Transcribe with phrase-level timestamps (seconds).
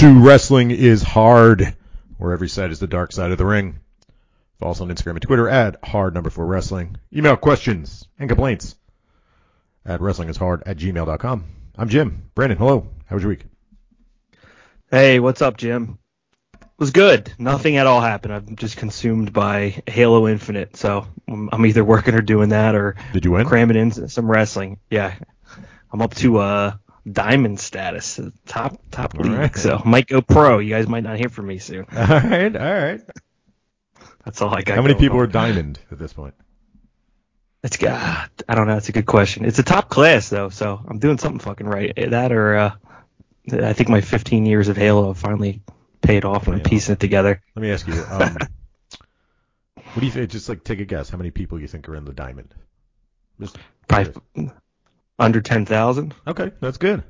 [0.00, 1.76] To Wrestling is Hard,
[2.16, 3.80] where every side is the dark side of the ring.
[4.58, 6.96] Follow us on Instagram and Twitter at hard number four wrestling.
[7.14, 8.76] Email questions and complaints
[9.84, 11.44] at wrestlingishard at gmail.com.
[11.76, 12.30] I'm Jim.
[12.34, 12.88] Brandon, hello.
[13.04, 13.44] How was your week?
[14.90, 15.98] Hey, what's up, Jim?
[16.54, 17.34] It was good.
[17.38, 18.32] Nothing at all happened.
[18.32, 22.96] I'm just consumed by Halo Infinite, so I'm I'm either working or doing that or
[23.12, 23.46] Did you win?
[23.46, 24.78] cramming in some wrestling.
[24.90, 25.14] Yeah,
[25.92, 26.72] I'm up to uh
[27.10, 29.38] diamond status, top top All league.
[29.38, 29.56] right.
[29.56, 30.58] So might go pro.
[30.58, 31.86] You guys might not hear from me soon.
[31.96, 33.00] All right, all right.
[34.24, 34.76] That's all I got.
[34.76, 35.24] How many people on.
[35.24, 36.34] are diamond at this point?
[37.62, 38.30] It's got.
[38.48, 38.76] I don't know.
[38.76, 39.44] It's a good question.
[39.44, 41.94] It's a top class though, so I'm doing something fucking right.
[41.96, 42.72] That or uh,
[43.52, 45.62] I think my 15 years of Halo have finally
[46.02, 47.42] paid off and I'm piecing it together.
[47.54, 48.02] Let me ask you.
[48.10, 48.36] Um,
[49.74, 50.30] what do you think?
[50.30, 51.10] Just like take a guess.
[51.10, 52.54] How many people you think are in the diamond?
[53.40, 53.56] Just
[53.88, 54.50] Probably
[55.20, 56.14] under 10,000.
[56.26, 57.04] Okay, that's good.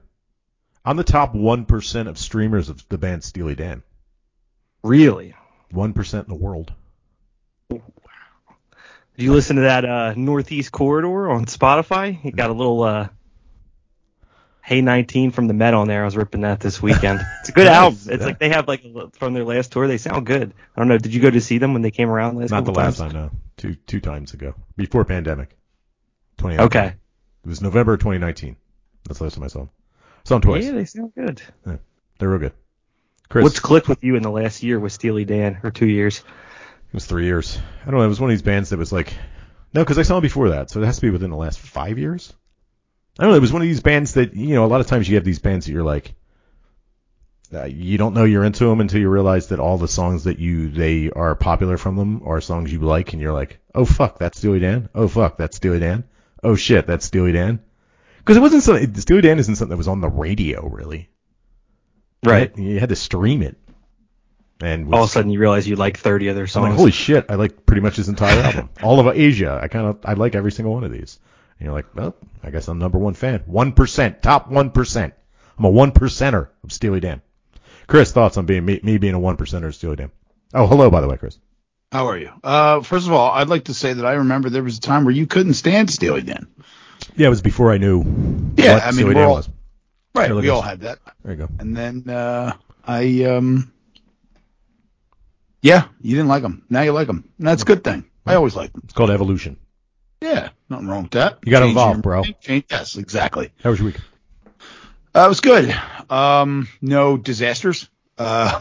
[0.85, 3.83] I'm the top one percent of streamers of the band Steely Dan.
[4.83, 5.35] Really?
[5.71, 6.73] One percent in the world.
[7.71, 7.81] Did
[9.17, 12.19] you listen to that uh, Northeast Corridor on Spotify?
[12.19, 13.09] He got a little uh,
[14.63, 16.03] Hey 19 from the Met on there.
[16.03, 17.21] I was ripping that this weekend.
[17.41, 17.99] It's a good album.
[18.07, 18.25] It's yeah.
[18.25, 18.83] like they have like
[19.15, 19.87] from their last tour.
[19.87, 20.55] They sound good.
[20.77, 20.99] I don't know.
[20.99, 23.13] Did you go to see them when they came around last Not the last times?
[23.13, 23.31] time, no.
[23.57, 25.57] Two two times ago, before pandemic.
[26.39, 26.59] 20.
[26.59, 26.95] Okay.
[27.45, 28.57] It was November 2019.
[29.05, 29.71] That's the last time I saw them.
[30.25, 30.65] Saw them twice.
[30.65, 31.43] Yeah, they sound good.
[31.67, 31.77] Yeah,
[32.19, 32.53] They're real good.
[33.29, 36.19] Chris, What's clicked with you in the last year with Steely Dan or two years?
[36.19, 37.59] it was three years.
[37.83, 38.05] I don't know.
[38.05, 39.15] It was one of these bands that was like,
[39.73, 41.61] no, because I saw them before that, so it has to be within the last
[41.61, 42.35] five years.
[43.19, 43.37] I don't know.
[43.37, 44.65] It was one of these bands that you know.
[44.65, 46.15] A lot of times you have these bands that you're like,
[47.55, 50.39] uh, you don't know you're into them until you realize that all the songs that
[50.39, 54.19] you they are popular from them are songs you like, and you're like, oh fuck,
[54.19, 54.89] that's Steely Dan.
[54.95, 56.05] Oh fuck, that's Steely Dan.
[56.43, 57.61] Oh shit, that's Steely Dan.
[58.19, 58.95] Because it wasn't something.
[58.97, 61.09] Steely Dan isn't something that was on the radio really.
[62.25, 62.57] Right.
[62.57, 63.57] You had to stream it.
[64.63, 66.69] And All of a sudden you realize you like 30 other I'm songs.
[66.71, 68.69] like, holy shit, I like pretty much his entire album.
[68.83, 71.19] All of Aja, I kind of, I like every single one of these.
[71.59, 73.43] And you're like, well, I guess I'm number one fan.
[73.47, 75.15] One percent, top one percent.
[75.59, 77.23] I'm a one percenter of Steely Dan.
[77.87, 80.11] Chris, thoughts on being me, me being a one percenter of Steely Dan?
[80.55, 81.39] Oh, hello, by the way, Chris.
[81.93, 82.31] How are you?
[82.45, 85.05] Uh, first of all, I'd like to say that I remember there was a time
[85.05, 86.47] where you couldn't stand Steely Dan.
[87.17, 88.05] Yeah, it was before I knew
[88.57, 89.49] Yeah, I mean, Steely Dan all- was.
[90.15, 90.99] Right, Here, we all had that.
[91.23, 91.49] There you go.
[91.61, 92.53] And then uh,
[92.85, 93.73] I, um,
[95.63, 96.65] yeah, you didn't like them.
[96.69, 97.29] Now you like them.
[97.39, 98.05] And that's a good thing.
[98.27, 98.83] I always liked them.
[98.85, 99.57] It's called evolution.
[100.21, 101.39] Yeah, nothing wrong with that.
[101.45, 102.23] You gotta evolve, your- bro.
[102.41, 103.51] change- yes, exactly.
[103.63, 103.99] How was your week?
[105.15, 105.75] Uh, it was good.
[106.11, 107.89] Um, no disasters.
[108.19, 108.61] Uh,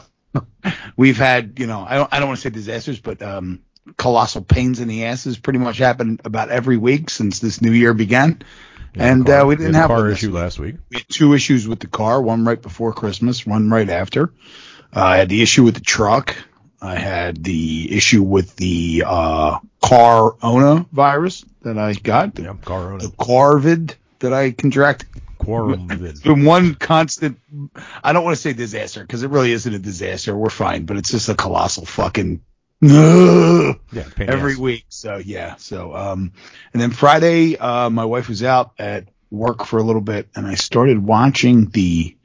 [0.98, 3.60] we've had, you know, I don't, I don't want to say disasters, but um,
[3.98, 7.94] colossal pains in the asses pretty much happened about every week since this new year
[7.94, 8.42] began.
[8.96, 10.76] Had And, car- uh, we didn't have car issue last week.
[10.90, 14.34] We had two issues with the car, one right before Christmas, one right after.
[14.96, 16.36] Uh, I had the issue with the truck.
[16.82, 22.54] I had the issue with the uh, car owner virus that I got, the, Yeah,
[22.64, 23.00] car owner.
[23.00, 25.08] the Corvid that I contracted.
[25.50, 26.06] Quorum.
[26.06, 27.40] It's been one constant.
[28.04, 30.36] I don't want to say disaster because it really isn't a disaster.
[30.36, 32.42] We're fine, but it's just a colossal fucking
[32.82, 34.86] Yeah, pain in the every week.
[34.90, 35.56] So yeah.
[35.56, 36.32] So um,
[36.74, 40.48] and then Friday, uh, my wife was out at work for a little bit, and
[40.48, 42.16] I started watching the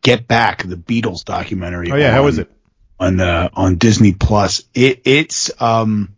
[0.00, 1.92] Get Back, the Beatles documentary.
[1.92, 2.50] Oh yeah, how was it?
[3.02, 4.64] on uh, on Disney Plus.
[4.74, 6.16] It it's um.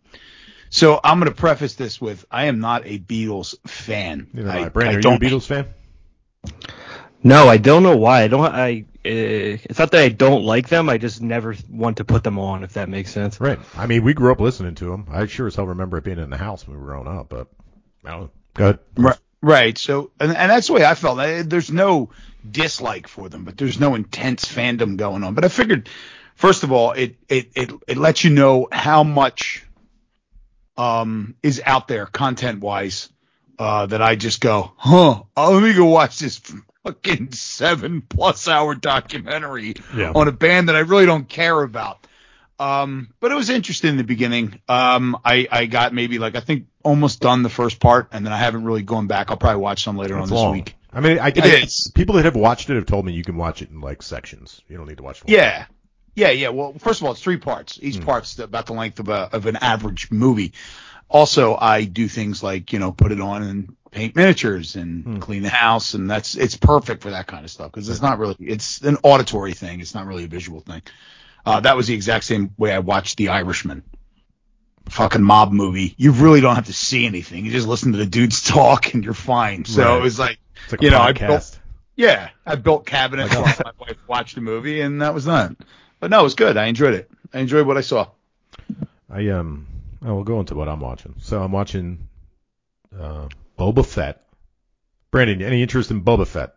[0.69, 4.27] So I'm going to preface this with I am not a Beatles fan.
[4.35, 4.69] I, I.
[4.69, 5.67] Brandon, I are you a Beatles fan?
[7.25, 8.21] No, I don't know why.
[8.21, 8.45] I don't.
[8.45, 8.85] I.
[9.03, 10.89] Uh, it's not that I don't like them.
[10.89, 12.63] I just never want to put them on.
[12.63, 13.41] If that makes sense.
[13.41, 13.57] Right.
[13.75, 15.07] I mean, we grew up listening to them.
[15.11, 17.27] I sure as hell remember it being in the house when we were growing up,
[17.29, 17.47] but
[18.05, 18.31] I don't.
[18.53, 18.79] Go ahead.
[18.95, 19.17] Right.
[19.41, 19.77] Right.
[19.77, 21.19] So, and, and that's the way I felt.
[21.19, 22.11] I- There's no
[22.49, 25.33] dislike for them, but there's no intense fandom going on.
[25.33, 25.89] But I figured,
[26.35, 29.65] first of all, it it it, it lets you know how much
[30.77, 33.09] um is out there content wise.
[33.57, 35.23] Uh, that I just go, huh?
[35.37, 36.41] Oh, let me go watch this
[36.85, 40.11] fucking seven plus hour documentary Yeah.
[40.13, 42.05] on a band that I really don't care about.
[42.57, 44.61] Um, but it was interesting in the beginning.
[44.69, 48.31] Um, I, I got maybe like, I think almost done the first part and then
[48.31, 49.29] I haven't really gone back.
[49.29, 50.51] I'll probably watch some later It's on this long.
[50.53, 50.75] week.
[50.93, 51.91] I mean, I, It I- is.
[51.93, 54.61] People that have watched it have told me you can watch it in like sections.
[54.69, 55.19] You don't need to watch.
[55.21, 55.65] the whole Yeah.
[56.15, 56.29] Yeah.
[56.31, 56.49] Yeah.
[56.49, 57.77] Well, first of all, it's three parts.
[57.81, 58.03] Each Hmm.
[58.05, 60.53] part's about the length of a, of an average movie.
[61.09, 65.19] Also, I do things like, you know, put it on and paint miniatures and Hmm.
[65.19, 65.93] clean the house.
[65.93, 68.97] And that's, it's perfect for that kind of stuff because it's not really, it's an
[69.03, 69.79] auditory thing.
[69.79, 70.81] It's not really a visual thing.
[71.45, 73.83] Uh, that was the exact same way I watched The Irishman.
[74.89, 75.95] Fucking mob movie.
[75.97, 77.45] You really don't have to see anything.
[77.45, 79.65] You just listen to the dudes talk and you're fine.
[79.65, 79.97] So Right.
[79.97, 80.37] it was like,
[80.71, 81.57] like You know, I built,
[81.95, 85.55] Yeah, I built cabinets while my wife watched the movie, and that was that.
[85.99, 86.57] But no, it was good.
[86.57, 87.09] I enjoyed it.
[87.33, 88.07] I enjoyed what I saw.
[89.09, 89.65] I um,
[90.03, 91.15] I will go into what I'm watching.
[91.19, 92.07] So I'm watching
[92.99, 93.27] uh,
[93.57, 94.21] Boba Fett.
[95.11, 96.53] Brandon, any interest in Boba Fett?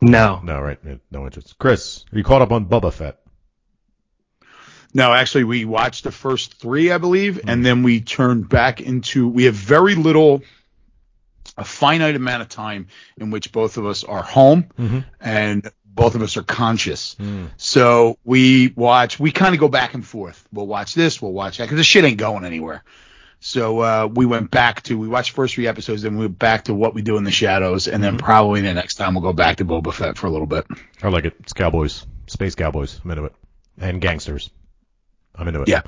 [0.00, 0.40] No.
[0.42, 0.78] No, right?
[1.10, 1.58] No interest.
[1.58, 3.18] Chris, are you caught up on Boba Fett?
[4.92, 9.28] No, actually, we watched the first three, I believe, and then we turned back into.
[9.28, 10.42] We have very little,
[11.56, 12.86] a finite amount of time
[13.18, 15.00] in which both of us are home, Mm-hmm.
[15.20, 17.14] and both of us are conscious.
[17.16, 17.50] Mm.
[17.56, 19.18] So we watch.
[19.18, 20.46] We kind of go back and forth.
[20.52, 21.20] We'll watch this.
[21.20, 22.82] We'll watch that because the shit ain't going anywhere.
[23.40, 26.38] So uh, we went back to we watched the first three episodes, then we went
[26.38, 29.22] back to what we do in the shadows, and then probably the next time we'll
[29.22, 30.66] go back to Boba Fett for a little bit.
[31.02, 31.34] I like it.
[31.40, 33.00] It's cowboys, space cowboys.
[33.04, 33.34] I'm into it,
[33.78, 34.50] and gangsters.
[35.34, 35.68] I'm into it.
[35.68, 35.82] Yeah.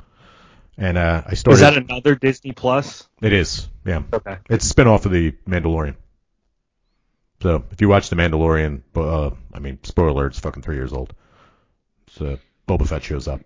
[0.77, 1.55] And uh, I started.
[1.55, 3.07] Is that another Disney Plus?
[3.21, 3.67] it is.
[3.85, 4.03] Yeah.
[4.13, 4.37] Okay.
[4.49, 5.95] It's a spin-off of the Mandalorian.
[7.41, 10.93] So if you watch the Mandalorian, uh, I mean, spoiler alert, it's fucking three years
[10.93, 11.13] old.
[12.11, 12.37] So
[12.67, 13.41] Boba Fett shows up,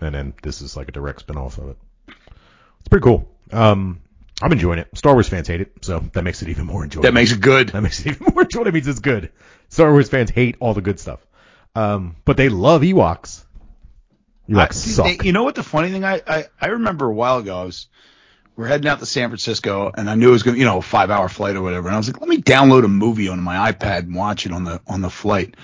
[0.00, 1.76] and then this is like a direct spin-off of it.
[2.08, 3.28] It's pretty cool.
[3.52, 4.00] Um,
[4.40, 4.88] I'm enjoying it.
[4.96, 7.02] Star Wars fans hate it, so that makes it even more enjoyable.
[7.04, 7.70] That makes it good.
[7.70, 8.68] That makes it even more enjoyable.
[8.68, 9.30] It means it's good.
[9.68, 11.20] Star Wars fans hate all the good stuff,
[11.74, 13.44] um, but they love Ewoks.
[14.48, 15.06] Ewoks I- suck.
[15.06, 17.64] they- you know what the funny thing I, I I remember a while ago I
[17.64, 17.86] was
[18.56, 20.78] we're heading out to San Francisco and I knew it was going to you know
[20.78, 23.28] a five hour flight or whatever and I was like let me download a movie
[23.28, 25.54] on my iPad and watch it on the on the flight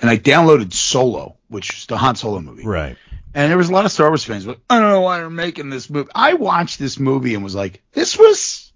[0.00, 2.96] and I downloaded Solo which is the Han Solo movie right.
[3.34, 5.30] And there was a lot of Star Wars fans but I don't know why they're
[5.30, 8.72] making this movie I watched this movie and was like this was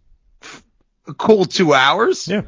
[1.07, 2.43] a cool two hours Yeah.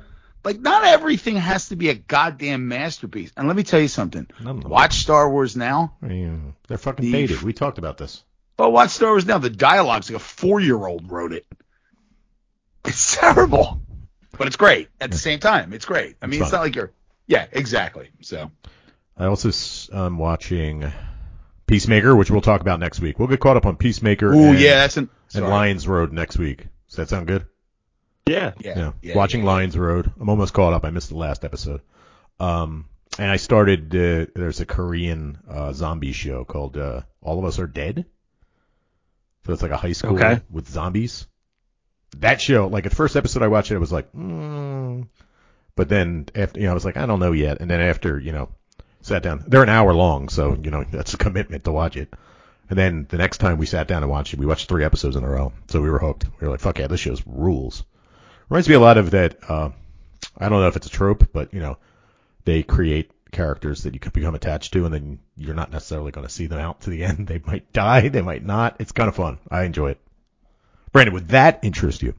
[0.45, 4.27] like not everything has to be a goddamn masterpiece and let me tell you something
[4.45, 7.43] watch Star Wars now mean, they're fucking The- dated.
[7.43, 8.23] We talked about this.
[8.57, 9.39] But watch Star Wars now.
[9.39, 11.47] The dialogue's like a four year old wrote it.
[12.85, 13.81] It's terrible.
[14.37, 15.73] But it's great at the same time.
[15.73, 16.17] It's great.
[16.21, 16.93] I mean, It's it's, not like you're.
[17.27, 18.11] Yeah, exactly.
[18.21, 18.51] So
[19.17, 19.51] I also
[19.97, 20.91] am watching
[21.71, 23.21] Peacemaker, which we'll talk about next week.
[23.21, 25.09] We'll get caught up on Peacemaker Ooh, and, yeah, that's an.
[25.35, 25.49] and.
[25.49, 26.67] Lions Road next week.
[26.89, 27.47] Does that sound good?
[28.27, 28.55] Yeah.
[28.59, 29.47] Yeah, yeah, watching yeah.
[29.47, 30.11] Lions Road.
[30.21, 30.85] I'm almost caught up.
[30.85, 31.81] I missed the last episode.
[32.41, 32.89] Um,
[33.21, 33.95] and I started.
[33.95, 38.05] Uh, there's a Korean uh, zombie show called uh, All of Us Are Dead.
[39.47, 40.41] So it's like a high school Okay.
[40.51, 41.29] with zombies.
[42.19, 45.07] That show, like at first episode I watched it, I was like, mm.
[45.77, 47.61] but then after, you know, I was like, I don't know yet.
[47.61, 48.49] And then after, you know,
[49.03, 49.45] sat down.
[49.47, 52.13] They're an hour long, so you know that's a commitment to watch it.
[52.69, 55.17] And then the next time we sat down and watched it, we watched three episodes
[55.17, 56.25] in a row, so we were hooked.
[56.41, 57.85] We were like, "Fuck yeah, this show's rules."
[58.49, 59.39] Reminds me a lot of that.
[59.49, 59.71] Uh,
[60.39, 61.79] I don't know if it's a trope, but you know,
[62.45, 66.27] they create characters that you could become attached to, and then you're not necessarily going
[66.27, 67.27] to see them out to the end.
[67.27, 68.77] They might die, they might not.
[68.81, 69.39] It's kind of fun.
[69.51, 70.01] I enjoy it.
[70.93, 72.15] Brandon, would that interest you?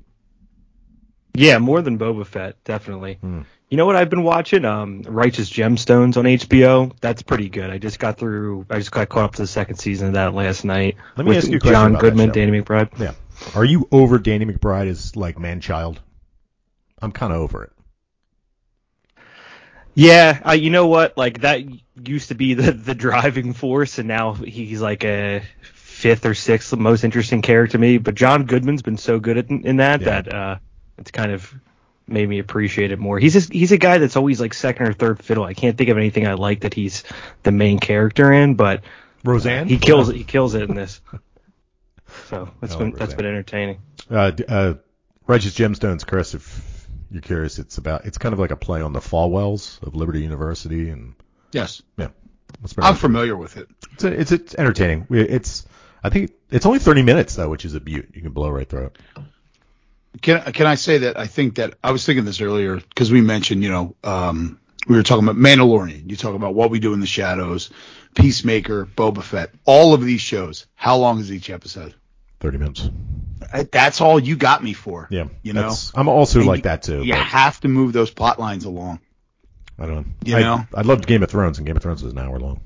[1.33, 3.15] Yeah, more than Boba Fett, definitely.
[3.15, 3.41] Hmm.
[3.71, 4.65] You know what I've been watching?
[4.65, 6.91] Um, Righteous Gemstones on HBO.
[6.99, 7.69] That's pretty good.
[7.69, 8.65] I just got through.
[8.69, 10.97] I just got caught up to the second season of that last night.
[11.15, 12.31] Let me ask you a question John Goodman.
[12.31, 12.99] Danny McBride.
[12.99, 13.13] Yeah.
[13.55, 16.01] Are you over Danny McBride as like man child?
[17.01, 17.71] I'm kind of over it.
[19.93, 21.17] Yeah, uh, you know what?
[21.17, 21.61] Like that
[22.05, 26.75] used to be the the driving force, and now he's like a fifth or sixth
[26.75, 27.99] most interesting character to me.
[27.99, 30.21] But John Goodman's been so good at, in that Yeah.
[30.21, 30.57] that uh,
[30.97, 31.53] it's kind of
[32.07, 33.19] made me appreciate it more.
[33.19, 35.43] He's just, he's a guy that's always like second or third fiddle.
[35.43, 37.03] I can't think of anything I like that he's
[37.43, 38.83] the main character in, but
[39.23, 39.67] Roseanne?
[39.67, 40.15] he kills it.
[40.15, 41.01] He kills it in this.
[42.27, 43.17] So that's I been like that's Roseanne.
[43.17, 43.81] been entertaining.
[44.09, 44.73] Uh, uh,
[45.27, 48.91] Righteous Gemstones, Chris, if you're curious, it's about, it's kind of like a play on
[48.91, 51.15] the Falwells of Liberty University, and
[51.53, 52.09] Yes, yeah,
[52.79, 53.69] I'm familiar with it.
[53.93, 55.07] It's, it's it's entertaining.
[55.09, 55.65] It's
[56.03, 58.09] I think it's only 30 minutes though, which is a beaut.
[58.13, 58.97] You can blow right through it.
[60.21, 63.21] Can can I say that I think that I was thinking this earlier because we
[63.21, 66.09] mentioned you know um, we were talking about Mandalorian.
[66.09, 67.69] You talk about what we do in the shadows,
[68.15, 70.65] Peacemaker, Boba Fett, all of these shows.
[70.75, 71.95] How long is each episode?
[72.41, 72.89] 30 minutes.
[73.71, 75.07] That's all you got me for.
[75.11, 75.73] Yeah, You know?
[75.95, 77.03] I'm also And like you- that too.
[77.03, 78.99] You but have to move those plot lines along.
[79.79, 80.05] I don't know.
[80.25, 80.65] You I, know?
[80.73, 82.61] I loved Game of Thrones, and Game of Thrones was an hour long.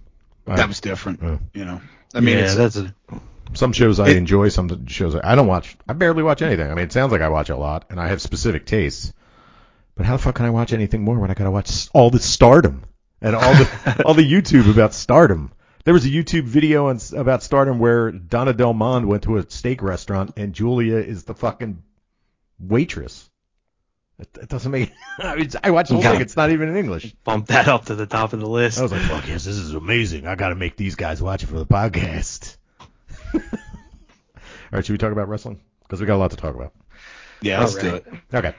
[0.48, 1.20] I- That was different.
[1.22, 1.38] Yeah.
[1.54, 1.82] You know,
[2.14, 2.94] I mean, yeah, it's, that's a,
[3.54, 5.78] some shows I It- enjoy, some shows I, I don't watch.
[5.88, 6.70] I barely watch anything.
[6.70, 9.14] I mean, it sounds like I watch a lot, and I have specific tastes.
[9.96, 12.20] But how the fuck can I watch anything more when I gotta watch all the
[12.20, 12.84] Stardom
[13.22, 15.52] and all the all the YouTube about Stardom?
[15.86, 19.50] There was a YouTube video on, about Stardom where Donna Del Mondo went to a
[19.50, 21.84] steak restaurant and Giulia is the fucking
[22.60, 23.30] waitress.
[24.18, 24.92] It, it doesn't make.
[25.20, 26.22] I, mean, I watched the whole thing.
[26.22, 27.14] It's not even in English.
[27.24, 28.80] bump that up to the top of the list.
[28.80, 30.26] I was like, fuck yes, this is amazing.
[30.26, 32.58] I got to make these guys watch it for the podcast.
[33.34, 34.42] All
[34.72, 35.62] right, should we talk about wrestling?
[35.84, 36.74] Because we got a lot to talk about.
[37.42, 38.06] yeah, let's All do it.
[38.34, 38.56] Okay.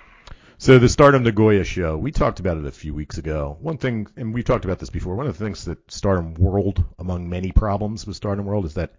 [0.58, 3.58] So the Stardom Nagoya show, we talked about it a few weeks ago.
[3.61, 5.14] One thing, and we've talked about this before.
[5.14, 8.94] One of the things that Stardom World, among many problems with Stardom World, is that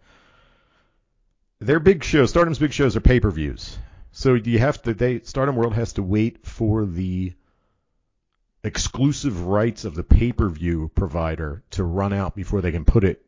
[1.59, 3.77] their big shows, Stardom's big shows, are pay-per-views.
[4.11, 7.33] So you have to, they Stardom World has to wait for the
[8.63, 13.25] exclusive rights of the pay-per-view provider to run out before they can put it.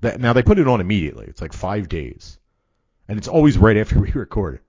[0.00, 1.26] That, now they put it on immediately.
[1.26, 2.38] It's like five days,
[3.08, 4.60] and it's always right after we record.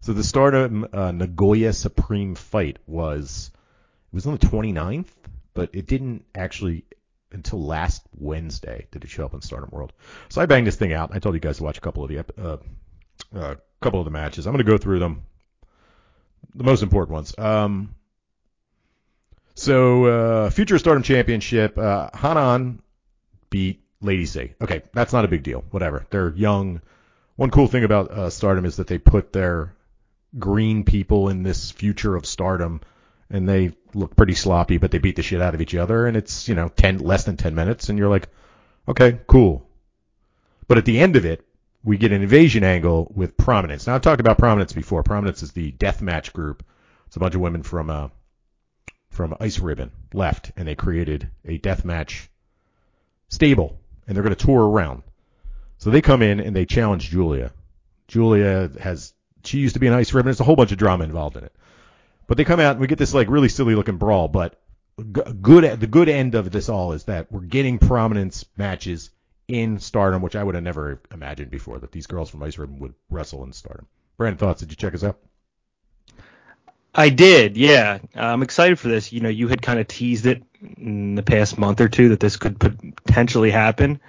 [0.00, 3.50] So the Stardom uh, Nagoya Supreme fight was
[4.12, 5.06] it was on the 29th,
[5.54, 6.84] but it didn't actually
[7.30, 9.92] until last Wednesday did it show up on Stardom World.
[10.28, 11.10] So I banged this thing out.
[11.14, 12.56] I told you guys to watch a couple of the uh,
[13.34, 14.46] uh, couple of the matches.
[14.46, 15.22] I'm going to go through them,
[16.54, 17.38] the most important ones.
[17.38, 17.94] Um,
[19.54, 22.82] so uh, future Stardom Championship, uh, Hanan
[23.50, 24.52] beat Lady C.
[24.60, 25.64] Okay, that's not a big deal.
[25.70, 26.06] Whatever.
[26.10, 26.82] They're young.
[27.36, 29.74] One cool thing about uh, Stardom is that they put their
[30.38, 32.80] green people in this future of Stardom,
[33.30, 36.16] and they look pretty sloppy, but they beat the shit out of each other, and
[36.16, 38.28] it's you know ten less than ten minutes, and you're like,
[38.88, 39.68] okay, cool.
[40.68, 41.46] But at the end of it,
[41.84, 43.86] we get an invasion angle with Prominence.
[43.86, 45.02] Now I've talked about Prominence before.
[45.02, 46.64] Prominence is the death match group.
[47.06, 48.08] It's a bunch of women from uh,
[49.10, 52.30] from Ice Ribbon left, and they created a death match
[53.28, 55.02] stable, and they're going to tour around.
[55.78, 57.52] So they come in and they challenge Giulia.
[58.08, 60.26] Giulia has she used to be an Ice Ribbon.
[60.26, 61.52] There's a whole bunch of drama involved in it.
[62.26, 64.28] But they come out and we get this like really silly looking brawl.
[64.28, 64.60] But
[65.40, 69.10] good the good end of this all is that we're getting prominence matches
[69.48, 72.78] in Stardom, which I would have never imagined before that these girls from Ice Ribbon
[72.78, 73.86] would wrestle in Stardom.
[74.16, 74.60] Brandon, thoughts?
[74.60, 75.18] Did you check us out?
[76.94, 77.98] I did, yeah.
[78.14, 79.12] I'm excited for this.
[79.12, 80.42] You know, you had kind of teased it
[80.76, 84.00] in the past month or two that this could potentially happen.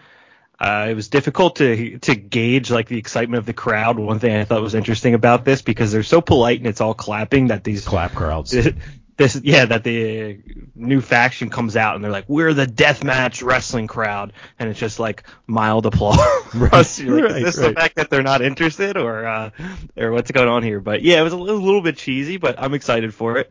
[0.59, 3.97] Uh, it was difficult to to gauge like the excitement of the crowd.
[3.99, 6.93] One thing I thought was interesting about this because they're so polite and it's all
[6.93, 8.55] clapping that these clap crowds.
[9.17, 10.39] this yeah that the
[10.75, 14.99] new faction comes out and they're like we're the deathmatch wrestling crowd and it's just
[14.99, 16.17] like mild applause.
[16.55, 17.67] right, like, is this right.
[17.67, 19.49] the fact that they're not interested or uh,
[19.97, 20.79] or what's going on here?
[20.79, 23.49] But yeah, it was a little, a little bit cheesy, but I'm excited for it.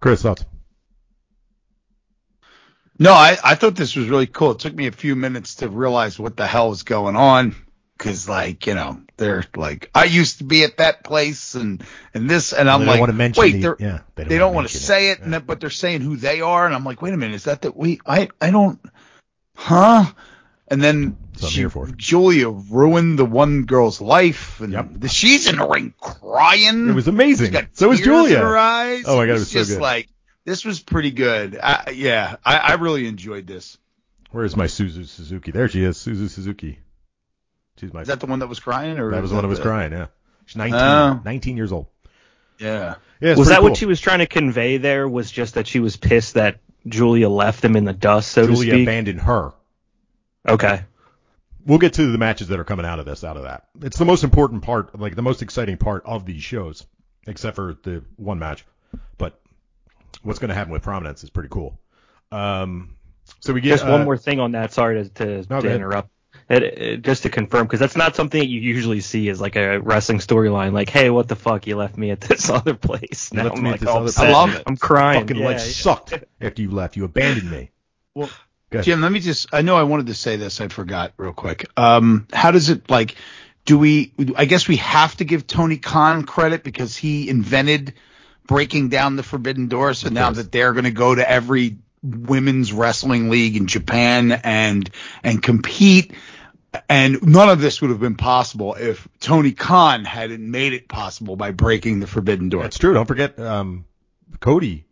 [0.00, 0.44] Chris, thoughts?
[2.98, 4.52] No, I, I thought this was really cool.
[4.52, 7.54] It took me a few minutes to realize what the hell was going on.
[7.98, 12.30] Cause like, you know, they're like, I used to be at that place and, and
[12.30, 13.00] this, and I'm like,
[13.36, 15.38] wait, the, yeah, they don't, don't want to say it, it yeah.
[15.40, 16.64] but they're saying who they are.
[16.64, 18.78] And I'm like, wait a minute, is that that we, I, I don't,
[19.56, 20.04] huh?
[20.68, 24.88] And then she, Giulia ruined the one girl's life, and yep.
[25.08, 26.88] she's in the ring crying.
[26.90, 27.56] It was amazing.
[27.72, 28.36] so was Giulia.
[28.36, 29.04] In her eyes.
[29.06, 29.80] Oh my god, it was, was just good.
[29.80, 30.08] like
[30.44, 31.58] this was pretty good.
[31.62, 33.78] I, yeah, I, I really enjoyed this.
[34.30, 35.52] Where's my Suzu Suzuki?
[35.52, 36.80] There she is, Suzu Suzuki.
[37.78, 38.02] She's my.
[38.02, 39.92] Is that the one that was crying, or that was the one that was crying?
[39.92, 40.06] Yeah,
[40.46, 41.86] she's 19, uh, 19 years old.
[42.58, 42.96] Yeah.
[43.20, 43.34] Yeah.
[43.36, 43.70] Was that cool.
[43.70, 45.08] what she was trying to convey there?
[45.08, 48.72] Was just that she was pissed that Giulia left them in the dust, so Giulia
[48.72, 48.82] to speak.
[48.88, 49.52] abandoned her.
[50.48, 50.82] Okay.
[51.66, 53.24] We'll get to the matches that are coming out of this.
[53.24, 56.42] Out of that, it's the most important part, like the most exciting part of these
[56.42, 56.86] shows,
[57.26, 58.64] except for the one match.
[59.18, 59.38] But
[60.22, 61.78] what's going to happen with prominence is pretty cool.
[62.32, 62.96] Um,
[63.40, 64.72] so we get just uh, one more thing on that.
[64.72, 66.10] Sorry to, to, no, to interrupt.
[66.48, 69.56] It, it, just to confirm, because that's not something that you usually see as like
[69.56, 70.72] a wrestling storyline.
[70.72, 71.66] Like, hey, what the fuck?
[71.66, 73.30] You left me at this other place.
[73.32, 74.62] Now I'm like, I love it.
[74.66, 75.20] I'm crying.
[75.20, 75.44] Fucking yeah.
[75.44, 76.96] life sucked after you left.
[76.96, 77.70] You abandoned me.
[78.14, 78.30] Well,
[78.80, 79.48] Jim, let me just.
[79.52, 80.60] I know I wanted to say this.
[80.60, 81.66] I forgot real quick.
[81.76, 83.16] Um, how does it like?
[83.66, 84.14] Do we?
[84.36, 87.94] I guess we have to give Tony Khan credit because he invented
[88.46, 89.92] breaking down the forbidden door.
[89.94, 94.88] So now that they're going to go to every women's wrestling league in Japan and
[95.22, 96.12] and compete.
[96.88, 101.34] And none of this would have been possible if Tony Khan hadn't made it possible
[101.36, 102.62] by breaking the forbidden door.
[102.62, 102.92] That's true.
[102.92, 103.86] Don't forget, um,
[104.40, 104.86] Cody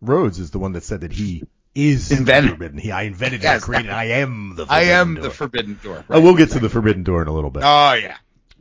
[0.00, 2.52] Rhodes is the one that said that he is invented.
[2.52, 2.78] Forbidden.
[2.78, 3.90] He, I invented yes, it, created.
[3.90, 4.66] I am the.
[4.68, 5.24] I am door.
[5.24, 6.04] the forbidden door.
[6.08, 7.62] Right, we'll get to the forbidden door in a little bit.
[7.64, 8.16] Oh yeah.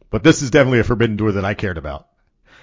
[0.09, 2.07] But this is definitely a forbidden door that I cared about.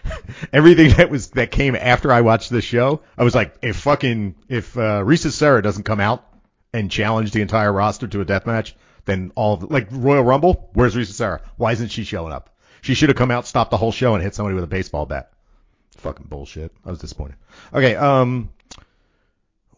[0.53, 4.37] everything that was that came after I watched the show, I was like, if fucking
[4.49, 6.25] if uh, Risa Sera doesn't come out
[6.73, 8.77] and challenge the entire roster to a death match,
[9.07, 11.41] then all the, like Royal Rumble, where's Risa Sera?
[11.57, 12.55] Why isn't she showing up?
[12.83, 15.07] She should have come out, stopped the whole show, and hit somebody with a baseball
[15.07, 15.33] bat.
[15.97, 16.73] Fucking bullshit.
[16.85, 17.37] I was disappointed.
[17.73, 18.51] Okay, um,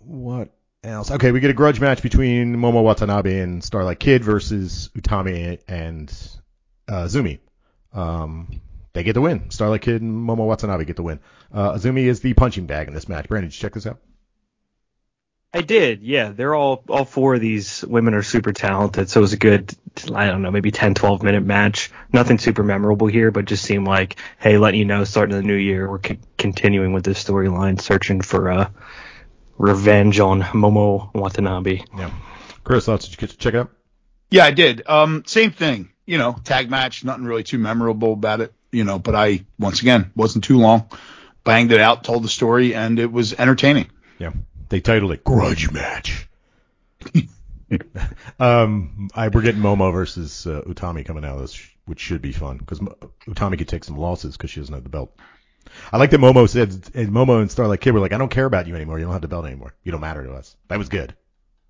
[0.01, 0.51] what
[0.83, 1.11] else?
[1.11, 6.11] Okay, we get a grudge match between Momo Watanabe and Starlight Kid versus Utami and
[6.89, 7.39] uh, Zumi.
[7.93, 8.61] Um,
[8.93, 9.51] they get the win.
[9.51, 11.21] Starlight Kid and Momo Watanabe get the win.
[11.53, 13.29] Uh, Azumi is the punching bag in this match.
[13.29, 14.01] Brandon, did you check this out?
[15.53, 16.31] I did, yeah.
[16.31, 19.75] They're all all four of these women are super talented, so it was a good
[20.15, 21.91] I don't know, maybe 10 12 minute match.
[22.13, 25.55] Nothing super memorable here, but just seemed like hey, letting you know starting the new
[25.55, 28.71] year, we're c- continuing with this storyline searching for uh
[29.57, 31.83] revenge on Momo Watanabe.
[31.97, 32.11] Yeah.
[32.63, 33.71] Chris, thoughts did you get to check out?
[34.31, 34.83] Yeah, I did.
[34.87, 35.91] Um, same thing.
[36.05, 38.53] You know, tag match, nothing really too memorable about it.
[38.71, 40.91] You know, but I once again wasn't too long,
[41.43, 43.91] banged it out, told the story, and it was entertaining.
[44.19, 44.33] Yeah.
[44.69, 46.29] They titled it Grudge Match.
[48.41, 52.33] um, I we're getting Momo versus uh, Utami coming out of this, which should be
[52.33, 52.81] fun because
[53.27, 55.15] Utami could take some losses because she doesn't have the belt.
[55.93, 58.47] I like that Momo said, and Momo and Starlight Kid were like, "I don't care
[58.47, 58.99] about you anymore.
[58.99, 59.75] You don't have the belt anymore.
[59.85, 61.15] You don't matter to us." That was good.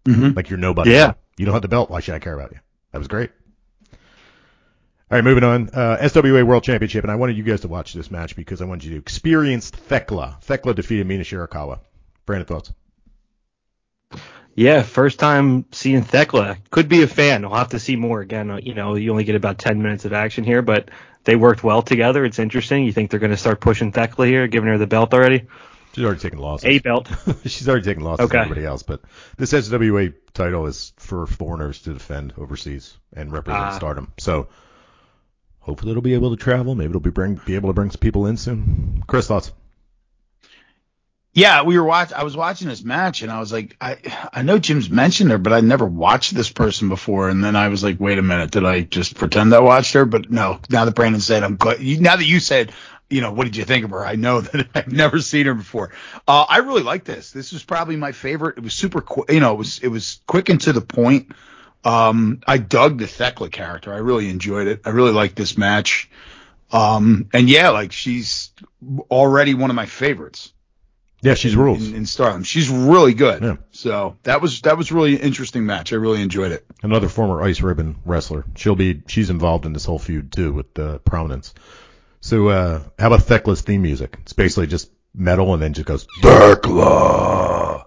[0.05, 0.37] Mm-hmm.
[0.37, 0.93] Like you're nobody.
[0.93, 1.15] Yeah.
[1.37, 1.91] You don't have the belt.
[1.91, 2.59] Why should I care about you?
[2.93, 3.31] That was great.
[5.11, 5.71] All right, moving on.
[5.71, 8.67] Uh, SWA World Championship, and I wanted you guys to watch this match because I
[8.67, 10.43] wanted you to experience Thekla.
[10.45, 11.81] Thekla defeated Mina Shirakawa.
[12.27, 12.73] Brandon, thoughts?
[14.55, 16.59] Yeah, first time seeing Thekla.
[16.71, 17.43] Could be a fan.
[17.43, 18.59] We'll have to see more again.
[18.63, 20.91] You know, you only get about 10 minutes of action here, but
[21.25, 22.25] they worked well together.
[22.25, 22.85] It's interesting.
[22.85, 25.45] You think they're going to start pushing Thekla here, giving her the belt already?
[25.93, 26.69] She's already taken losses.
[26.69, 27.09] A belt.
[27.45, 28.37] She's already taken losses Okay.
[28.39, 29.01] to everybody else, but
[29.37, 33.77] this SWA title is for foreigners to defend overseas and represent Ah.
[33.77, 34.13] Stardom.
[34.19, 34.49] So
[35.61, 36.75] hopefully it'll be able to travel.
[36.75, 39.03] Maybe it'll be bring be able to bring some people in soon.
[39.07, 39.53] Chris, thoughts?
[41.35, 42.13] Yeah, we were watch.
[42.13, 43.97] I was watching this match, and I was like, I
[44.33, 47.29] I know Jim's mentioned her, but I never watched this person before.
[47.29, 50.05] And then I was like, wait a minute, did I just pretend I watched her?
[50.05, 50.59] But no.
[50.71, 51.81] Now that Brandon said, I'm glad.
[51.81, 52.73] Now that you said,
[53.09, 54.05] you know, what did you think of her?
[54.05, 55.93] I know that I've never seen her before.
[56.27, 57.31] Uh, I really like this.
[57.31, 58.59] This was probably my favorite.
[58.59, 61.33] It was super, qu- you know, it was it was quick and to the point.
[61.85, 63.95] Um, I dug the Thekla character.
[63.95, 64.81] I really enjoyed it.
[64.85, 66.11] I really liked this match.
[66.73, 68.51] Um, and yeah, like she's
[69.11, 70.53] already one of my favorites
[71.21, 71.89] Yeah, she's rules.
[71.89, 72.45] in, in Stardom.
[72.45, 73.43] She's really good.
[73.43, 73.57] Yeah.
[73.73, 75.93] So that was that was really an interesting match.
[75.93, 76.65] I really enjoyed it.
[76.83, 78.45] Another former Ice Ribbon wrestler.
[78.57, 81.55] She'll be she's involved in this whole feud too with uh, prominence.
[82.21, 84.17] So uh, how about Thekla's theme music?
[84.23, 87.85] It's basically just metal and then just goes Thekla.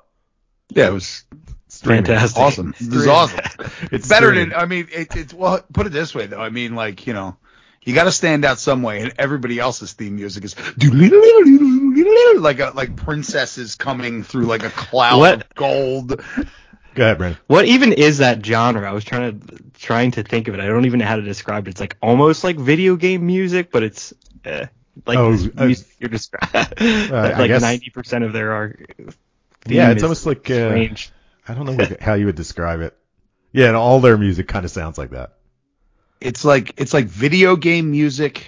[0.70, 1.24] Yeah, it was
[1.70, 2.38] Fantastic.
[2.42, 2.74] awesome.
[2.80, 3.40] It was awesome.
[3.92, 4.50] It's Better streaming.
[4.50, 5.64] than I mean, it, it's well.
[5.74, 6.42] Put it this way though.
[6.42, 7.38] I mean, like you know,
[7.84, 10.56] you got to stand out some way, and everybody else's theme music is
[12.40, 15.42] like a, like princesses coming through like a cloud What?
[15.42, 16.22] of gold.
[16.94, 17.40] Go ahead, Brandon.
[17.48, 18.90] What even is that genre?
[18.90, 20.60] I was trying to trying to think of it.
[20.60, 21.72] I don't even know how to describe it.
[21.72, 24.14] It's like almost like video game music, but it's
[24.46, 24.66] uh,
[25.06, 26.50] like Oh, this uh, music you're describing.
[27.14, 28.80] I like ninety percent of their are.
[29.66, 31.12] Yeah, it's almost like uh, strange.
[31.48, 32.98] I don't know what, how you would describe it.
[33.54, 35.34] Yeah, and all their music kind of sounds like that.
[36.20, 38.48] It's like it's like video game music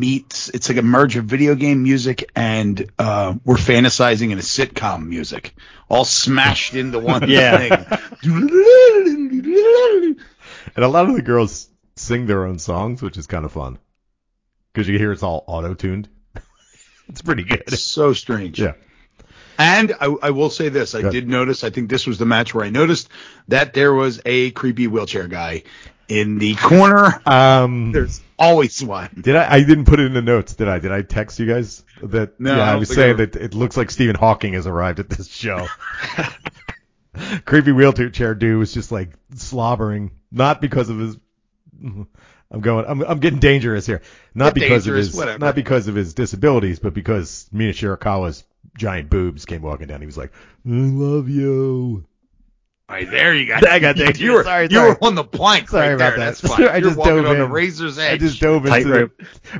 [0.00, 0.48] meets.
[0.50, 5.06] It's like a merge of video game music and uh, we're fantasizing in a sitcom
[5.06, 5.54] music,
[5.88, 7.58] all smashed into one Yeah.
[7.58, 7.86] thing.
[10.76, 13.78] And a lot of the girls sing their own songs, which is kind of fun
[14.72, 16.08] because you hear it's all auto tuned.
[17.08, 17.62] it's pretty good.
[17.66, 18.60] It's so strange.
[18.60, 18.74] Yeah.
[19.58, 21.12] And I, I will say this: I Good.
[21.12, 21.64] did notice.
[21.64, 23.08] I think this was the match where I noticed
[23.48, 25.64] that there was a creepy wheelchair guy
[26.10, 27.20] in the corner.
[27.24, 29.10] Um, There's always one.
[29.20, 29.54] did I?
[29.54, 30.78] I didn't put it in the notes, did I?
[30.78, 32.38] Did I text you guys that?
[32.40, 35.08] No, yeah, I I was saying that it looks like Stephen Hawking has arrived at
[35.08, 35.66] this show.
[37.44, 41.16] Creepy wheelchair dude was just like slobbering, not because of his.
[42.52, 42.84] I'm going.
[42.86, 44.02] I'm, I'm getting dangerous here.
[44.34, 45.14] Not Get because of his.
[45.14, 45.38] whatever.
[45.38, 48.44] Not because of his disabilities, but because Mina Shirakawa's
[48.76, 50.00] giant boobs came walking down.
[50.00, 50.32] He was like,
[50.66, 52.04] "I love you."
[52.90, 53.54] Right, there you go.
[53.70, 54.18] I got dangerous.
[54.20, 54.90] You were, Sorry, you sorry.
[54.90, 56.18] were on the plank Sorry right about there.
[56.18, 56.24] that.
[56.36, 56.62] That's fine.
[56.68, 58.14] I You're just dove on the razor's edge.
[58.14, 59.10] I just dove into the,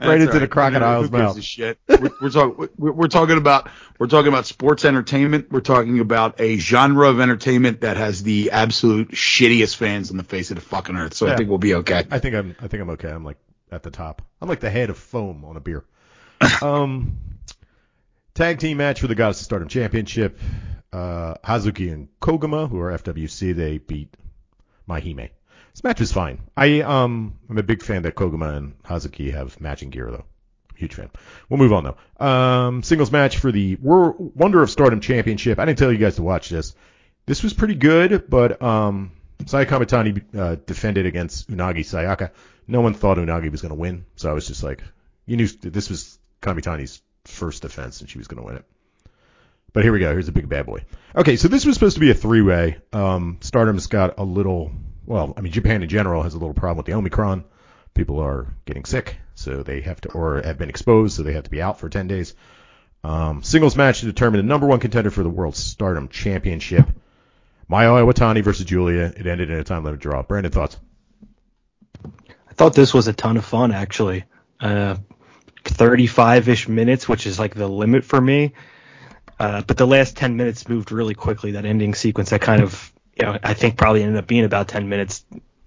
[0.05, 1.41] right into the crocodile's mouth.
[1.41, 1.79] shit?
[1.89, 2.69] We're, we're talking.
[2.77, 3.69] We're, we're talking about.
[4.01, 5.53] We're talking about sports entertainment.
[5.53, 10.25] We're talking about a genre of entertainment that has the absolute shittiest fans on the
[10.25, 11.15] face of the fucking earth.
[11.15, 11.35] So Yeah.
[11.35, 12.05] I think we'll be okay.
[12.11, 13.11] I think I'm I think I'm okay.
[13.11, 13.39] I'm like
[13.71, 14.23] at the top.
[14.43, 15.85] I'm like the head of foam on a beer.
[16.63, 17.17] um,
[18.35, 20.39] tag team match for the Goddess of Stardom Championship.
[20.93, 24.17] Uh, Hazuki and Koguma, who are FWC, they beat
[24.89, 25.31] MaiHime.
[25.73, 26.41] This match was fine.
[26.57, 30.25] I um I'm a big fan that Koguma and Hazuki have matching gear though.
[30.75, 31.11] Huge fan.
[31.49, 32.25] We'll move on though.
[32.27, 35.59] Um, singles match for the Wonder of Stardom Championship.
[35.59, 36.75] I didn't tell you guys to watch this.
[37.27, 39.13] This was pretty good, but um,
[39.47, 42.31] Saya Kamitani uh, defended against Unagi Sayaka.
[42.67, 44.83] No one thought Unagi was going to win, so I was just like,
[45.27, 48.65] you knew this was Kamitani's first defense, and she was going to win it.
[49.73, 50.11] But here we go.
[50.11, 50.85] Here's a big bad boy.
[51.15, 52.79] Okay, so this was supposed to be a three-way.
[52.93, 54.73] Um, Stardom's got a little,
[55.07, 57.45] well, I mean, Japan in general has a little problem with the Omicron.
[57.95, 61.45] People are getting sick, so they have to, or have been exposed, so they have
[61.45, 62.35] to be out for 10 days.
[63.03, 66.87] Um, singles match to determine the number one contender for the World Stardom Championship.
[67.71, 69.13] Mayu Iwatani versus Giulia.
[69.17, 70.23] It ended in a time limit draw.
[70.23, 70.77] Brandon, thoughts?
[72.05, 74.25] I thought this was a ton of fun actually.
[74.59, 74.97] Uh,
[75.65, 78.53] 35-ish minutes, which is like the limit for me.
[79.41, 81.53] Uh, but the last 10 minutes moved really quickly.
[81.53, 84.69] That ending sequence, that kind of, you know, I think probably ended up being about
[84.69, 85.25] 10 minutes,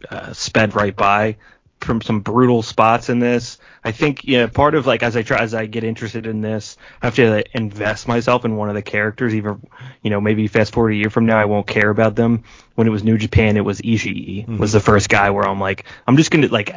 [0.10, 1.38] uh, sped right by
[1.82, 3.58] from some brutal spots in this.
[3.84, 6.78] I think, yeah, part of like as I try, as I get interested in this,
[7.02, 9.34] I have to like, invest myself in one of the characters.
[9.36, 9.66] Even,
[10.04, 12.44] you know, maybe fast forward a year from now, I won't care about them.
[12.76, 14.58] When it was New Japan, it was Ishii Mm-hmm.
[14.58, 16.70] was the first guy where I'm like, I'm just gonna like.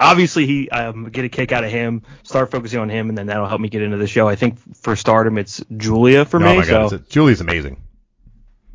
[0.00, 2.02] Obviously, he um, get a kick out of him.
[2.22, 4.26] Start focusing on him, and then that'll help me get into the show.
[4.26, 6.56] I think for Stardom, it's Giulia for oh me.
[6.56, 7.82] my so god, it's- Giulia's amazing.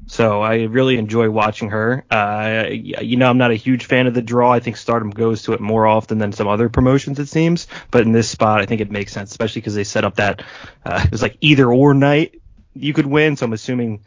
[0.07, 2.05] so I really enjoy watching her.
[2.11, 4.51] Uh, you know, I'm not a huge fan of the draw.
[4.53, 7.65] I think Stardom goes to it more often than some other promotions, it seems.
[7.89, 10.43] But in this spot, I think it makes sense, especially because they set up that
[10.85, 12.39] uh, it was like either or night
[12.75, 13.35] you could win.
[13.35, 14.01] So I'm assuming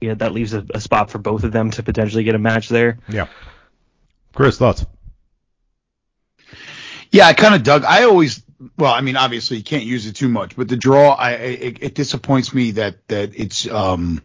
[0.00, 2.70] yeah, that leaves a, a spot for both of them to potentially get a match
[2.70, 2.98] there.
[3.08, 3.26] Yeah.
[4.34, 4.86] Chris, thoughts?
[7.10, 7.84] Yeah, I kind of dug.
[7.84, 8.42] I always,
[8.78, 11.78] well, I mean, obviously you can't use it too much, but the draw, I it,
[11.82, 14.22] it disappoints me that that it's um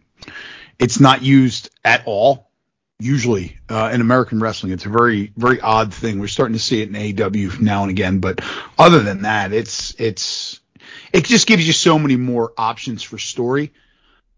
[0.78, 2.50] it's not used at all.
[2.98, 6.20] Usually uh, in American wrestling, it's a very very odd thing.
[6.20, 8.40] We're starting to see it in AEW now and again, but
[8.78, 10.60] other than that, it's it's
[11.12, 13.72] it just gives you so many more options for story.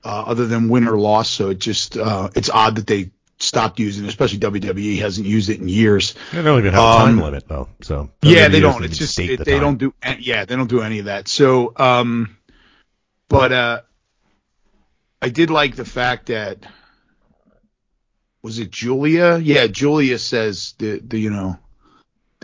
[0.06, 3.78] Uh, other than win or loss, so it just uh, it's odd that they stopped
[3.78, 6.14] using, it, especially WWE hasn't used it in years.
[6.32, 8.84] They don't even have a time Um, limit though, so Yeah, they don't.
[8.84, 9.60] It's just it, the they time.
[9.60, 9.94] don't do.
[10.18, 11.28] Yeah, they don't do any of that.
[11.28, 12.36] So, um,
[13.28, 13.80] but uh,
[15.20, 16.66] I did like the fact that
[18.42, 19.38] was it Giulia?
[19.38, 21.58] Yeah, Giulia says the the you know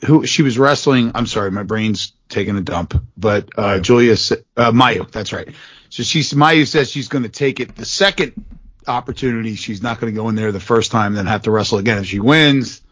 [0.06, 1.12] who she was wrestling.
[1.14, 3.00] I'm sorry, my brain's taking a dump.
[3.16, 5.48] But uh, Giulia uh, Mayu, that's right.
[5.90, 8.44] So she's Mayu says she's going to take it the second
[8.86, 9.54] opportunity.
[9.54, 11.98] She's not going to go in there the first time, then have to wrestle again
[11.98, 12.82] if she wins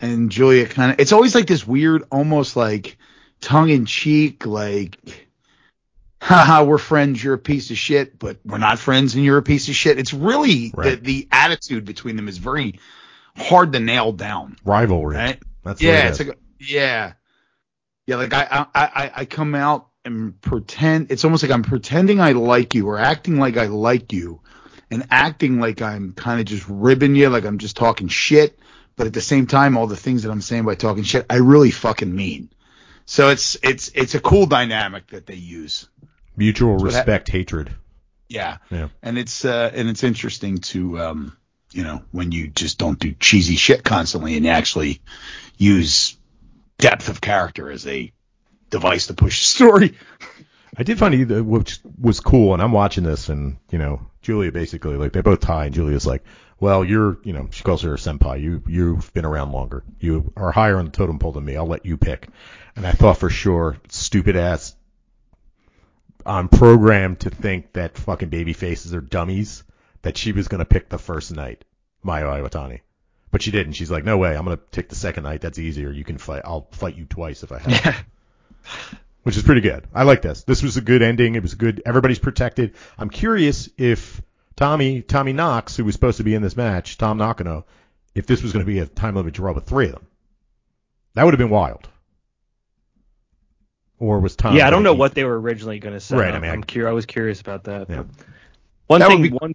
[0.00, 2.96] and Giulia kind of it's always like this weird almost like
[3.40, 5.28] tongue in cheek like
[6.20, 9.42] haha we're friends you're a piece of shit but we're not friends and you're a
[9.42, 10.96] piece of shit it's really Right.
[10.96, 12.78] the, the attitude between them is very
[13.36, 15.16] hard to nail down rivalry.
[15.16, 17.14] right That's yeah it it's like yeah
[18.06, 22.20] yeah like I, I i i come out and pretend it's almost like i'm pretending
[22.20, 24.40] i like you or acting like i like you
[24.90, 28.58] and acting like i'm kind of just ribbing you like i'm just talking shit
[28.96, 31.36] but at the same time all the things that i'm saying by talking shit i
[31.36, 32.48] really fucking mean
[33.06, 35.88] so it's it's it's a cool dynamic that they use
[36.36, 37.74] Mutual hap- respect, hatred.
[38.28, 38.88] yeah Yeah.
[39.02, 41.36] and it's uh and it's interesting to um
[41.72, 45.00] you know when you just don't do cheesy shit constantly and you actually
[45.58, 46.16] use
[46.78, 48.12] depth of character as a
[48.70, 49.94] device to push a story
[50.76, 54.06] I did find either uh, which was cool, and I'm watching this, and you know,
[54.22, 56.24] Giulia basically like they both tie, and Giulia's like,
[56.60, 58.40] "Well, you're, you know, she calls her a senpai.
[58.40, 59.82] You, you've been around longer.
[59.98, 61.56] You are higher on the totem pole than me.
[61.56, 62.28] I'll let you pick."
[62.76, 64.76] And I thought for sure, stupid ass,
[66.24, 69.64] I'm programmed to think that fucking baby faces are dummies.
[70.02, 71.64] That she was gonna pick the first night,
[72.04, 72.80] Mayu Iwatani.
[73.32, 73.74] But she didn't.
[73.74, 74.36] She's like, no way.
[74.36, 75.40] I'm gonna take the second night.
[75.40, 75.90] That's easier.
[75.90, 76.42] You can fight.
[76.44, 78.04] I'll fight you twice if I have.
[79.22, 79.86] to." which is pretty good.
[79.94, 80.44] I like this.
[80.44, 81.34] This was a good ending.
[81.34, 81.82] It was good.
[81.86, 82.74] Everybody's protected.
[82.98, 84.20] I'm curious if
[84.56, 87.64] Tommy Tommy Knox, who was supposed to be in this match, Tam Nakano,
[88.14, 90.06] if this was going to be a time limit draw with three of them.
[91.14, 91.88] That would have been wild.
[93.98, 94.56] Or was Tom?
[94.56, 96.16] yeah, I don't know keep- what they were originally going to say.
[96.16, 96.90] Right, I mean, I- I'm curious.
[96.90, 97.90] I was curious about that.
[97.90, 98.04] Yeah.
[98.86, 99.54] One That thing, be- one.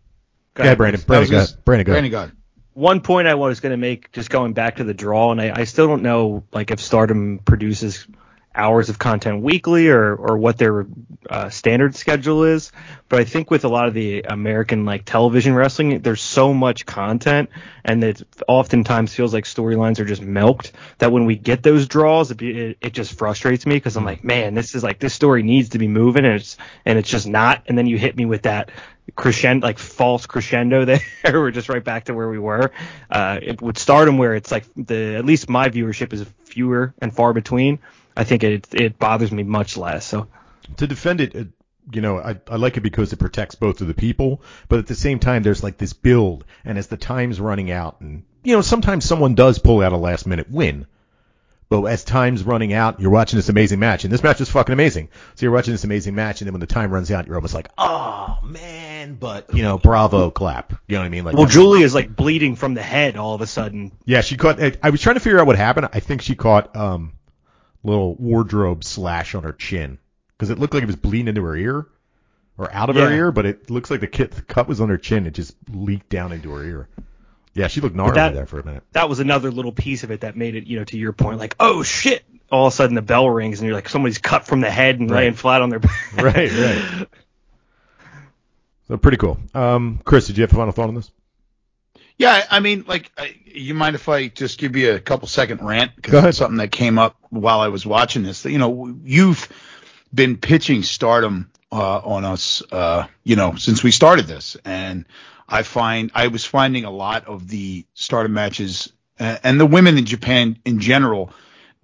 [0.53, 1.01] Go ahead, Brandon.
[1.05, 1.37] Brandon, was go.
[1.39, 1.93] just- Brandon, go.
[1.93, 2.31] Brandon God.
[2.73, 5.51] one point I was going to make, just going back to the draw, and I,
[5.55, 8.05] I still don't know like if Stardom produces
[8.55, 10.87] hours of content weekly or or what their
[11.29, 12.71] uh, standard schedule is.
[13.09, 16.85] But I think with a lot of the American like television wrestling, there's so much
[16.85, 17.49] content,
[17.83, 20.71] and it oftentimes feels like storylines are just milked.
[20.99, 24.23] That when we get those draws, it, it, it just frustrates me because I'm like,
[24.23, 27.27] man, this is like this story needs to be moving, and it's and it's just
[27.27, 27.63] not.
[27.67, 28.71] And then you hit me with that
[29.15, 30.99] crescendo, like false crescendo there.
[31.23, 32.71] We're just right back to where we were.
[33.09, 37.13] Uh, it would stardom where it's like the at least my viewership is fewer and
[37.13, 37.79] far between.
[38.17, 40.05] I think it it bothers me much less.
[40.05, 40.27] So
[40.77, 41.47] to defend it, it
[41.91, 44.87] you know, I, I like it because it protects both of the people, but at
[44.87, 48.55] the same time, there's like this build, and as the time's running out, and you
[48.55, 50.87] know, sometimes someone does pull out a last minute win,
[51.69, 54.73] but as time's running out, you're watching this amazing match, and this match is fucking
[54.73, 55.09] amazing.
[55.35, 57.53] So you're watching this amazing match, and then when the time runs out, you're almost
[57.53, 60.71] like, oh man, but you know, bravo, clap.
[60.87, 61.23] You know what I mean?
[61.25, 63.91] Like, well, Julie is like bleeding from the head all of a sudden.
[64.05, 64.59] yeah, she caught.
[64.59, 65.89] I- I was trying to figure out what happened.
[65.93, 67.13] I think she caught um
[67.85, 69.97] little wardrobe slash on her chin
[70.37, 71.87] because it looked like it was bleeding into her ear.
[72.57, 74.89] or out of her ear, but it looks like the, kit, the cut was on
[74.89, 75.25] her chin.
[75.27, 76.87] It just leaked down into her ear.
[77.53, 78.83] Yeah, she looked gnarly that- there for a minute.
[78.93, 81.39] That was another little piece of it that made it, you know, to your point,
[81.39, 82.23] like, oh shit!
[82.51, 84.99] All of a sudden the bell rings and you're like, somebody's cut from the head
[84.99, 85.19] and Right.
[85.21, 85.91] laying flat on their back.
[86.17, 87.07] Right, right.
[88.87, 89.39] So pretty cool.
[89.55, 91.09] Um, Chris, did you have a final thought on this?
[92.17, 95.65] Yeah, I mean, like, I, you mind if I just give you a couple second
[95.65, 96.01] rant?
[96.01, 96.35] Go ahead.
[96.35, 98.45] Something that came up while I was watching this.
[98.45, 99.49] You know, you've
[100.13, 105.05] been pitching Stardom uh, on us, uh, you know, since we started this, and
[105.47, 109.97] I find I was finding a lot of the Stardom matches uh, and the women
[109.97, 111.31] in Japan in general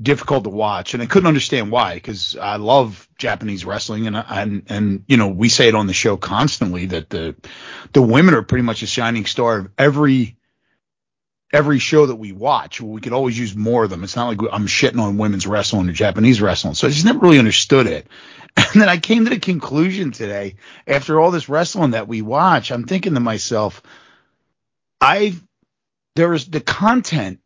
[0.02, 4.64] difficult to watch, and I couldn't understand why because I love Japanese wrestling, and and
[4.68, 7.36] and you know we say it on the show constantly that the
[7.94, 10.38] the women are pretty much a shining star of every
[11.54, 12.82] every show that we watch.
[12.82, 14.04] We could always use more of them.
[14.04, 17.20] It's not like I'm shitting on women's wrestling or Japanese wrestling, so I just never
[17.20, 18.08] really understood it.
[18.58, 22.70] And then I came to the conclusion today, after all this wrestling that we watch,
[22.70, 23.82] I'm thinking to myself,
[25.00, 25.36] I
[26.18, 27.40] there is the content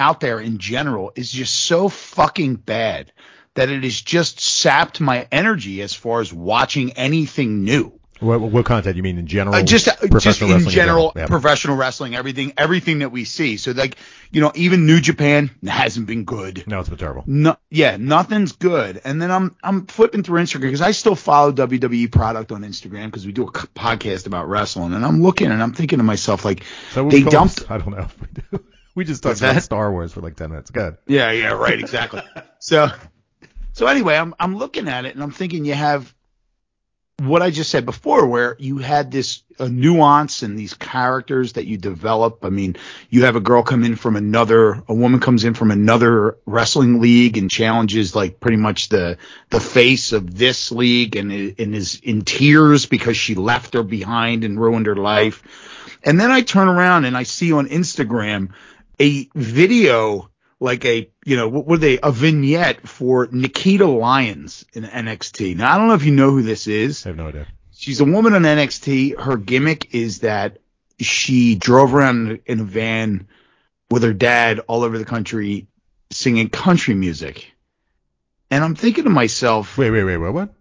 [0.00, 3.12] out there in general is just so fucking bad
[3.54, 7.92] that it has just sapped my energy as far as watching anything new.
[8.20, 9.54] What, what content you mean in general?
[9.56, 11.26] Uh, just uh, just professional in wrestling general, Yeah.
[11.26, 13.56] professional wrestling, everything, everything that we see.
[13.56, 13.96] So like,
[14.30, 16.64] you know, even New Japan hasn't been good.
[16.66, 17.24] no, it's been terrible.
[17.26, 19.00] No, yeah, nothing's good.
[19.04, 23.06] And then I'm I'm flipping through Instagram because I still follow WWE product on Instagram
[23.06, 26.44] because we do a podcast about wrestling, and I'm looking and I'm thinking to myself
[26.44, 27.70] like, So they dumped.
[27.70, 28.06] I don't know.
[28.06, 28.20] If
[28.52, 28.58] we
[29.04, 29.62] just talked What's about that?
[29.62, 30.70] Star Wars for like ten minutes.
[30.70, 30.96] Good.
[31.06, 32.22] Yeah, yeah, right, exactly.
[32.58, 32.88] so,
[33.72, 36.12] so anyway, I'm I'm looking at it and I'm thinking you have
[37.20, 41.66] what I just said before, where you had this uh, nuance and these characters that
[41.66, 42.44] you develop.
[42.44, 42.76] I mean,
[43.10, 47.00] you have a girl come in from another, a woman comes in from another wrestling
[47.00, 49.18] league and challenges like pretty much the
[49.50, 54.42] the face of this league and and is in tears because she left her behind
[54.44, 55.42] and ruined her life.
[56.02, 58.52] And then I turn around and I see on Instagram
[59.00, 64.84] a video like a you know what were they a vignette for Nikita Lyons in
[64.84, 65.56] NXT.
[65.56, 67.06] Now I don't know if you know who this is.
[67.06, 67.46] I have no idea.
[67.72, 69.18] She's a woman on NXT.
[69.18, 70.58] Her gimmick is that
[70.98, 73.26] she drove around in a van
[73.90, 75.66] with her dad all over the country
[76.10, 77.52] singing country music.
[78.50, 80.34] And I'm thinking to myself, Wait, wait, wait, what?
[80.34, 80.54] What?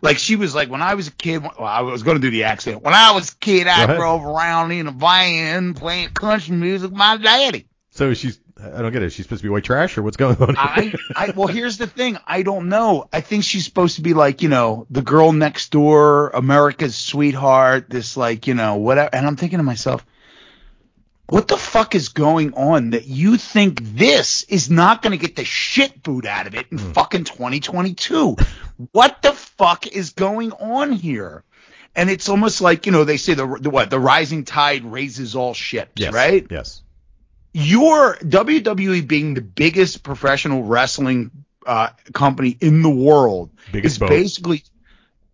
[0.00, 1.42] Like she was like when I was a kid.
[1.42, 2.82] Well, I was going to do the accent.
[2.82, 6.98] When I was a kid, I drove around in a van playing country music with
[6.98, 7.66] my daddy.
[7.90, 8.40] So she's.
[8.60, 9.10] I don't get it.
[9.10, 10.56] She's supposed to be white trash, or what's going on?
[10.58, 12.18] I, I, well, here's the thing.
[12.26, 13.08] I don't know.
[13.12, 17.88] I think she's supposed to be like, you know, the girl next door, America's sweetheart,
[17.88, 19.10] this like, you know, whatever.
[19.12, 20.04] And I'm thinking to myself,
[21.28, 25.36] what the fuck is going on that you think this is not going to get
[25.36, 28.36] the shit boot out of it in fucking 2022?
[28.92, 31.44] What the fuck is going on here?
[31.94, 35.34] And it's almost like, you know, they say the, the what, the rising tide raises
[35.34, 36.12] all ships, yes.
[36.12, 36.46] right?
[36.50, 36.82] Yes.
[37.52, 41.30] your WWE being the biggest professional wrestling
[41.66, 44.08] uh, company in the world Biggest is boat.
[44.08, 44.62] basically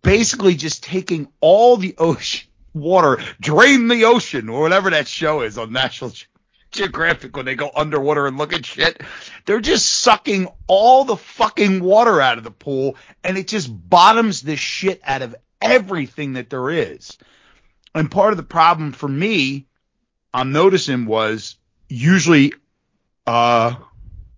[0.03, 5.57] basically just taking all the ocean water, drain the ocean, or whatever that show is
[5.57, 6.29] on National Ge-
[6.71, 9.03] Geographic when they go underwater and look at shit.
[9.47, 14.43] They're just sucking all the fucking water out of the pool, and it just bottoms
[14.43, 17.17] the shit out of everything that there is.
[17.95, 19.67] And part of the problem for me,
[20.33, 21.57] I'm noticing was
[21.89, 22.53] usually
[23.27, 23.77] uh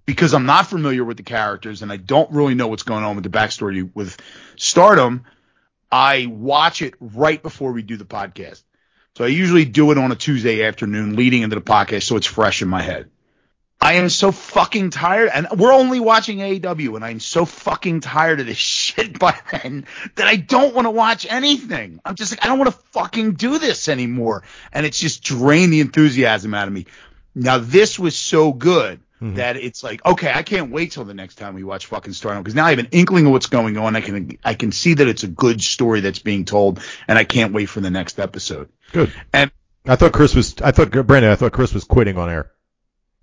[0.04, 3.16] because I'm not familiar with the characters and I don't really know what's going on
[3.16, 4.16] with the backstory with
[4.54, 5.24] Stardom,
[5.90, 8.62] I watch it right before we do the podcast.
[9.16, 12.26] So I usually do it on a Tuesday afternoon leading into the podcast so it's
[12.26, 13.10] fresh in my head.
[13.80, 18.40] I am so fucking tired and we're only watching AEW and I'm so fucking tired
[18.40, 22.00] of this shit by then that I don't want to watch anything.
[22.04, 24.42] I'm just like, I don't want to fucking do this anymore.
[24.72, 26.86] And it's just drained the enthusiasm out of me.
[27.34, 31.36] Now this was so good that it's like, okay, I can't wait till the next
[31.36, 33.96] time we watch fucking Stardom because now I have an inkling of what's going on.
[33.96, 37.24] I can I can see that it's a good story that's being told, and I
[37.24, 38.68] can't wait for the next episode.
[38.92, 39.12] Good.
[39.32, 39.50] And
[39.86, 40.54] I thought Chris was.
[40.62, 41.30] I thought Brandon.
[41.30, 42.50] I thought Chris was quitting on air.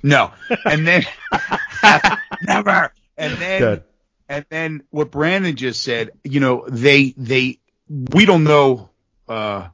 [0.02, 0.32] no,
[0.66, 1.04] and then
[2.42, 3.84] never, and then Good.
[4.30, 8.90] and then what Brandon just said, you know, they they we don't know
[9.28, 9.68] uh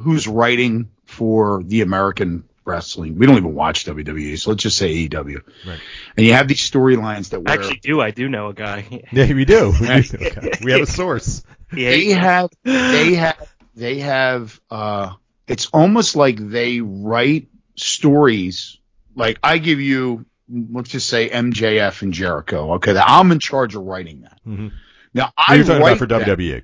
[0.00, 3.16] who's writing for the American wrestling.
[3.16, 5.40] We don't even watch WWE, so let's just say AEW.
[5.66, 5.80] Right.
[6.16, 9.02] And you have these storylines that were Actually, do I do know a guy?
[9.12, 9.72] Yeah, we do.
[9.80, 10.18] We, do.
[10.26, 10.50] Okay.
[10.62, 11.42] we have a source.
[11.72, 15.12] they have they have they have uh
[15.46, 18.78] it's almost like they write stories
[19.14, 22.74] like I give you let's just say MJF and Jericho.
[22.74, 24.40] Okay, that I'm in charge of writing that.
[24.46, 24.72] Mhm.
[25.12, 26.24] Now I You're talking write about for E.
[26.24, 26.62] that- WWE.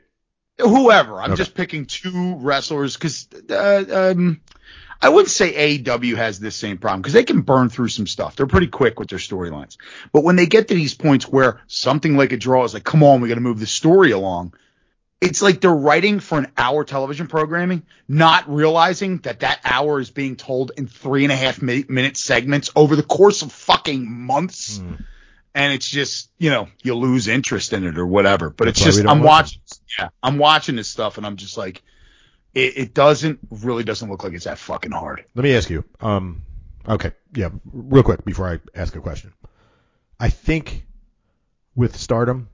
[0.60, 1.20] whoever.
[1.20, 1.38] I'm Okay.
[1.38, 4.40] just picking two wrestlers because uh, um,
[5.02, 8.36] I wouldn't say AEW has this same problem because they can burn through some stuff.
[8.36, 9.78] They're pretty quick with their storylines.
[10.12, 13.02] But when they get to these points where something like a draw is like, come
[13.02, 14.54] on, we got to move the story along.
[15.20, 20.10] It's like they're writing for an hour television programming, not realizing that that hour is
[20.10, 24.10] being told in three and a half mi- minute segments over the course of fucking
[24.10, 24.78] months.
[24.78, 24.94] Hmm.
[25.54, 28.50] And it's just, you know, you lose interest in it or whatever.
[28.50, 29.60] But That's it's just, I'm watch watching,
[29.98, 31.82] yeah, I'm watching this stuff and I'm just like,
[32.54, 35.24] it, it doesn't, really doesn't look like it's that fucking hard.
[35.34, 35.84] Let me ask you.
[36.00, 36.42] Um,
[36.88, 39.32] okay, yeah, real quick before I ask a question.
[40.18, 40.86] I think
[41.74, 42.48] with Stardom,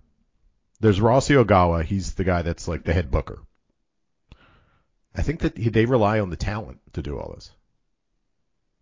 [0.80, 1.84] there's Rossy Ogawa.
[1.84, 3.40] He's the guy that's like the head booker.
[5.14, 7.50] I think that he, they rely on the talent to do all this.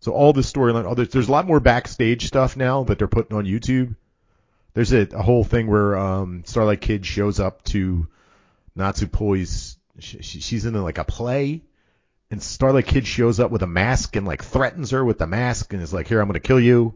[0.01, 3.07] So all this storyline, all this, there's a lot more backstage stuff now that they're
[3.07, 3.95] putting on YouTube.
[4.73, 8.07] There's a, a whole thing where um, Starlight Kid shows up to
[8.77, 9.74] Natsupoi's.
[9.99, 11.63] She, she, she's in like a play,
[12.29, 15.73] and Starlight Kid shows up with a mask and like threatens her with the mask
[15.73, 16.95] and is like, "Here, I'm gonna kill you."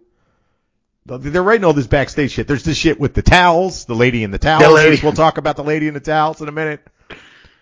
[1.06, 2.48] They're writing all this backstage shit.
[2.48, 4.64] There's this shit with the towels, the lady in the towels.
[5.00, 5.06] The.
[5.06, 6.86] We'll talk about the lady in the towels in a minute.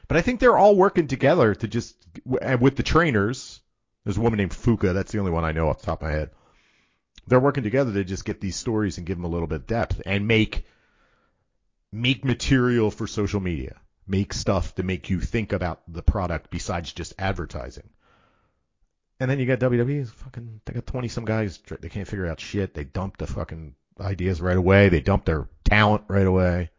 [0.07, 1.95] But I think they're all working together to just
[2.41, 3.61] and with the trainers.
[4.03, 4.93] There's a woman named Fuka.
[4.93, 6.31] That's the only one I know off the top of my head.
[7.27, 9.67] They're working together to just get these stories and give them a little bit of
[9.67, 10.65] depth and make
[11.91, 13.75] make material for social media.
[14.07, 17.89] Make stuff to make you think about the product besides just advertising.
[19.19, 20.07] And then you got WWE.
[20.07, 21.59] Fucking, they got twenty some guys.
[21.81, 22.73] They can't figure out shit.
[22.73, 24.89] They dump the fucking ideas right away.
[24.89, 26.69] They dump their talent right away.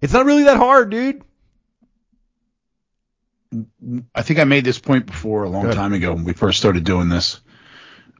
[0.00, 1.22] It's not really that hard, dude.
[4.14, 5.74] I think I made this point before a long Good.
[5.74, 7.40] time ago when we first started doing this.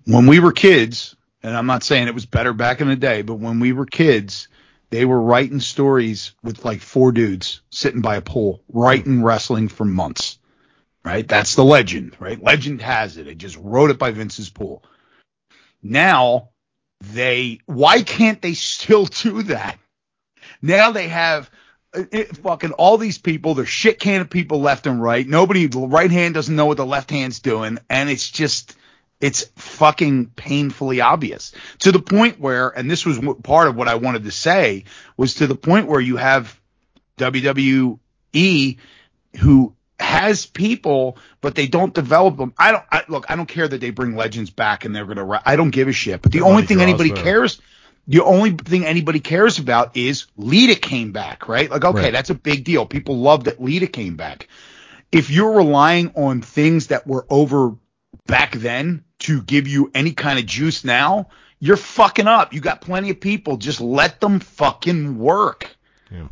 [0.05, 3.22] When we were kids, and I'm not saying it was better back in the day,
[3.22, 4.48] but when we were kids,
[4.90, 9.85] they were writing stories with like four dudes sitting by a pool, writing wrestling for
[9.85, 10.38] months.
[11.05, 11.27] Right?
[11.27, 12.42] That's the legend, right?
[12.42, 13.24] Legend has it.
[13.24, 14.85] They just wrote it by Vince's pool.
[15.83, 16.51] Now
[17.01, 19.79] they, why can't they still do that?
[20.61, 21.51] Now they have
[21.94, 23.55] it, it- fucking all these people.
[23.55, 25.27] They're shit can of people left and right.
[25.27, 28.77] Nobody, the right hand doesn't know what the left hand's doing, and it's just,
[29.20, 33.96] it's fucking painfully obvious to the point where, and this was part of what I
[33.96, 34.85] wanted to say,
[35.16, 36.59] was to the point where you have
[37.18, 38.78] WWE
[39.40, 42.54] who has people, but they don't develop them.
[42.57, 43.26] I don't I, look.
[43.28, 45.42] I don't care that they bring legends back and they're gonna.
[45.44, 46.22] I don't give a shit.
[46.22, 47.61] But the only thing anybody cares,
[48.07, 51.70] the only thing anybody cares about is Lita came back, right?
[51.70, 52.12] Like, okay, Right.
[52.12, 52.87] that's a big deal.
[52.87, 54.48] People love that Lita came back.
[55.11, 57.74] If you're relying on things that were over
[58.26, 61.28] back then to give you any kind of juice now,
[61.61, 62.52] you're fucking up.
[62.52, 63.57] You got plenty of people.
[63.57, 65.74] Just let them fucking work.
[66.11, 66.28] Yeah.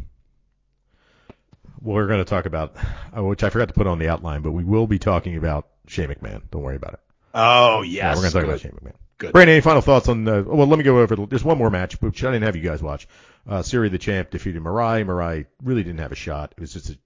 [1.80, 2.76] We're going to talk about,
[3.16, 5.68] uh, which I forgot to put on the outline, but we will be talking about
[5.86, 6.42] Shane McMahon.
[6.50, 7.00] Don't worry about it.
[7.34, 8.48] Oh Yeah, yes, we're going to talk good.
[8.48, 8.96] about Shane McMahon.
[9.18, 9.32] Good.
[9.32, 10.24] Brandon, any final thoughts on?
[10.24, 10.42] the?
[10.46, 11.16] well, let me go over.
[11.16, 13.06] the- There's one more match, which I didn't have you guys watch.
[13.48, 15.04] Uh, Syuri the champ defeated Mirai.
[15.06, 16.52] Mirai really didn't have a shot.
[16.56, 16.98] It was just a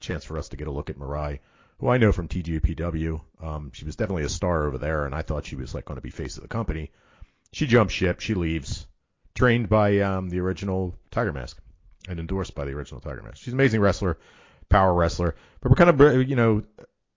[0.00, 1.40] chance for us to get a look at Mirai,
[1.82, 3.20] who I know from TJPW.
[3.42, 5.96] Um, she was definitely a star over there, and I thought she was like going
[5.96, 6.92] to be face of the company.
[7.52, 8.20] She jumps ship.
[8.20, 8.86] She leaves.
[9.34, 11.58] Trained by um, the original Tiger Mask
[12.08, 13.38] and endorsed by the original Tiger Mask.
[13.38, 14.18] She's an amazing wrestler,
[14.68, 15.34] power wrestler.
[15.60, 16.62] But we're kind of, you know,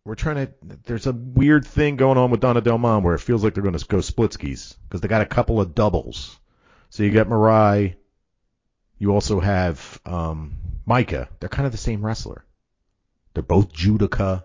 [0.04, 0.54] we're trying to.
[0.86, 3.62] There's a weird thing going on with Donna Del Mon where it feels like they're
[3.62, 6.39] going to go split skis because they got a couple of doubles.
[6.89, 7.97] So you got Mirai.
[8.97, 10.56] You also have um,
[10.88, 11.28] Maika.
[11.39, 12.43] They're kind of the same wrestler.
[13.36, 14.44] They're both Judica.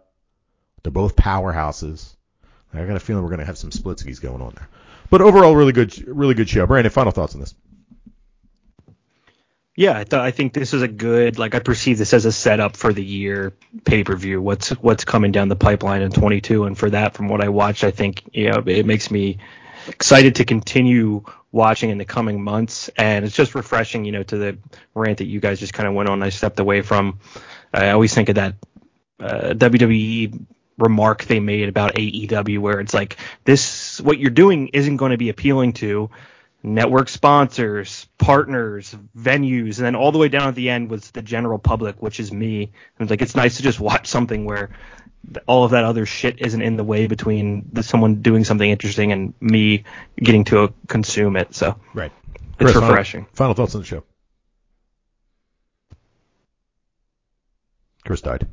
[0.83, 2.15] They're both powerhouses.
[2.73, 4.69] I got a feeling we're going to have some split skis going on there.
[5.11, 6.67] But overall, really good, really good show.
[6.67, 7.55] Brandon, final thoughts on this?
[9.75, 11.39] Yeah, I, th- I think this is a good.
[11.39, 13.53] Like I perceive this as a setup for the year
[13.85, 14.41] pay per view.
[14.41, 17.83] What's what's coming down the pipeline in 22, and for that, from what I watched,
[17.83, 19.39] I think you know it makes me
[19.89, 22.91] excited to continue watching in the coming months.
[22.97, 24.59] And it's just refreshing, you know, to the
[24.95, 26.23] rant that you guys just kind of went on.
[26.23, 27.19] I stepped away from.
[27.73, 28.55] I always think of that
[29.19, 30.45] uh, WWE
[30.81, 35.19] remark they made about AEW, where it's like this, what you're doing isn't going to
[35.19, 36.11] be appealing to
[36.63, 41.23] network sponsors, partners, venues, and then all the way down at the end was the
[41.23, 42.65] general public, which is me.
[42.65, 42.71] And
[43.01, 44.71] it's like it's nice to just watch something where
[45.47, 49.13] all of that other shit isn't in the way between the, someone doing something interesting
[49.13, 49.85] and me
[50.17, 51.55] getting to consume it.
[51.55, 52.13] So Right.
[52.59, 53.27] it's final- refreshing.
[53.35, 54.03] Final, thoughts on the show.
[58.05, 58.47] Chris died.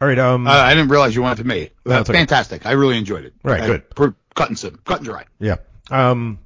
[0.00, 0.18] All right.
[0.18, 0.46] Um.
[0.46, 1.70] Uh, I didn't realize you wanted to me.
[1.84, 2.18] No, That's it's okay.
[2.18, 2.66] fantastic.
[2.66, 3.34] I really enjoyed it.
[3.42, 3.82] Right, Uh, good.
[3.94, 5.24] For cutting some, cutting dry.
[5.38, 5.56] Yeah.
[5.90, 6.38] Um.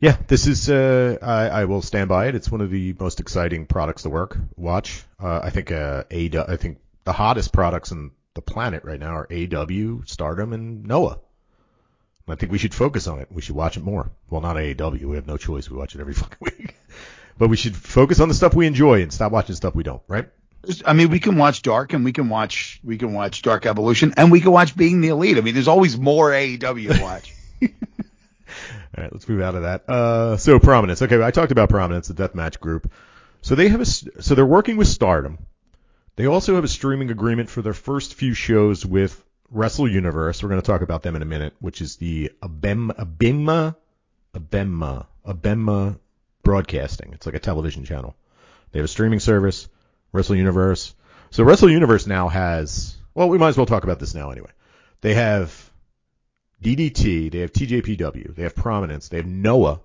[0.00, 0.68] Yeah, this is.
[0.68, 2.34] Uh, I, I will stand by it.
[2.34, 5.02] It's one of the most exciting products to work watch.
[5.22, 6.30] Uh, I think uh, A.
[6.48, 11.18] I think the hottest products in the planet right now are AW, Stardom, and Noah.
[12.26, 13.28] I think we should focus on it.
[13.30, 14.10] We should watch it more.
[14.30, 15.04] Well, not AAW.
[15.04, 15.68] We have no choice.
[15.70, 16.74] We watch it every fucking week.
[17.38, 20.02] but we should focus on the stuff we enjoy and stop watching stuff we don't.
[20.08, 20.28] Right?
[20.86, 24.14] I mean, we can watch Dark and we can watch we can watch Dark Elevation
[24.16, 25.38] and we can watch Being the Elite.
[25.38, 27.34] I mean, there's always more AEW to watch.
[27.62, 29.88] All right, let's move out of that.
[29.88, 31.02] Uh, so prominence.
[31.02, 32.90] Okay, I talked about prominence, the deathmatch group.
[33.42, 35.38] So they have a so they're working with Stardom.
[36.16, 40.42] They also have a streaming agreement for their first few shows with Wrestle Universe.
[40.42, 43.74] We're going to talk about them in a minute, which is the Abem Abema
[44.34, 45.98] Abema Abema
[46.42, 47.12] Broadcasting.
[47.14, 48.14] It's like a television channel.
[48.70, 49.68] They have a streaming service,
[50.14, 50.94] Wrestle Universe.
[51.32, 52.96] So Wrestle Universe now has.
[53.14, 54.50] Well, we might as well talk about this now anyway.
[55.00, 55.70] They have
[56.62, 59.80] DDT, they have TJPW, they have Prominence, they have Noah,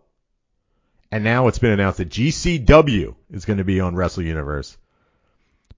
[1.11, 4.77] and now it's been announced that GCW is going to be on Wrestle Universe.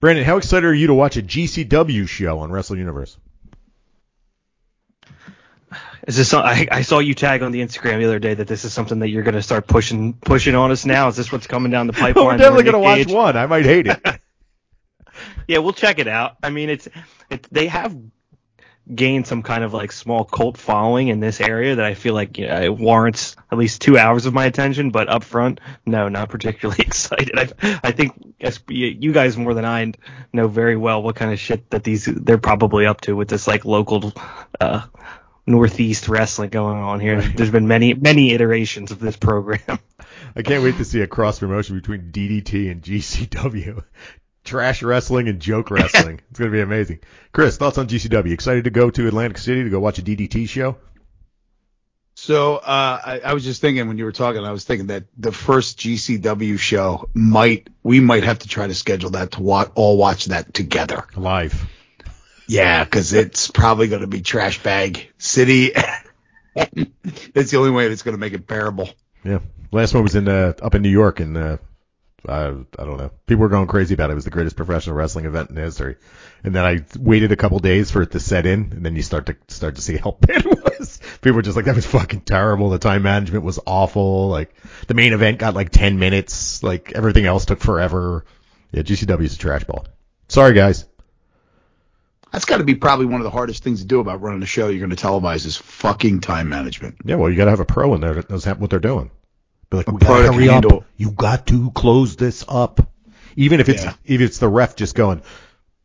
[0.00, 3.16] Brandon, how excited are you to watch a GCW show on Wrestle Universe?
[6.06, 6.34] Is this?
[6.34, 8.98] I, I saw you tag on the Instagram the other day that this is something
[8.98, 11.08] that you're going to start pushing pushing on us now.
[11.08, 12.26] Is this what's coming down the pipeline?
[12.26, 13.36] We're definitely going to watch one.
[13.36, 14.00] I might hate it.
[15.48, 16.36] yeah, we'll check it out.
[16.42, 16.88] I mean, it's
[17.30, 17.96] it, they have
[18.92, 22.38] gained some kind of like small cult following in this area that I feel like
[22.38, 24.90] you know, it warrants at least two hours of my attention.
[24.90, 27.38] But up front, no, not particularly excited.
[27.38, 28.12] I, I think
[28.68, 29.92] you guys more than I
[30.32, 33.46] know very well what kind of shit that these they're probably up to with this
[33.46, 34.12] like local
[34.60, 34.82] uh,
[35.46, 37.18] Northeast wrestling going on here.
[37.18, 37.36] Right.
[37.36, 39.60] There's been many many iterations of this program.
[40.36, 43.84] I can't wait to see a cross promotion between DDT and GCW
[44.44, 46.20] trash wrestling and joke wrestling.
[46.30, 47.00] it's going to be amazing.
[47.32, 48.32] Chris, thoughts on GCW?
[48.32, 50.76] Excited to go to Atlantic City to go watch a DDT show?
[52.14, 55.04] So uh, I, I, was just thinking when you were talking, I was thinking that
[55.16, 59.70] the first GCW show might we might have to try to schedule that to watch,
[59.74, 61.66] all watch that together live.
[62.46, 65.72] Yeah, because it's probably going to be trash bag city.
[66.54, 68.90] it's the only way that's going to make it bearable.
[69.24, 69.38] Yeah,
[69.70, 71.56] last one was in uh, up in New York, and uh,
[72.28, 73.10] I, I don't know.
[73.26, 74.12] People were going crazy about it.
[74.12, 75.96] It was the greatest professional wrestling event in history.
[76.44, 79.02] And then I waited a couple days for it to set in, and then you
[79.02, 81.00] start to start to see how bad it was.
[81.20, 82.70] People were just like, that was fucking terrible.
[82.70, 84.28] The time management was awful.
[84.28, 84.54] Like
[84.86, 86.62] the main event got like 10 minutes.
[86.62, 88.24] Like everything else took forever.
[88.70, 89.86] Yeah, GCW is a trash ball.
[90.28, 90.86] Sorry, guys.
[92.32, 94.46] That's got to be probably one of the hardest things to do about running a
[94.46, 96.96] show you're going to televise is fucking time management.
[97.04, 99.10] Yeah, well, you got to have a pro in there that knows what they're doing.
[99.72, 100.78] Be like, we gotta hurry handle.
[100.78, 100.84] up.
[100.98, 102.86] You got to close this up.
[103.36, 103.94] Even if it's yeah.
[104.04, 105.22] if it's the ref just going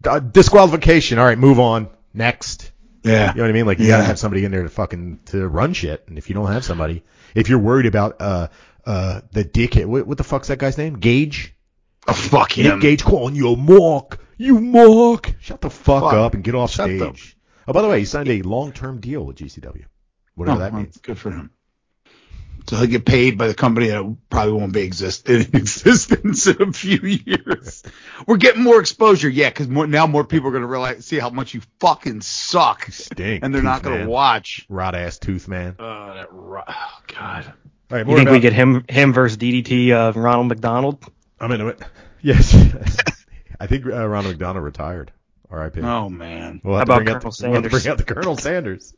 [0.02, 1.20] disqualification.
[1.20, 1.88] All right, move on.
[2.14, 2.72] Next.
[3.04, 3.32] Yeah.
[3.32, 3.66] You know what I mean?
[3.66, 3.92] Like you yeah.
[3.92, 6.04] gotta have somebody in there to fucking to run shit.
[6.08, 8.48] And if you don't have somebody, if you're worried about uh
[8.86, 11.00] uh the dickhead, what, what the fuck's that guy's name?
[11.00, 11.54] Gage.
[12.08, 12.66] Oh fuck him.
[12.66, 14.20] Nick Gage calling you a mark.
[14.38, 15.34] You mark.
[15.40, 16.14] Shut the fuck, fuck.
[16.14, 17.38] up and get off Shut stage.
[17.70, 19.86] Oh, by the way, he signed a long-term deal with GCW.
[20.36, 20.98] Whatever oh, that means.
[20.98, 21.52] Good for him.
[22.68, 26.62] So he'll get paid by the company that probably won't be exist in existence in
[26.62, 27.84] a few years.
[28.26, 31.30] We're getting more exposure, yeah, because now more people are going to realize, see how
[31.30, 34.66] much you fucking suck, stink, and they're not going to watch.
[34.70, 35.76] Rot ass tooth man.
[35.80, 37.54] Uh, that ro- oh god.
[37.90, 41.06] All right, you think about- we get him him versus DDT uh, Ronald McDonald?
[41.40, 41.82] I'm into it.
[42.20, 42.52] Yes,
[43.60, 45.12] I think uh, Ronald McDonald retired.
[45.50, 45.82] R.I.P.
[45.82, 46.60] Oh man.
[46.64, 47.72] We'll How bring about Colonel out, Sanders?
[47.72, 48.94] We'll bring out the Colonel Sanders.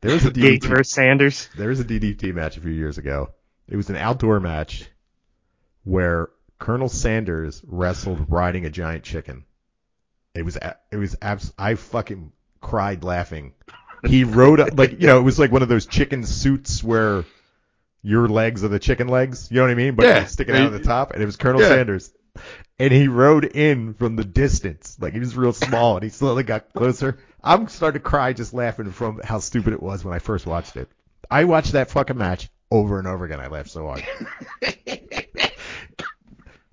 [0.00, 1.48] There was a DDT versus Sanders.
[1.56, 3.30] There was a DDT match a few years ago.
[3.68, 4.88] It was an outdoor match
[5.84, 9.44] where Colonel Sanders wrestled riding a giant chicken.
[10.34, 10.58] It was
[10.92, 13.54] it was abs- I fucking cried laughing.
[14.06, 17.24] He rode up like you know it was like one of those chicken suits where
[18.02, 19.50] your legs are the chicken legs.
[19.50, 19.94] You know what I mean?
[19.94, 20.24] But yeah.
[20.26, 21.68] sticking out of the top, and it was Colonel yeah.
[21.68, 22.12] Sanders.
[22.78, 26.42] And he rode in from the distance, like he was real small, and he slowly
[26.42, 27.18] got closer.
[27.42, 30.76] I'm starting to cry just laughing from how stupid it was when I first watched
[30.76, 30.88] it.
[31.30, 33.40] I watched that fucking match over and over again.
[33.40, 34.04] I laughed so hard.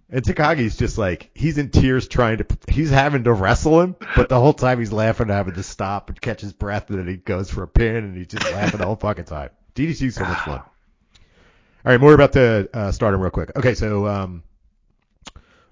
[0.09, 4.29] and Takagi's just like he's in tears trying to he's having to wrestle him, but
[4.29, 7.17] the whole time he's laughing, having to stop and catch his breath, and then he
[7.17, 9.49] goes for a pin, and he's just laughing the whole fucking time.
[9.75, 10.59] DDT's so much fun.
[10.59, 13.51] All right, more about the uh, Stardom real quick.
[13.57, 14.43] Okay, so um,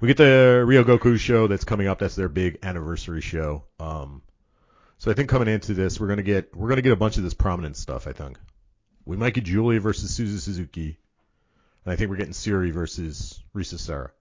[0.02, 1.99] we get the Ryogoku show that's coming up.
[1.99, 3.64] That's their big anniversary show.
[3.80, 4.24] Um,
[4.97, 7.24] so I think coming into this, we're gonna get we're gonna get a bunch of
[7.24, 8.08] this prominent stuff.
[8.08, 8.38] I think
[9.06, 10.97] we might get Giulia versus Suzu Suzuki,
[11.86, 14.12] and I think we're getting Syuri versus Risa Sera,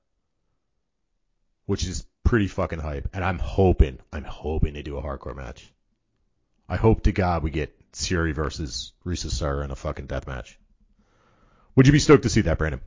[1.65, 3.09] which is pretty fucking hype.
[3.15, 5.73] And I'm hoping, I'm hoping they do a hardcore match.
[6.69, 10.59] I hope to God we get Syuri versus Risa Sera in a fucking death match.
[11.75, 12.81] Would you be stoked to see that, Brandon?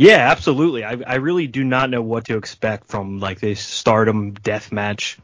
[0.00, 0.82] Yeah, absolutely.
[0.82, 5.18] I I really do not know what to expect from like this Stardom deathmatch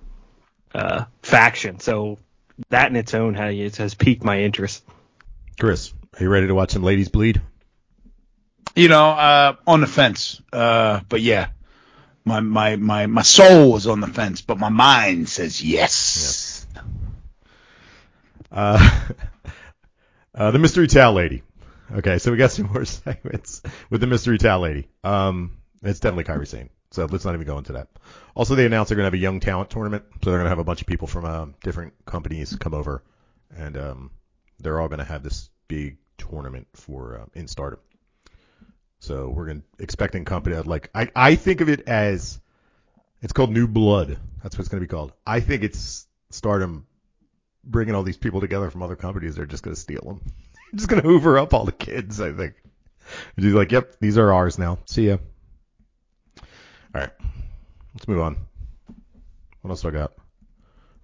[0.74, 1.80] uh, faction.
[1.80, 2.18] So
[2.68, 4.84] that in its own has, has piqued my interest.
[5.58, 7.40] Chris, are you ready to watch some ladies bleed?
[8.74, 10.42] You know, uh, on the fence.
[10.52, 11.48] Uh, but yeah,
[12.26, 16.66] my my my my soul is on the fence, but my mind says yes.
[16.74, 16.84] Yes.
[18.52, 19.00] Uh,
[20.34, 21.42] uh, the mystery towel lady.
[21.94, 24.88] Okay, so we got some more segments with the mystery towel lady.
[25.04, 26.70] Um, it's definitely Kairi Sane.
[26.90, 27.88] So let's not even go into that.
[28.34, 30.04] Also, they announced they're going to have a young talent tournament.
[30.22, 33.02] So they're going to have a bunch of people from uh, different companies come over,
[33.56, 34.10] and um,
[34.58, 37.80] they're all going to have this big tournament for uh, in Stardom.
[38.98, 42.40] So we're going to expecting company like I I think of it as
[43.20, 44.18] it's called New Blood.
[44.42, 45.12] That's what it's going to be called.
[45.26, 46.86] I think it's Stardom
[47.62, 49.34] bringing all these people together from other companies.
[49.34, 50.20] They're just going to steal them.
[50.74, 52.20] just going to hoover up all the kids.
[52.20, 52.54] I think.
[53.38, 54.78] She's like, "Yep, these are ours now.
[54.86, 55.18] See ya."
[56.94, 57.10] All right,
[57.94, 58.36] let's move on.
[59.62, 60.12] What else do I got?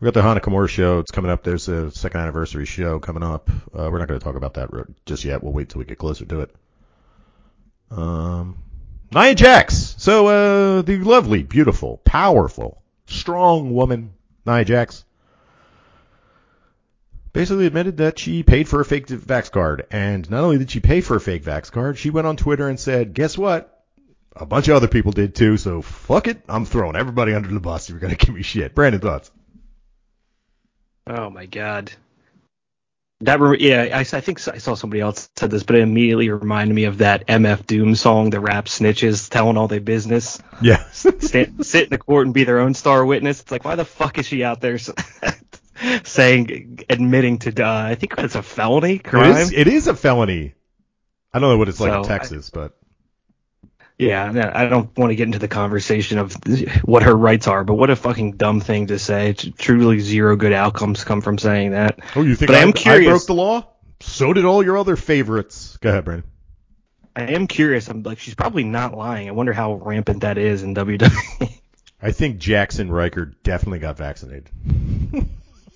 [0.00, 0.98] We got the Hana Kimura show.
[0.98, 1.44] It's coming up.
[1.44, 3.48] There's a second anniversary show coming up.
[3.72, 4.70] Uh, we're not going to talk about that
[5.06, 5.44] just yet.
[5.44, 6.54] We'll wait till we get closer to it.
[7.90, 8.58] Um,
[9.12, 9.94] Nia Jax.
[9.98, 14.14] So, uh, the lovely, beautiful, powerful, strong woman,
[14.46, 15.04] Nia Jax,
[17.32, 19.86] basically admitted that she paid for a fake Vax card.
[19.90, 22.68] And not only did she pay for a fake Vax card, she went on Twitter
[22.68, 23.68] and said, guess what?
[24.34, 26.42] A bunch of other people did too, so fuck it.
[26.48, 28.74] I'm throwing everybody under the bus if you're going to give me shit.
[28.74, 29.30] Brandon, thoughts?
[31.06, 31.92] Oh my god.
[33.22, 36.74] That yeah, I, I think I saw somebody else said this, but it immediately reminded
[36.74, 40.42] me of that MF Doom song, the rap snitches telling all their business.
[40.60, 40.82] Yeah.
[40.92, 43.40] Stand, sit in the court and be their own star witness.
[43.40, 44.76] It's like, why the fuck is she out there
[46.04, 47.90] saying, admitting to die?
[47.90, 49.30] I think that's a felony crime.
[49.30, 50.54] It is, it is a felony.
[51.32, 52.76] I don't know what it's like So, in Texas, but
[53.98, 56.34] Yeah, I don't want to get into the conversation of
[56.84, 59.32] what her rights are, but what a fucking dumb thing to say.
[59.32, 62.00] Truly zero good outcomes come from saying that.
[62.16, 62.56] oh, you think But
[62.86, 63.66] I, I I broke the law?
[64.00, 65.78] So did all your other favorites.
[65.80, 66.28] Go ahead, Brandon.
[67.14, 67.88] I am curious.
[67.88, 69.28] I'm like, she's probably not lying.
[69.28, 71.60] I wonder how rampant that is in WWE.
[72.02, 74.50] I think Jaxson Ryker definitely got vaccinated.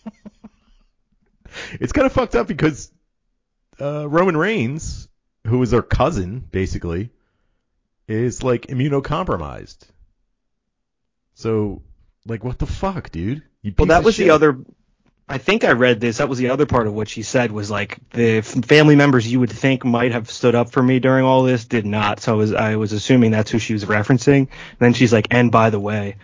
[1.81, 2.91] it's kind of fucked up because
[3.81, 5.09] uh, Roman Reigns,
[5.47, 7.11] who is her cousin, basically,
[8.09, 9.79] is like immunocompromised.
[11.35, 11.83] So,
[12.27, 13.43] like, what the fuck, dude?
[13.77, 14.59] Well, that was the other.
[15.29, 16.19] I think I read this.
[16.19, 19.41] That was the other part of what she said was like the family members you
[19.41, 22.21] would think might have stood up for me during all this did not.
[22.21, 24.39] So I was I was assuming that's who she was referencing.
[24.39, 26.17] And then she's like, and by the way,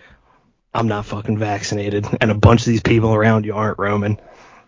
[0.73, 4.19] I'm not fucking vaccinated, and a bunch of these people around you aren't Roman.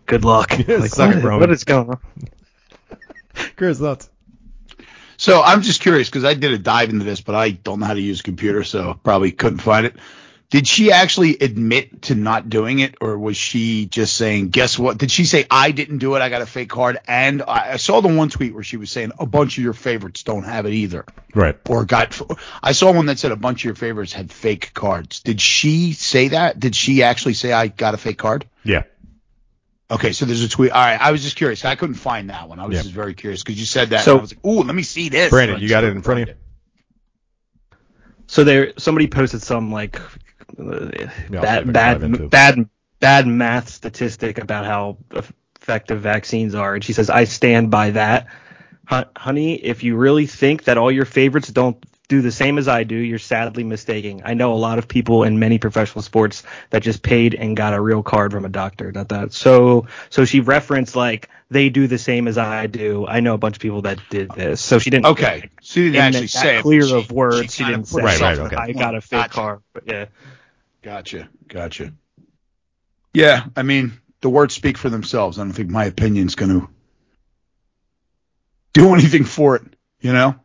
[0.06, 0.52] Good luck.
[0.68, 1.40] Yeah, like, suck what- Roman.
[1.40, 1.98] what is going on?
[3.56, 4.08] Chris, thoughts?
[5.18, 7.86] So I'm just curious because I did a dive into this, but I don't know
[7.86, 9.96] how to use a computer, so probably couldn't find it.
[10.48, 14.96] Did she actually admit to not doing it, or was she just saying, "Guess what"?
[14.96, 16.20] Did she say, "I didn't do it.
[16.22, 16.98] I got a fake card"?
[17.08, 19.72] And I, I saw the one tweet where she was saying a bunch of your
[19.72, 21.56] favorites don't have it either, Right.
[21.68, 22.20] or got.
[22.62, 25.18] I saw one that said a bunch of your favorites had fake cards.
[25.20, 26.60] Did she say that?
[26.60, 28.46] Did she actually say, "I got a fake card"?
[28.62, 28.84] Yeah.
[29.90, 30.70] Okay, so there's a tweet.
[30.70, 31.64] All right, I was just curious.
[31.64, 32.60] I couldn't find that one.
[32.60, 32.82] I was Yeah.
[32.82, 34.04] just very curious because you said that.
[34.04, 36.02] So- and I was like, "Ooh, let me see this." Brandon, you got it in
[36.02, 36.34] front of you?
[38.28, 40.00] So there, somebody posted some like
[40.58, 42.30] Yeah, I'll see if I bad, can dive into it.
[42.30, 42.68] bad, bad,
[43.00, 44.98] bad math statistic about how
[45.60, 48.26] effective vaccines are, and she says, "I stand by that,
[49.16, 49.54] honey.
[49.56, 51.76] If you really think that all your favorites don't
[52.08, 54.22] do the same as I do, you're sadly mistaken.
[54.24, 57.74] I know a lot of people in many professional sports that just paid and got
[57.74, 58.92] a real card from a doctor.
[58.92, 59.32] Not that.
[59.32, 63.06] So, so she referenced like they do the same as I do.
[63.08, 64.60] I know a bunch of people that did this.
[64.60, 65.06] So she didn't.
[65.06, 67.52] Okay, she didn't actually that say it, clear she- of words.
[67.52, 68.56] She, kinda didn't say, Right, right, okay.
[68.56, 69.34] I got a fake Gotcha.
[69.34, 69.60] card.
[69.72, 70.04] But yeah.
[70.86, 71.92] Gotcha, gotcha.
[73.12, 75.36] Yeah, I mean, the words speak for themselves.
[75.36, 76.68] I don't think my opinion's going to
[78.72, 79.64] do anything for it.
[80.00, 80.36] You know?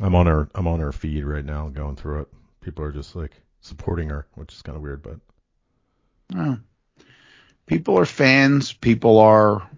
[0.00, 0.48] I'm on her.
[0.54, 2.28] I'm on her feed right now, going through it.
[2.62, 5.20] People are just like supporting her, which is kind of weird, but
[6.34, 6.56] Oh.
[7.66, 8.72] People are fans.
[8.72, 9.68] People are,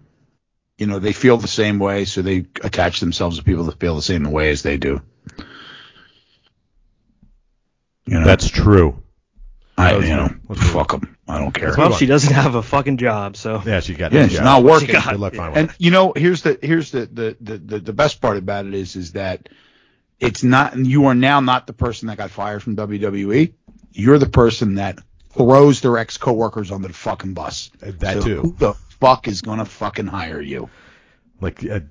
[0.77, 3.97] you know, they feel the same way, so they attach themselves to people that feel
[3.97, 5.01] the same way as they do.
[8.05, 9.03] You know, that's true.
[9.77, 11.17] I, you know, move- fuck them.
[11.27, 11.73] I don't care.
[11.77, 13.61] Well, she doesn't have a fucking job, so.
[13.65, 14.13] Yeah, she got.
[14.13, 14.45] Yeah, she's job.
[14.45, 14.91] not working.
[14.91, 15.57] got- Good luck finding.
[15.57, 18.73] And you know, here's the here's the the, the the the best part about it
[18.73, 19.49] is is that
[20.19, 23.53] it's not you are now not the person that got fired from WWE.
[23.91, 24.99] You're the person that
[25.31, 27.71] throws their ex coworkers under the fucking bus.
[27.79, 28.41] That So too.
[28.41, 30.69] Who the fuck is gonna fucking hire you?
[31.41, 31.83] Like a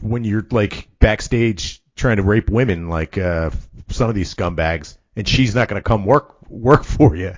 [0.00, 3.50] when you're like backstage trying to rape women like uh,
[3.88, 7.34] some of these scumbags, and she's not going to come work work for you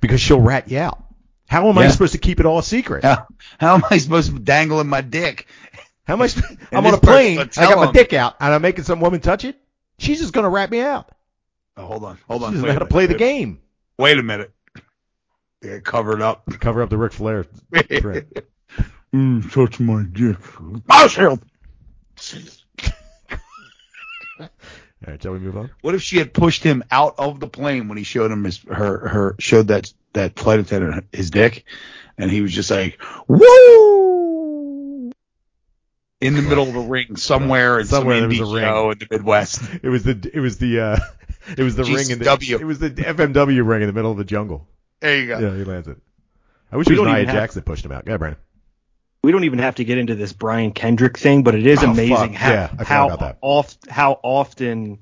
[0.00, 1.02] because she'll rat you out.
[1.48, 3.04] How am I supposed to keep it all a secret?
[3.04, 3.26] How,
[3.58, 5.48] how am I supposed to dangle in my dick?
[6.04, 6.28] How am I?
[6.30, 7.38] sp- I'm on a plane.
[7.40, 9.56] I got gonna my dick out, and I'm making some woman touch it.
[9.98, 11.10] She's just going to rat me out.
[11.76, 12.52] Oh, hold on, hold She on.
[12.52, 13.60] doesn't wait know a how to play the wait- game.
[13.98, 14.52] Wait a minute.
[15.62, 16.44] Yeah, covered up.
[16.60, 18.26] Cover up the Ric Flair print.
[19.12, 20.36] mm, touch my dick.
[20.88, 21.40] Mouse shield.
[25.06, 25.70] All right, shall we move on?
[25.80, 28.58] What if she had pushed him out of the plane when he showed him his
[28.70, 31.64] her her showed that that flight attendant his dick,
[32.18, 35.10] and he was just like woo
[36.20, 38.92] in the middle of a ring somewhere in Somewhere some there was a ring.
[38.92, 39.62] in the Midwest.
[39.82, 40.96] It was the it was the uh
[41.56, 42.60] it was the ring in the GCW.
[42.60, 44.68] it was the FMW ring in the middle of the jungle.
[45.00, 45.38] There you go.
[45.38, 45.96] Yeah, he lands it.
[46.70, 48.04] I wish We it was Nia that pushed him out.
[48.04, 48.40] Go ahead, Brandon.
[49.22, 51.90] We don't even have to get into this Brian Kendrick thing, but it is Oh,
[51.90, 52.40] amazing fuck.
[52.40, 54.98] how Yeah, how oft how often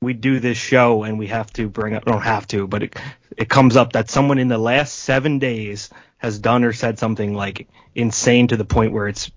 [0.00, 2.96] we do this show and we have to bring up don't have to, but it
[3.36, 7.34] it comes up that someone in the last seven days has done or said something
[7.34, 9.30] like insane to the point where it's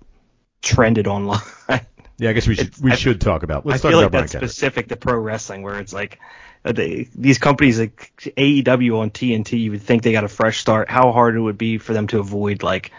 [0.61, 1.39] trended online.
[2.17, 3.65] Yeah, I guess we should It's- we I- should talk about.
[3.65, 4.49] Let's I talk feel about like Brian that's Kendrick.
[4.51, 6.17] specific to pro wrestling, where it's like
[6.63, 10.59] uh, they, these companies like AEW on TNT, you would think they got a fresh
[10.59, 10.89] start.
[10.89, 12.91] How hard it would be for them to avoid like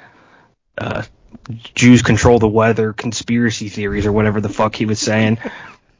[0.78, 1.02] uh,
[1.74, 5.38] Jews control the weather, conspiracy theories, or whatever the fuck he was saying.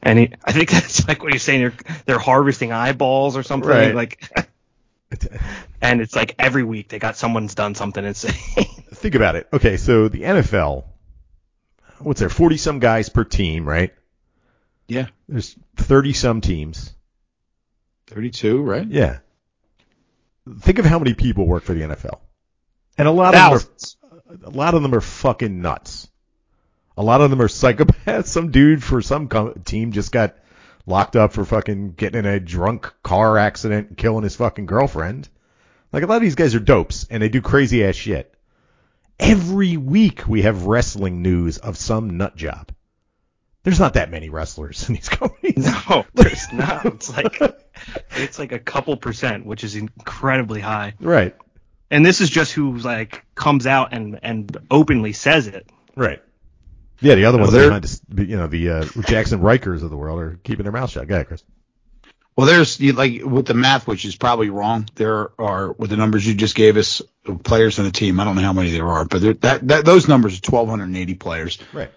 [0.03, 1.59] And he, I think that's like what he's saying.
[1.61, 1.73] They're
[2.05, 3.95] they're harvesting eyeballs or something Right.
[3.95, 4.31] like.
[5.81, 8.31] And it's like every week they got someone's done something insane.
[8.93, 9.47] Think about it.
[9.51, 10.85] Okay, so the NFL,
[11.99, 12.29] what's there?
[12.29, 13.91] Forty some guys per team, right?
[14.87, 16.93] Yeah, There's thirty some teams.
[18.05, 18.87] thirty-two, right?
[18.87, 19.19] Yeah.
[20.59, 22.19] Think of how many people work for the NFL,
[22.99, 23.96] and a lot of them Thousands.
[24.43, 26.07] A lot of them are fucking nuts.
[26.97, 28.25] A lot of them are psychopaths.
[28.27, 30.35] Some dude for some co- team just got
[30.85, 35.29] locked up for fucking getting in a drunk car accident and killing his fucking girlfriend.
[35.91, 38.33] Like a lot of these guys are dopes and they do crazy ass shit.
[39.19, 42.71] Every week we have wrestling news of some nut job.
[43.63, 45.65] There's not that many wrestlers in these companies.
[45.89, 46.85] no, there's not.
[46.85, 47.41] It's like
[48.11, 50.93] it's like a couple percent, which is incredibly high.
[50.99, 51.35] Right.
[51.89, 55.69] And this is just who like comes out and and openly says it.
[55.95, 56.21] Right.
[56.99, 59.89] Yeah, the other Well, ones they're- behind us, you know, the uh, Jaxson Rykers of
[59.91, 61.07] the world are keeping their mouth shut.
[61.07, 61.43] Go ahead, Chris.
[62.35, 64.87] Well, there's like with the math, which is probably wrong.
[64.95, 67.01] There are with the numbers you just gave us,
[67.43, 68.19] players on the team.
[68.19, 71.57] I don't know how many there are, but that, that those numbers are 1,280 players
[71.73, 71.89] Right.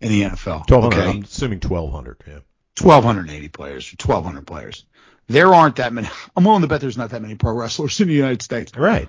[0.00, 0.68] in the NFL.
[0.68, 0.98] 1200.
[0.98, 2.22] Okay, I'm assuming 1200.
[2.26, 2.38] Yeah.
[2.82, 4.84] 1,280 players, 1,200 players.
[5.28, 6.08] There aren't that many.
[6.36, 8.76] I'm willing to bet there's not that many pro wrestlers in the United States.
[8.76, 9.08] Right.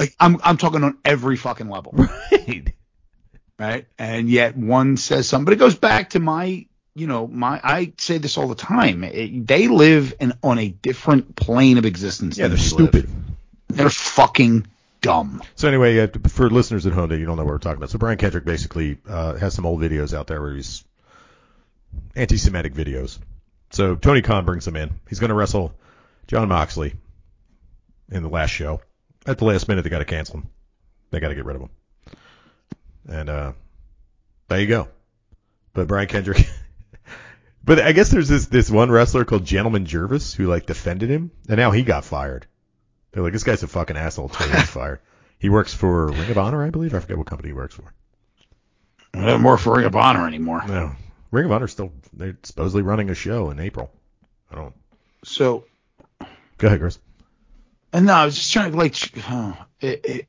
[0.00, 2.72] Like I'm, I'm talking on every fucking level, Right.
[3.58, 3.86] right?
[3.98, 7.60] And yet one says something, but it goes back to my, you know, my.
[7.62, 9.04] I say this all the time.
[9.04, 12.38] It, they live in on a different plane of existence.
[12.38, 12.68] Yeah, they're we live.
[12.70, 13.10] stupid.
[13.68, 14.66] They're fucking
[15.02, 15.42] dumb.
[15.54, 17.90] So anyway, uh, for listeners at home that you don't know what we're talking about,
[17.90, 20.82] so Brian Kendrick basically uh, has some old videos out there where he's
[22.16, 23.18] anti-Semitic videos.
[23.70, 24.90] So Tony Khan brings him in.
[25.08, 25.72] He's going to wrestle
[26.26, 26.94] Jon Moxley
[28.10, 28.80] in the last show.
[29.26, 30.48] At the last minute, they got to cancel him.
[31.10, 31.70] They got to get rid of him.
[33.08, 33.52] And uh,
[34.48, 34.88] there you go.
[35.72, 36.48] But Brian Kendrick.
[37.64, 41.30] but I guess there's this this one wrestler called Gentleman Jervis who like defended him,
[41.48, 42.46] and now he got fired.
[43.12, 44.30] They're like, this guy's a fucking asshole.
[44.30, 45.00] So he fired.
[45.38, 46.94] He works for Ring of Honor, I believe.
[46.94, 47.92] I forget what company he works for.
[49.14, 50.62] No more for Ring of Honor anymore.
[50.66, 50.92] No,
[51.30, 53.90] Ring of Honor's still they're supposedly running a show in April.
[54.50, 54.74] I don't.
[55.24, 55.64] So,
[56.58, 56.98] Go ahead, Chris.
[57.92, 58.96] And no, I was just trying to like,
[59.28, 60.26] oh, it, it,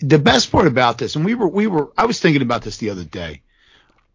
[0.00, 2.78] the best part about this, and we were, we were, I was thinking about this
[2.78, 3.42] the other day.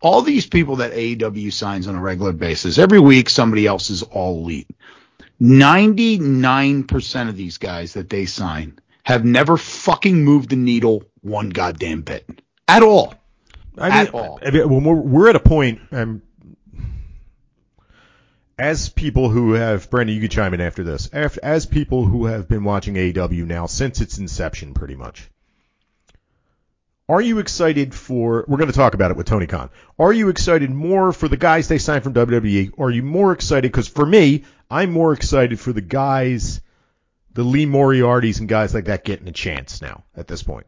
[0.01, 4.03] All these people that AEW signs on a regular basis, every week somebody else is
[4.03, 4.69] all elite.
[5.41, 12.01] 99% of these guys that they sign have never fucking moved the needle one goddamn
[12.01, 12.41] bit.
[12.67, 13.13] At all.
[13.77, 14.39] I At all.
[14.45, 16.21] I mean, when we're, we're at a point, um,
[18.57, 21.07] as people who have, Brandon, you can chime in after this.
[21.07, 25.29] As, people who have been watching AEW now since its inception, pretty much.
[27.09, 28.45] Are you excited for?
[28.47, 29.69] We're going to talk about it with Tony Khan.
[29.99, 32.71] Are you excited more for the guys they signed from WWE?
[32.77, 33.71] Or are you more excited?
[33.71, 36.61] Because for me, I'm more excited for the guys,
[37.33, 40.67] the Lee Moriartys and guys like that getting a chance now at this point.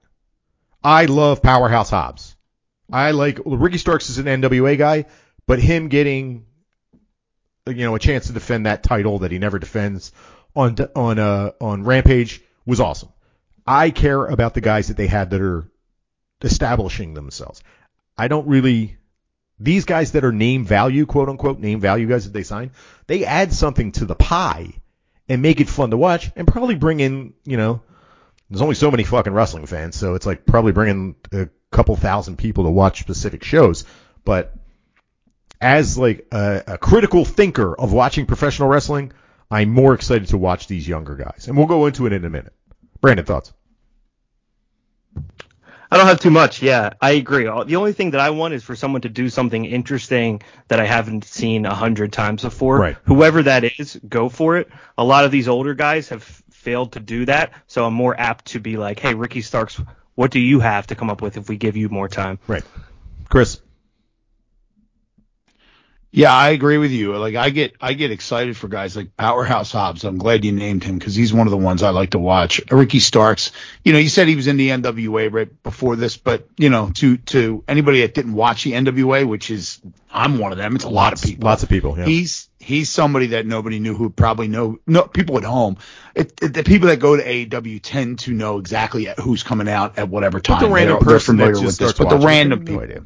[0.84, 2.36] I love Powerhouse Hobbs.
[2.92, 5.06] I like Ricky Starks is an NWA guy,
[5.48, 6.46] but him getting
[7.68, 10.11] you know a chance to defend that title that he never defends
[10.55, 13.09] on on uh on Rampage was awesome.
[13.66, 15.68] I care about the guys that they had that are
[16.41, 17.61] establishing themselves.
[18.18, 18.97] I don't really.
[19.57, 22.72] These guys that are name value, quote unquote, name value guys that they sign,
[23.07, 24.74] they add something to the pie
[25.30, 27.82] and make it fun to watch and probably bring in, you know,
[28.49, 32.38] there's only so many fucking wrestling fans, so it's like probably bringing a couple thousand
[32.38, 33.86] people to watch specific shows.
[34.26, 34.53] But
[35.62, 39.12] as like a, a critical thinker of watching professional wrestling,
[39.49, 41.47] I'm more excited to watch these younger guys.
[41.47, 42.53] And we'll go into it in a minute.
[43.01, 43.53] Brandon, thoughts?
[45.91, 46.62] I don't have too much.
[46.62, 47.47] Yeah, I agree.
[47.47, 50.80] Uh, the only thing that I want is for someone to do something interesting that
[50.80, 52.80] I haven't seen a hundred times before.
[52.80, 52.97] Right.
[53.06, 54.68] Whoever that is, go for it.
[54.97, 58.45] A lot of these older guys have failed to do that, so I'm more apt
[58.47, 59.80] to be like, "Hey, Ricky Starks,
[60.16, 62.64] what do you have to come up with if we give you more time?" Right.
[63.30, 63.62] Chris.
[66.16, 67.13] Yeah, I agree with you.
[67.18, 70.05] Like I get I get excited for guys like Powerhouse Hobbs.
[70.05, 72.61] I'm glad you named him because he's one of the ones I like to watch.
[72.72, 73.51] Ricky Starks.
[73.84, 76.89] You know, you said he was in the NWA right before this, but you know,
[76.95, 80.76] to to anybody that didn't watch the NWA, which is I'm one of them.
[80.78, 81.45] It's a lot of people.
[81.47, 81.97] Lots of people.
[81.97, 82.05] Yeah.
[82.05, 85.78] He's he's somebody that nobody knew who probably know no people at home.
[86.16, 89.97] It, it, the people that go to AEW tend to know exactly who's coming out
[89.99, 90.61] at whatever time.
[90.61, 93.03] the random They're- they're person that familiar just with this, but the random people idea.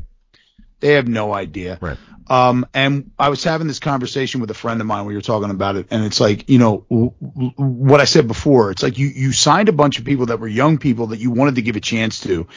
[0.80, 1.78] They have no idea.
[1.82, 1.98] Right.
[2.30, 5.06] Um, and I was having this conversation with a friend of mine.
[5.06, 8.28] We were talking about it, and it's like, you know, w- w- what I said
[8.28, 8.70] before.
[8.70, 11.32] It's like you you signed a bunch of people that were young people that you
[11.32, 12.48] wanted to give a chance to,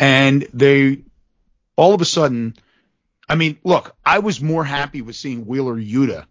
[0.00, 1.02] and they
[1.76, 2.54] all of a sudden.
[3.28, 6.26] I mean, look, I was more happy with seeing Wheeler Yuta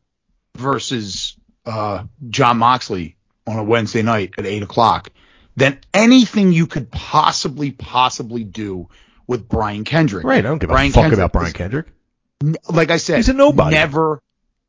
[0.57, 3.15] versus uh, Jon Moxley
[3.47, 5.09] on a Wednesday night at eight o'clock
[5.55, 8.89] than anything you could possibly possibly do
[9.27, 10.25] with Brian Kendrick.
[10.25, 10.39] Right.
[10.39, 11.87] I don't give Brian a fuck Kendrick about Brian is- Kendrick.
[12.69, 13.75] like I said, He's a nobody.
[13.75, 14.21] Never,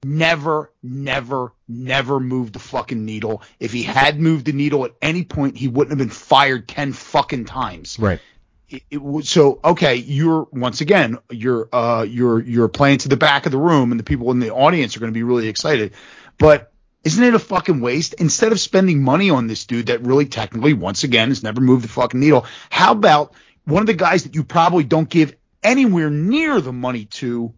[0.04, 3.42] never, never, never moved the fucking needle.
[3.60, 6.92] If he had moved the needle at any point, he wouldn't have been fired ten
[6.92, 7.98] fucking times.
[7.98, 8.20] Right.
[8.68, 9.96] It, it so okay.
[9.96, 14.00] You're once again, you're uh, you're you're playing to the back of the room, and
[14.00, 15.92] the people in the audience are going to be really excited.
[16.38, 16.72] But
[17.04, 18.14] isn't it a fucking waste?
[18.14, 21.84] Instead of spending money on this dude that really technically, once again, has never moved
[21.84, 23.34] the fucking needle, how about
[23.64, 27.54] one of the guys that you probably don't give anywhere near the money to?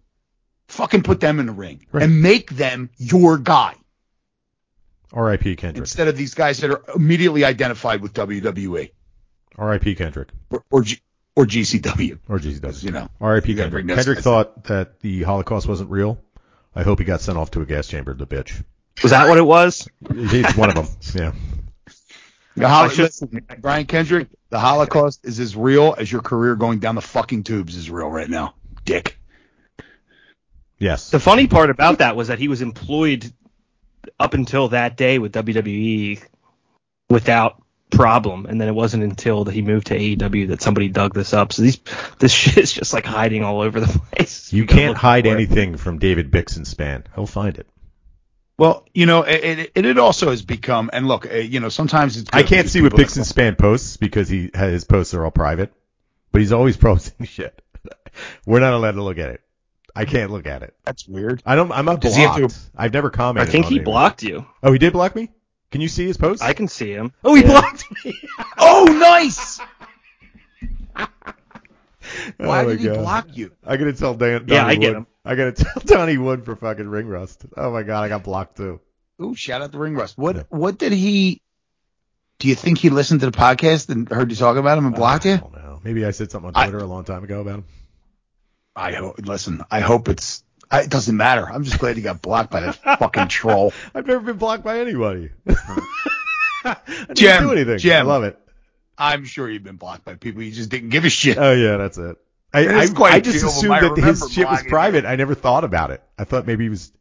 [0.69, 2.03] Fucking put them in the ring Right.
[2.05, 3.75] and make them your guy
[5.13, 5.57] R.I.P.
[5.57, 5.83] Kendrick.
[5.83, 8.91] instead of these guys that are immediately identified with WWE
[9.57, 9.95] R.I.P.
[9.95, 10.29] Kendrick.
[10.51, 11.01] or or, G,
[11.37, 12.19] or GCW.
[12.29, 12.83] Or GCW.
[12.83, 13.55] You know, R.I.P.
[13.55, 13.87] Kendrick.
[13.87, 16.19] Kendrick thought that the Holocaust wasn't real.
[16.75, 18.65] I hope he got sent off to a gas chamber, the bitch.
[19.03, 19.87] Was that what it was?
[20.11, 20.89] It's one of them.
[21.15, 21.33] Yeah.
[22.57, 26.95] The Hol- listen, Brian Kendrick, the Holocaust is as real as your career going down
[26.95, 29.19] the fucking tubes is real right now, Dick.
[30.79, 31.11] Yes.
[31.11, 33.33] The funny part about that was that he was employed
[34.21, 36.23] up until that day with WWE
[37.09, 41.15] without problem, and then it wasn't until that he moved to AEW that somebody dug
[41.15, 41.53] this up.
[41.53, 41.81] So these
[42.19, 44.53] this shit is just like hiding all over the place.
[44.53, 45.35] You gotta can't hide for it.
[45.35, 47.05] anything from David Bixenspan.
[47.15, 47.67] He'll find it.
[48.57, 52.17] Well, you know, it, it, it also has become, and look, uh, you know, sometimes
[52.17, 52.31] it's.
[52.33, 55.73] I can't see what people that- span posts because he his posts are all private,
[56.31, 57.61] but he's always posting shit.
[58.47, 59.41] We're not allowed to look at it.
[59.97, 60.75] I can't look at it.
[60.85, 61.43] That's weird.
[61.45, 61.73] I don't.
[61.73, 62.55] I'm not Does he have blocked.
[62.55, 63.49] to- I've never commented.
[63.49, 63.85] I think on he it.
[63.85, 64.47] blocked you.
[64.63, 65.31] Oh, he did block me.
[65.73, 66.41] Can you see his post?
[66.43, 67.13] I can see him.
[67.25, 67.49] oh, he Yeah.
[67.49, 68.15] blocked me.
[68.59, 69.59] Oh, nice.
[72.39, 72.99] Oh Why my did he God.
[72.99, 73.51] block you?
[73.67, 74.45] I gotta tell Dan.
[74.47, 75.07] Yeah, Donnie I get him.
[75.25, 77.45] I gotta tell Donnie Wood for fucking ring rust.
[77.57, 78.81] Oh my god, I got blocked too.
[79.23, 80.19] Ooh, shout out to Ring Rust.
[80.19, 80.43] What Yeah.
[80.49, 81.41] what did he?
[82.41, 84.95] Do you think he listened to the podcast and heard you talk about him and
[84.95, 85.39] blocked I you?
[85.39, 85.81] don't know.
[85.85, 87.65] Maybe I said something on Twitter a long time ago about him.
[88.75, 89.21] I hope.
[89.25, 90.43] Listen, I hope it's.
[90.71, 91.49] I, it doesn't matter.
[91.49, 93.73] I'm just glad he got blocked by that fucking troll.
[93.95, 95.31] I've never been blocked by anybody.
[96.65, 97.79] I didn't Jim, do anything.
[97.79, 98.07] Jim.
[98.07, 98.39] I love it.
[98.99, 101.37] I'm sure you've been blocked by people you just didn't give a shit.
[101.39, 102.17] Oh yeah, that's it.
[102.55, 103.93] I, I, I just few of them.
[103.93, 105.05] assumed that his shit was private.
[105.05, 106.03] I never thought about it.
[106.17, 106.93] I thought maybe he was.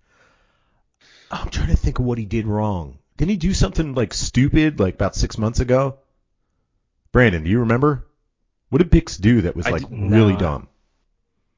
[1.30, 2.98] I'm trying to think of what he did wrong.
[3.18, 6.00] Didn't he do something like stupid like about six months ago?
[7.12, 8.08] Brandon, do you remember?
[8.70, 10.68] What did Bix do that was like really dumb?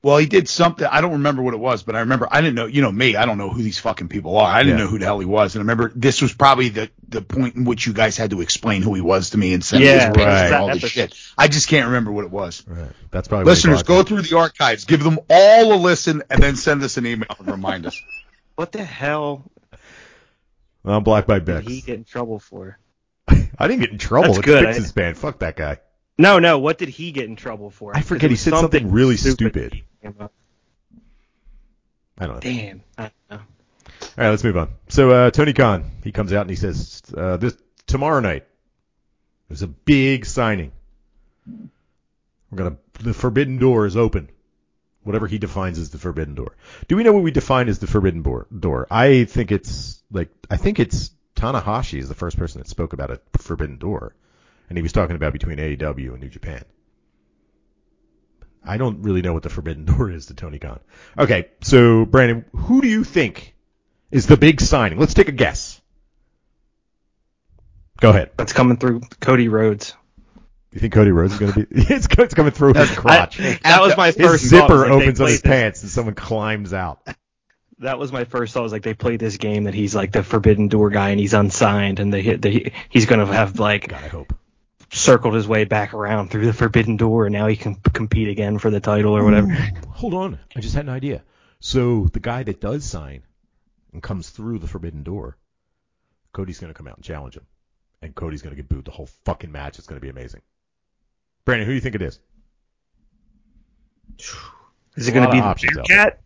[0.06, 0.86] Well, he did something.
[0.86, 2.68] I don't remember what it was, but I remember I didn't know.
[2.68, 3.16] You know me.
[3.16, 4.48] I don't know who these fucking people are.
[4.48, 4.84] I didn't Yeah.
[4.84, 5.56] know who the hell he was.
[5.56, 8.42] And I remember this was probably the the point in which you guys had to
[8.42, 10.46] explain who he was to me and send Yeah, his pictures right.
[10.46, 10.90] and all this episode.
[11.16, 11.16] shit.
[11.40, 12.64] I just can't remember what it was.
[12.68, 12.88] Right.
[13.10, 16.56] That's probably Listeners, blocked go through the archives, give them all a listen, and then
[16.56, 18.00] send us an email and remind us.
[18.58, 19.52] What the hell
[20.86, 22.78] I'm blocked by did he get in trouble for?
[23.28, 24.28] I didn't get in trouble.
[24.28, 24.66] That's it's good.
[24.66, 25.18] Bix's band.
[25.18, 25.80] Fuck that guy.
[26.18, 26.60] No, no.
[26.60, 27.96] What did he get in trouble for?
[27.96, 28.30] I forget.
[28.30, 29.74] He Because it was said something really stupid.
[29.74, 30.30] that came
[32.18, 32.40] I don't know.
[32.40, 32.84] Damn.
[32.98, 33.38] I don't know.
[33.38, 34.70] All right, let's move on.
[34.88, 38.46] So uh, Tony Khan, he comes out and he says, uh, "This tomorrow night,
[39.50, 40.72] there's a big signing.
[41.46, 44.30] We're gonna the forbidden door is open.
[45.04, 46.56] whatever he defines as the forbidden door.
[46.88, 48.88] Do we know what we define as the forbidden door?
[48.90, 53.12] I think it's like I think it's Tanahashi is the first person that spoke about
[53.12, 54.16] a forbidden door,
[54.70, 56.64] and he was talking about between AEW and New Japan.
[58.66, 60.80] I don't really know what the forbidden door is to Tony Khan.
[61.18, 63.56] Okay, so Brandon, who do you think
[64.12, 65.00] is the big signing?
[65.00, 65.82] Let's take a guess.
[68.00, 68.32] Go ahead.
[68.38, 69.94] That's coming through Cody Rhodes.
[70.74, 71.68] You think Cody Rhodes is going to be?
[71.94, 73.40] it's, it's coming through his crotch.
[73.42, 74.44] I, that was my his first.
[74.44, 77.08] zipper like opens on his this, pants and someone climbs out.
[77.80, 78.64] That was my first thought.
[78.64, 81.34] Was like they played this game that he's like the Forbidden Door guy and he's
[81.34, 84.34] unsigned and they, they he's going to have like God, I hope
[84.96, 88.58] circled his way back around through the Forbidden Door and now he can compete again
[88.58, 89.48] for the title or whatever.
[89.48, 91.24] Ooh, hold on, I just had an idea.
[91.60, 93.24] So the guy that does sign
[93.94, 95.38] and comes through the Forbidden Door,
[96.34, 97.46] Cody's going to come out and challenge him,
[98.02, 99.78] and Cody's going to get booed the whole fucking match.
[99.78, 100.42] It's going to be amazing.
[101.46, 102.20] Brandon, who do you think it is?
[104.96, 106.22] Is it going to be Bearcat?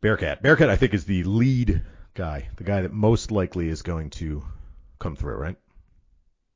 [0.00, 0.42] Bearcat.
[0.42, 1.82] Bearcat, I think, is the lead
[2.14, 4.42] guy, the guy that most likely is going to
[4.98, 5.56] come through, right?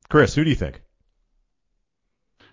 [0.08, 0.80] Chris, who do you think?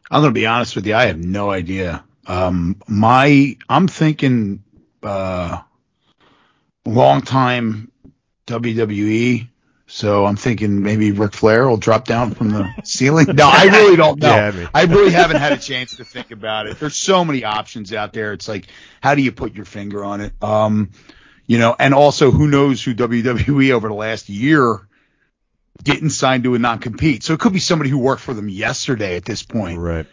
[0.10, 0.96] I'm going to be honest with you.
[0.96, 2.04] I have no idea.
[2.28, 4.64] Um, my, I'm thinking,
[5.04, 5.62] uh,
[6.86, 7.92] long time
[8.48, 9.48] WWE.
[9.88, 13.28] So I'm thinking maybe Ric Flair will drop down from the ceiling.
[13.34, 14.30] No, I really don't know.
[14.30, 16.80] Yeah, I mean- I really haven't had a chance to think about it.
[16.80, 18.32] There's so many options out there.
[18.34, 18.68] It's like,
[19.02, 20.34] how do you put your finger on it?
[20.42, 20.92] Um,
[21.46, 24.88] you know, and also who knows who WWE over the last year
[25.84, 27.24] didn't sign to a non-compete.
[27.24, 30.06] So it could be somebody who worked for them yesterday at this point Right.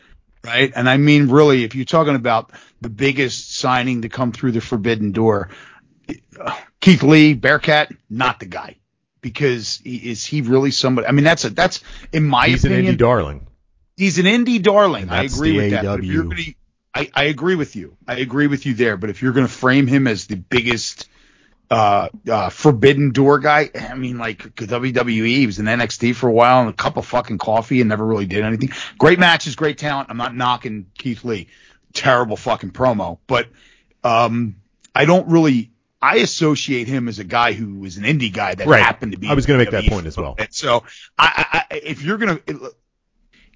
[0.45, 0.73] right?
[0.75, 4.61] And I mean, really, if you're talking about the biggest signing to come through the
[4.61, 5.51] forbidden door,
[6.81, 8.77] Keith Lee, Bearcat, not the guy,
[9.21, 11.07] because he, is he really somebody?
[11.07, 11.81] I mean, that's a that's
[12.12, 13.47] in my He's an indie darling.
[13.97, 15.11] he's an indie darling.
[15.11, 15.85] I agree with that.
[15.85, 16.43] But if you're gonna,
[16.95, 17.97] I, I agree with you.
[18.07, 18.97] I agree with you there.
[18.97, 21.09] But if you're going to frame him as the biggest
[21.71, 26.33] uh, uh, forbidden door guy, I mean, like WWE, he was in NXT for a
[26.33, 28.71] while and a cup of fucking coffee and never really did anything.
[28.99, 30.09] Great matches, great talent.
[30.11, 31.49] I'm not knocking Keith Lee.
[31.93, 33.49] Terrible fucking promo, but
[34.05, 34.57] um,
[34.95, 35.71] I don't really.
[36.01, 38.81] I associate him as a guy who was an indie guy that Right.
[38.83, 39.29] happened to be.
[39.29, 40.37] I was gonna make that point as well.
[40.39, 40.85] And so,
[41.19, 42.39] I, I, I, if you're gonna,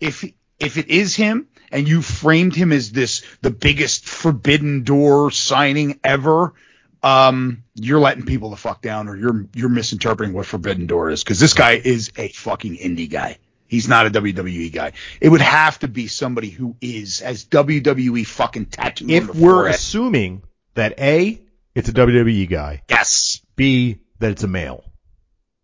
[0.00, 0.24] if
[0.58, 6.00] if it is him and you framed him as this the biggest forbidden door signing
[6.02, 6.54] ever,
[7.02, 11.22] um, you're letting people the fuck down, or you're you're misinterpreting what forbidden door is
[11.24, 13.38] because this guy is a fucking indie guy.
[13.66, 14.92] He's not a WWE guy.
[15.20, 19.08] It would have to be somebody who is as WWE fucking tattooed.
[19.10, 19.74] on If the we're forehead.
[19.74, 20.42] assuming
[20.74, 21.40] that A,
[21.74, 24.84] it's a WWE guy, yes, B, that it's a male.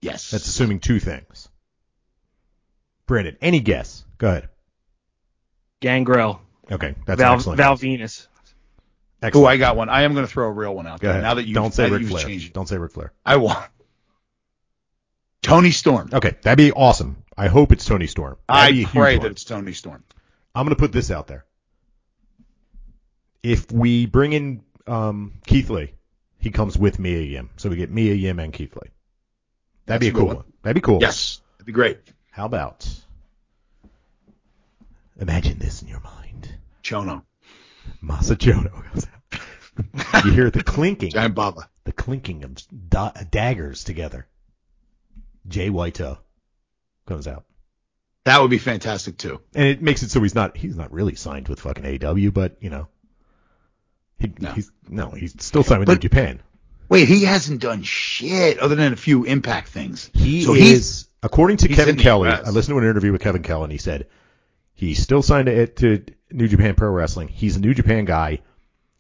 [0.01, 1.49] yes, That's assuming two things.
[3.07, 4.05] Brandon, any guess?
[4.16, 4.49] Go ahead.
[5.80, 6.41] Gangrel.
[6.70, 7.57] Okay, that's Val, excellent.
[7.59, 7.76] Val.
[7.76, 8.26] Venis.
[9.21, 9.45] Excellent.
[9.45, 9.89] Oh, I got one.
[9.89, 11.12] I am going to throw a real one out Go there.
[11.12, 11.23] ahead.
[11.25, 12.25] Now that you don't say Ric Flair.
[12.25, 12.53] changed.
[12.53, 13.12] Don't say Ric Flair.
[13.27, 13.57] I will.
[15.43, 16.11] Toni Storm.
[16.12, 17.23] Okay, that'd be awesome.
[17.37, 18.37] I hope it's Toni Storm.
[18.49, 19.23] That'd be I pray one.
[19.25, 20.05] that it's Toni Storm.
[20.55, 21.45] I'm going to put this out there.
[23.43, 25.95] If we bring in um, Keith Lee,
[26.39, 27.51] he comes with Mia Yim.
[27.57, 28.91] So we get Mia Yim and Keith Lee.
[29.87, 30.37] That'd be That's a a cool one.
[30.37, 30.45] one.
[30.62, 30.99] That'd be cool.
[31.01, 31.99] Yes, that'd be great.
[32.31, 32.89] How about
[35.21, 36.49] imagine this in your mind.
[36.83, 37.23] Chono,
[38.03, 40.24] Masachono goes out.
[40.24, 41.68] you hear the clinking, Giant Baba.
[41.84, 42.57] the clinking of
[42.89, 44.26] da- daggers together.
[45.47, 46.18] Jay Whiteo
[47.07, 47.45] comes out.
[48.24, 49.41] That would be fantastic too.
[49.55, 52.57] and it makes it so he's not he's not really signed with fucking AW, but
[52.61, 52.89] you know,
[54.18, 54.53] he, No.
[54.53, 56.43] he's no, he's still signed with But- New Japan.
[56.91, 60.11] Wait, he hasn't done shit other than a few Impact things.
[60.14, 62.30] He so is, he's according to Kevin Kelly.
[62.30, 64.07] I listened to an interview with Kevin Kelly, and he said
[64.72, 67.29] he's still signed to, to New Japan Pro Wrestling.
[67.29, 68.41] He's a New Japan guy.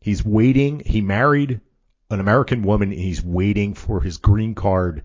[0.00, 0.80] He's waiting.
[0.84, 1.60] He married
[2.10, 5.02] an American woman, and he's waiting for his green card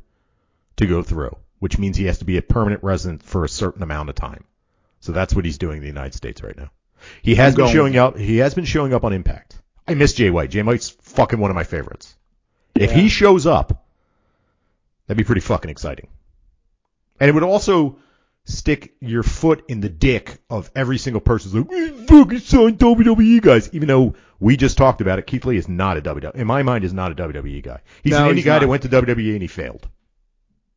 [0.77, 3.83] to go through, which means he has to be a permanent resident for a certain
[3.83, 4.45] amount of time.
[5.01, 6.71] So that's what he's doing in the United States right now.
[7.21, 8.17] He has I'm been going- showing up.
[8.17, 9.59] He has been showing up on Impact.
[9.85, 10.49] I miss Jay White.
[10.51, 12.15] Jay White's fucking one of my favorites.
[12.73, 13.85] If he shows up,
[15.07, 16.07] that'd be pretty fucking exciting.
[17.19, 17.97] And it would also
[18.45, 22.77] stick your foot in the dick of every single person who's like, we fucking signed
[22.79, 23.69] WWE guys.
[23.73, 26.35] Even though we just talked about it, Keith Lee is not a WWE.
[26.35, 27.79] In my mind, is not a WWE guy.
[28.03, 29.87] He's No, an indie he's guy that went to WWE and he failed.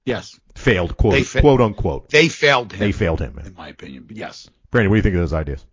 [0.05, 2.09] yes, Failed, quote, fa- quote unquote.
[2.11, 2.79] they failed him.
[2.81, 3.39] They failed him.
[3.45, 4.05] in my opinion.
[4.07, 5.65] But yes, Brandon, what do you think of those ideas?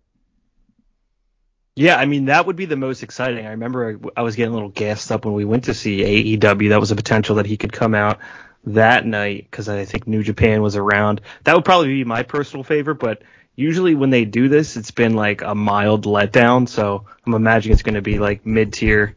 [1.76, 3.46] Yeah, I mean that would be the most exciting.
[3.46, 6.68] I remember I was getting a little gassed up when we went to see AEW.
[6.68, 8.20] That was a potential that he could come out
[8.66, 11.20] that night because I think New Japan was around.
[11.44, 13.22] That would probably be my personal favorite, but
[13.56, 16.68] usually when they do this, it's been like a mild letdown.
[16.68, 19.16] So I'm imagining it's going to be like mid tier.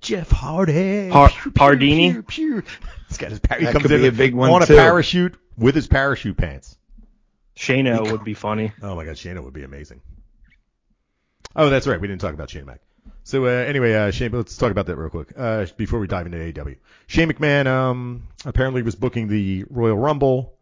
[0.00, 1.08] Jeff Hardy.
[1.10, 2.12] Har- Pew, pew, Hardini?
[2.12, 2.62] pew, pew.
[3.08, 4.66] He's got his par- he That comes could in be a big one, on a
[4.66, 6.78] parachute with his parachute pants.
[7.56, 8.72] Shayna would be funny.
[8.82, 10.00] Oh my God, Shayna would be amazing.
[11.54, 12.00] Oh, that's right.
[12.00, 12.80] We didn't talk about Shane Mac.
[13.30, 16.26] So uh, anyway, uh, Shane, let's talk about that real quick uh, before we dive
[16.26, 16.76] into AEW.
[17.06, 20.58] Shane McMahon um, apparently was booking the Royal Rumble.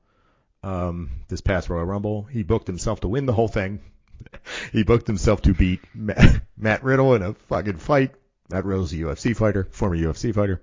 [0.62, 3.80] Um, this past Royal Rumble, he booked himself to win the whole thing.
[4.72, 8.14] he booked himself to beat Matt, Matt Riddle in a fucking fight.
[8.50, 10.60] Matt Riddle's a UFC fighter, former UFC fighter.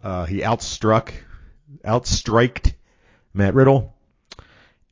[0.00, 1.10] Uh, he outstruck,
[1.84, 2.74] outstriked
[3.34, 3.96] Matt Riddle,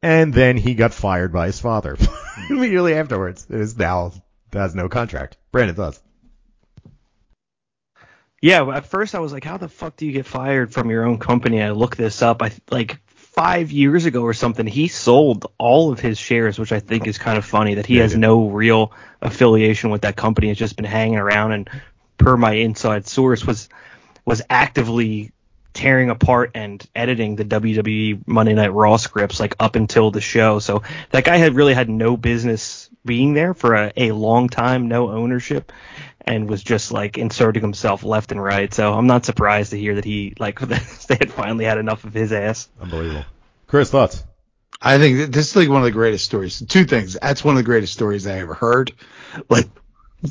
[0.03, 1.97] and then he got fired by his father
[2.51, 3.47] immediately afterwards.
[3.49, 4.15] It is now
[4.53, 5.37] has no contract.
[5.53, 6.03] Brandon thoughts?
[8.45, 11.07] Yeah, at first I was like, how the fuck do you get fired from your
[11.07, 11.63] own company?
[11.63, 12.43] I looked this up.
[12.43, 14.67] I like five years ago or something.
[14.67, 17.97] He sold all of his shares, which I think is kind of funny that he
[17.97, 18.21] Yeah, has did.
[18.21, 18.93] no real
[19.23, 20.51] affiliation with that company.
[20.51, 21.71] It's just been hanging around, and
[22.19, 23.71] per my inside source, was
[24.27, 25.33] was actively
[25.73, 30.59] tearing apart and editing the WWE Monday Night Raw scripts like up until the show.
[30.59, 30.83] So
[31.13, 35.11] that guy had really had no business being there for a, a long time, no
[35.11, 35.73] ownership,
[36.25, 38.73] and was just like inserting himself left and right.
[38.73, 40.77] So I'm not surprised to hear that he like they
[41.17, 42.69] had finally had enough of his ass.
[42.81, 43.25] Unbelievable.
[43.67, 44.25] Chris, thoughts?
[44.81, 46.63] I think this is like one of the greatest stories.
[46.67, 47.17] Two things.
[47.21, 48.93] That's one of the greatest stories I ever heard.
[49.49, 49.69] Like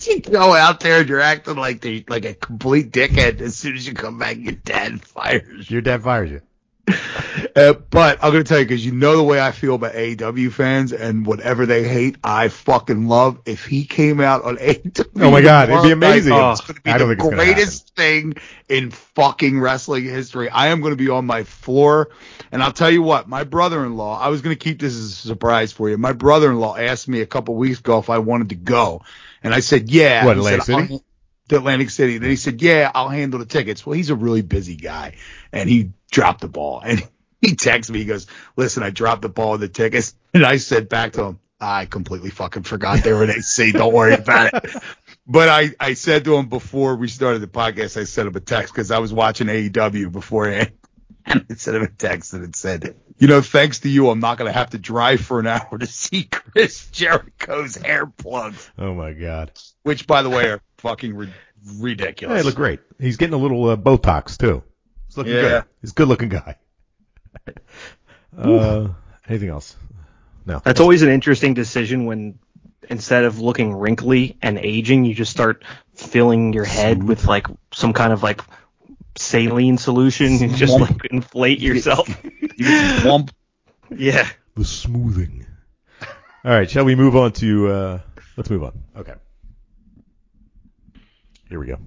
[0.02, 3.41] you go out there and you're acting like the like a complete dickhead.
[3.41, 5.76] As soon as you come back, your dad fires you.
[5.76, 6.41] Your dad fires you.
[7.55, 10.51] Uh, but I'm gonna tell you because you know the way I feel about AEW
[10.51, 13.39] fans and whatever they hate, I fucking love.
[13.45, 16.34] If he came out on AEW, Oh my God, it'd be tomorrow night, amazing.
[16.34, 18.34] It's gonna be I the think it's gonna greatest thing
[18.69, 20.49] in fucking wrestling history.
[20.49, 22.09] I am gonna be on my floor,
[22.51, 24.19] and I'll tell you what, my brother-in-law.
[24.19, 25.97] I was gonna keep this as a surprise for you.
[25.97, 29.01] My brother-in-law asked me a couple weeks ago if I wanted to go,
[29.43, 30.25] and I said yeah.
[30.25, 31.03] What, Atlantic said, City?
[31.49, 32.17] To Atlantic City.
[32.17, 35.15] Then he said, "Yeah, I'll handle the tickets." Well, he's a really busy guy,
[35.51, 36.81] and he dropped the ball.
[36.84, 37.07] And
[37.46, 38.00] he texts me.
[38.00, 41.24] He goes, "Listen, I dropped the ball with the tickets," and I said back to
[41.24, 43.72] him, "I completely fucking forgot they were at AC.
[43.72, 44.76] Don't worry about it."
[45.26, 48.41] But I, I said to him before we started the podcast, I sent him a
[48.41, 50.72] text because I was watching AEW beforehand.
[51.26, 54.20] And I sent him a text and it said, you know, thanks to you, I'm
[54.20, 58.70] not going to have to drive for an hour to see Chris Jericho's hair plugs,
[58.78, 59.54] Oh my God.
[59.84, 61.34] which, by the way, are fucking ri-
[61.80, 62.41] ridiculous.
[62.41, 62.82] They look great.
[63.00, 64.64] He's getting a little uh, Botox too.
[65.08, 65.41] He's looking Yeah.
[65.41, 65.64] good.
[65.80, 66.58] He's a good looking guy.
[68.38, 68.89] Uh,
[69.27, 69.75] anything else?
[70.45, 70.61] No.
[70.63, 72.39] That's always an interesting decision when
[72.89, 75.63] instead of looking wrinkly and aging, you just start
[75.93, 78.41] filling your head with like some kind of like
[79.15, 82.07] saline solution and just like inflate yourself.
[82.55, 83.31] You get some plump.
[83.95, 84.29] yeah.
[84.55, 85.47] the smoothing.
[86.45, 87.67] All right, shall we move on to?
[87.67, 87.99] Uh,
[88.38, 88.84] let's move on.
[88.95, 89.15] Okay.
[91.49, 91.79] Here we go.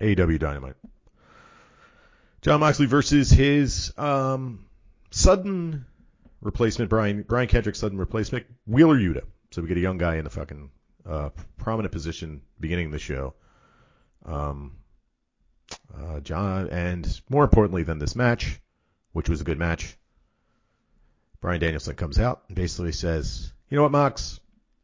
[0.00, 0.76] AEW Dynamite.
[2.40, 4.64] Jon Moxley versus his um,
[5.10, 5.86] sudden
[6.40, 9.22] replacement, Brian Brian Kendrick's sudden replacement, Wheeler Yuta.
[9.50, 10.70] So we get a young guy in a fucking
[11.06, 13.34] uh, prominent position beginning of the show.
[14.24, 14.76] Um,
[15.96, 18.60] uh, John, and more importantly than this match,
[19.12, 19.96] which was a good match,
[21.40, 24.40] Bryan Danielson comes out and basically says, "You know what, Mox?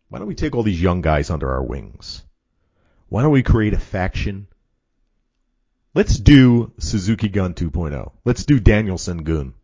[0.08, 2.22] Why don't we take all these young guys under our wings?
[3.08, 4.48] Why don't we create a faction?
[5.94, 8.12] Let's do Suzuki Gun 2.0.
[8.24, 9.54] Let's do Danielson Gun,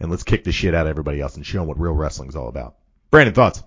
[0.00, 2.36] and let's kick the shit out of everybody else and show them what real wrestling's
[2.36, 2.76] all about."
[3.10, 3.62] Brandon, thoughts?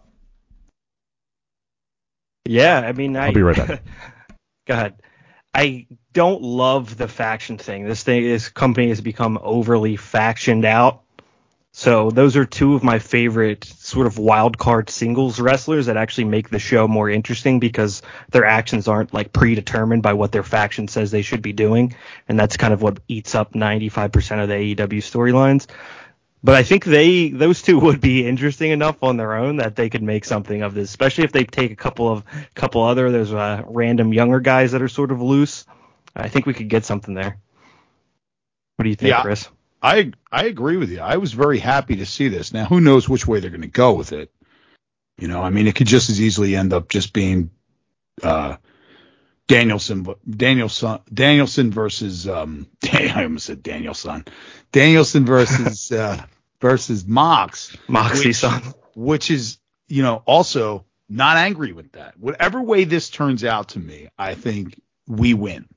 [2.46, 3.84] Yeah, I mean, I, I'll be right back.
[4.68, 4.96] Go ahead.
[5.54, 7.86] I don't love the faction thing.
[7.86, 11.04] This thing, this company has become overly factioned out.
[11.76, 16.26] So those are two of my favorite sort of wild card singles wrestlers that actually
[16.26, 20.88] make the show more interesting because their actions aren't like predetermined by what their faction
[20.88, 21.96] says they should be doing,
[22.28, 25.66] and that's kind of what eats up 95% of the AEW storylines.
[26.44, 29.90] But I think they those two would be interesting enough on their own that they
[29.90, 32.24] could make something of this, especially if they take a couple of
[32.54, 35.66] couple other there's uh, random younger guys that are sort of loose.
[36.16, 37.38] I think we could get something there.
[38.76, 39.22] What do you think, Yeah.
[39.22, 39.50] Chris?
[39.82, 41.00] I I agree with you.
[41.00, 42.54] I was very happy to see this.
[42.54, 44.32] Now, who knows which way they're going to go with it?
[45.18, 47.52] You know, I mean, it could just as easily end up just being
[48.24, 48.58] uh,
[49.48, 54.26] Danielson, Danielson, Danielson versus um, I almost said Danielson,
[54.72, 56.26] Danielson versus uh,
[56.64, 58.62] versus Mox, Moxie which- son.
[58.96, 59.58] which is
[59.90, 62.18] you know also not angry with that.
[62.18, 65.68] Whatever way this turns out to me, I think we win.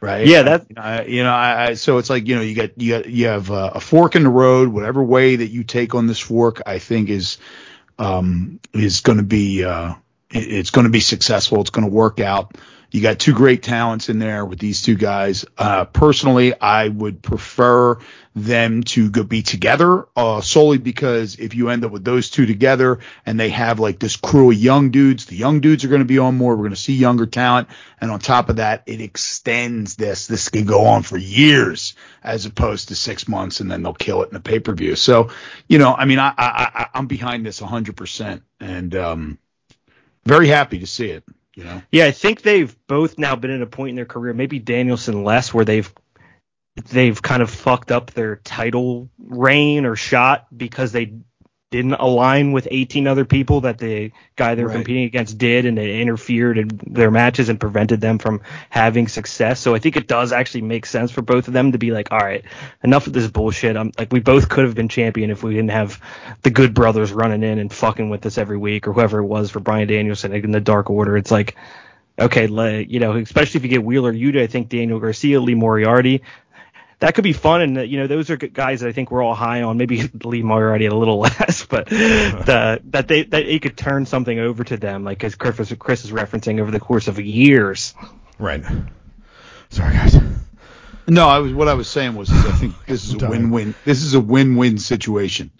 [0.00, 0.26] right?
[0.26, 2.54] Yeah, that- you know, I, you know, I, I- so it's like you know, you
[2.54, 4.68] got you got you have uh, a fork in the road.
[4.68, 7.38] Whatever way that you take on this fork, I think is
[7.98, 9.94] um, is going to be uh,
[10.30, 11.60] it's going to be successful.
[11.62, 12.54] It's going to work out.
[12.94, 15.44] You got two great talents in there with these two guys.
[15.58, 17.98] Uh, personally, I would prefer
[18.36, 22.46] them to go be together, uh, solely because if you end up with those two
[22.46, 26.02] together and they have like this crew of young dudes, the young dudes are going
[26.02, 26.54] to be on more.
[26.54, 27.66] We're going to see younger talent.
[28.00, 30.28] And on top of that, it extends this.
[30.28, 34.22] This can go on for years as opposed to six months and then they'll kill
[34.22, 34.94] it in the pay per view.
[34.94, 35.30] So,
[35.66, 39.38] you know, I mean, I, I, I, I'm behind this 100% and, um,
[40.24, 41.24] very happy to see it,
[41.56, 41.82] you know.
[41.90, 45.24] Yeah, I think they've both now been at a point in their career, maybe Danielson
[45.24, 45.92] less, where they've
[46.76, 51.14] they've kind of fucked up their title reign or shot because they
[51.76, 54.74] didn't align with 18 other people that the guy they're Right.
[54.74, 59.60] competing against did, and it interfered in their matches and prevented them from having success.
[59.60, 62.12] So I think it does actually make sense for both of them to be like,
[62.12, 62.44] all right,
[62.82, 63.76] enough of this bullshit.
[63.76, 66.00] I'm like, we both could have been champion if we didn't have
[66.42, 69.50] the Good Brothers running in and fucking with us every week, or whoever it was
[69.50, 71.16] for Bryan Danielson in the Dark Order.
[71.16, 71.56] It's like,
[72.18, 72.46] okay,
[72.88, 76.22] you know, especially if you get Wheeler Yuta, I think Daniel Garcia, Lee Moriarty,
[77.04, 77.60] that could be fun.
[77.60, 79.76] And uh, you know, those are guys that I think we're all high on.
[79.76, 84.38] Maybe Lee Moriarty a little less, but the, that they that he could turn something
[84.38, 87.94] over to them, like as Chris, was- Chris is referencing over the course of years.
[88.38, 88.64] Right.
[89.68, 90.16] Sorry, guys.
[91.06, 93.30] No, I was what I was saying was I think this is a I'm dying.
[93.50, 93.74] win-win.
[93.84, 95.50] This is a win-win situation.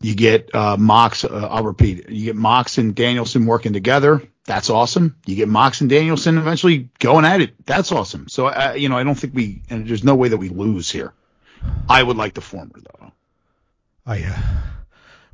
[0.00, 1.24] You get uh, Mox.
[1.24, 2.08] Uh, I'll repeat.
[2.08, 4.22] You get Mox and Danielson working together.
[4.44, 5.16] That's awesome.
[5.26, 7.66] You get Mox and Danielson eventually going at it.
[7.66, 8.28] That's awesome.
[8.28, 9.62] So I, you know, I don't think we.
[9.70, 11.12] And there's no way that we lose here.
[11.88, 13.12] I would like the former though.
[14.06, 14.38] I, uh,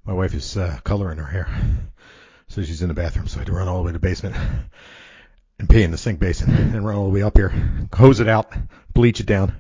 [0.07, 1.49] my wife is uh, coloring her hair,
[2.49, 3.29] so she's in the bathroom.
[3.29, 4.35] So I had to run all the way to the basement
[5.59, 7.53] and pee in the sink basin and run all the way up here,
[7.93, 8.51] hose it out,
[8.95, 9.55] bleach it down,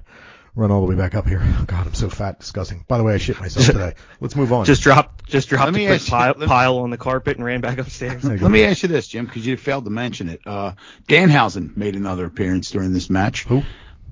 [0.54, 1.40] run all the way back up here.
[1.42, 2.84] Oh, God, I'm so fat, disgusting.
[2.86, 3.94] By the way, I shit myself today.
[4.20, 4.64] Let's move on.
[4.66, 7.36] Just drop, just drop Let a me quick you- pile, me- pile on the carpet
[7.38, 8.22] and ran back upstairs.
[8.22, 8.44] There you go.
[8.44, 10.40] Let me ask you this, Jim, because you failed to mention it.
[10.44, 10.72] Uh,
[11.08, 13.44] Danhausen made another appearance during this match.
[13.44, 13.62] Who?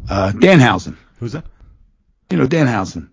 [0.09, 0.97] Uh, Danhausen.
[1.19, 1.45] Who's that?
[2.31, 3.11] You know Danhausen,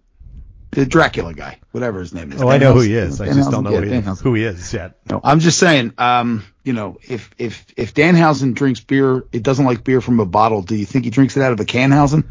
[0.72, 2.42] the Dracula guy, whatever his name is.
[2.42, 3.20] Oh, I know who he is.
[3.20, 4.20] I just don't know Yeah, who, he is.
[4.22, 5.00] Who he is yet.
[5.10, 9.66] No, I'm just saying, um, you know, if if if Danhausen drinks beer, it doesn't
[9.66, 10.62] like beer from a bottle.
[10.62, 12.26] Do you think he drinks it out of a canhausen?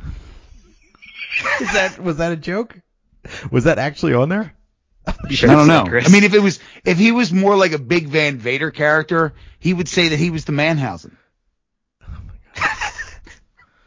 [1.61, 2.79] Is that was that a joke?
[3.51, 4.53] Was that actually on there?
[5.31, 5.85] Sure I don't know.
[5.85, 6.09] Chris?
[6.09, 9.35] I mean, if it was if he was more like a big Van Vader character,
[9.61, 11.17] he would say that he was the Manhausen.
[12.03, 12.07] Oh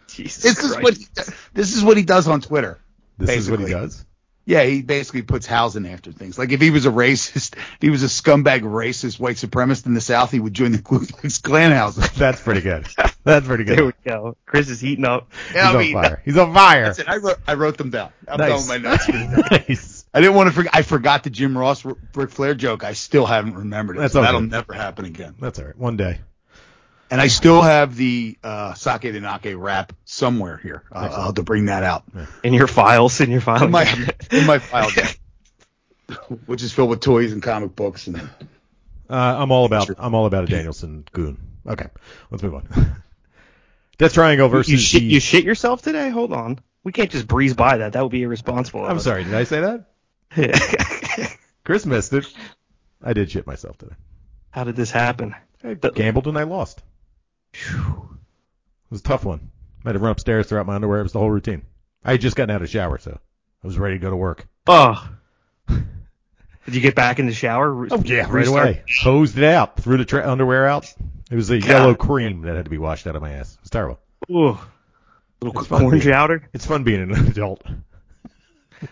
[0.08, 2.80] Jesus This is what he, does- this is what he does on Twitter.
[3.18, 4.06] This is what he does.
[4.50, 6.39] Yeah, he basically puts Hausen after things.
[6.39, 9.93] Like if he was a racist, if he was a scumbag racist white supremacist in
[9.93, 12.06] the South, he would join the Ku Klux Klan Hausen.
[12.18, 12.88] That's pretty good.
[13.24, 13.78] That's pretty good.
[13.78, 14.36] There we go.
[14.47, 15.32] Chris is heating up.
[15.54, 16.22] Yeah, He's I on mean, fire.
[16.26, 16.86] He's on fire.
[16.86, 17.08] That's it.
[17.08, 18.12] I wrote, I wrote them down.
[18.28, 18.68] I'm Nice.
[18.68, 19.08] my notes.
[19.08, 20.06] nice.
[20.16, 20.76] I didn't want to forget.
[20.76, 22.84] I forgot the Jim Ross Ric Flair joke.
[22.84, 24.00] I still haven't remembered it.
[24.00, 24.26] That's so okay.
[24.30, 25.36] that'll never happen again.
[25.39, 25.78] That's all right.
[25.78, 26.22] One day.
[27.12, 30.84] And I still have the uh, Sake de Nake rap somewhere here.
[30.91, 32.03] Uh, I'll have to bring that out
[32.44, 33.64] In your files, in your files.
[33.64, 35.19] in my in my file deck,
[36.45, 38.06] which is filled with toys and comic books.
[38.07, 38.27] And Uh,
[39.10, 41.38] I'm all about I'm all about a Danielson goon.
[41.68, 41.88] Okay,
[42.30, 42.68] let's move on.
[43.98, 46.10] Death Triangle versus you, shit, the- you shit yourself today?
[46.10, 46.60] Hold on.
[46.84, 47.94] We can't just breeze by that.
[47.94, 48.86] That would be irresponsible.
[48.86, 51.38] I'm sorry, did I say that?
[51.65, 52.26] Chris missed it.
[53.03, 53.95] I did shit myself today.
[54.52, 55.36] How did this happen?
[55.64, 56.81] I gambled and I lost.
[57.53, 59.51] It was a tough one.
[59.85, 60.99] I had to run upstairs, throw out my underwear.
[60.99, 61.63] It was the whole routine.
[62.03, 63.17] I had just gotten out of the shower, so
[63.63, 64.47] I was ready to go to work.
[64.67, 65.09] Oh.
[65.67, 67.88] Did you get back in the shower?
[67.91, 68.67] Oh yeah, right Restart?
[68.67, 68.84] away.
[69.01, 70.93] Hosed it out, threw the tra- underwear out.
[71.31, 73.53] It was a yellow cream that had to be washed out of my ass.
[73.55, 73.99] It was terrible.
[74.30, 74.57] Ooh.
[75.41, 76.49] Little It's fun corn being- chowder.
[76.53, 77.63] It's fun being an adult.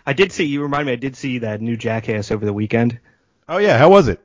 [0.05, 0.45] I did see.
[0.45, 0.93] You remind me.
[0.93, 2.99] I did see that new Jackass over the weekend.
[3.47, 4.19] Oh yeah, how was it?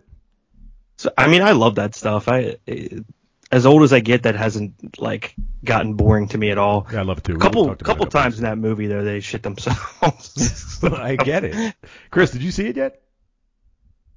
[0.96, 2.28] So I mean, I love that stuff.
[2.28, 3.04] I it,
[3.52, 5.34] as old as I get, that hasn't like
[5.64, 6.86] gotten boring to me at all.
[6.90, 7.36] Yeah, I love it too.
[7.36, 10.80] A couple couple times in that movie though, they shit themselves.
[10.82, 11.74] I get it.
[12.10, 12.98] Chris, did you see it yet?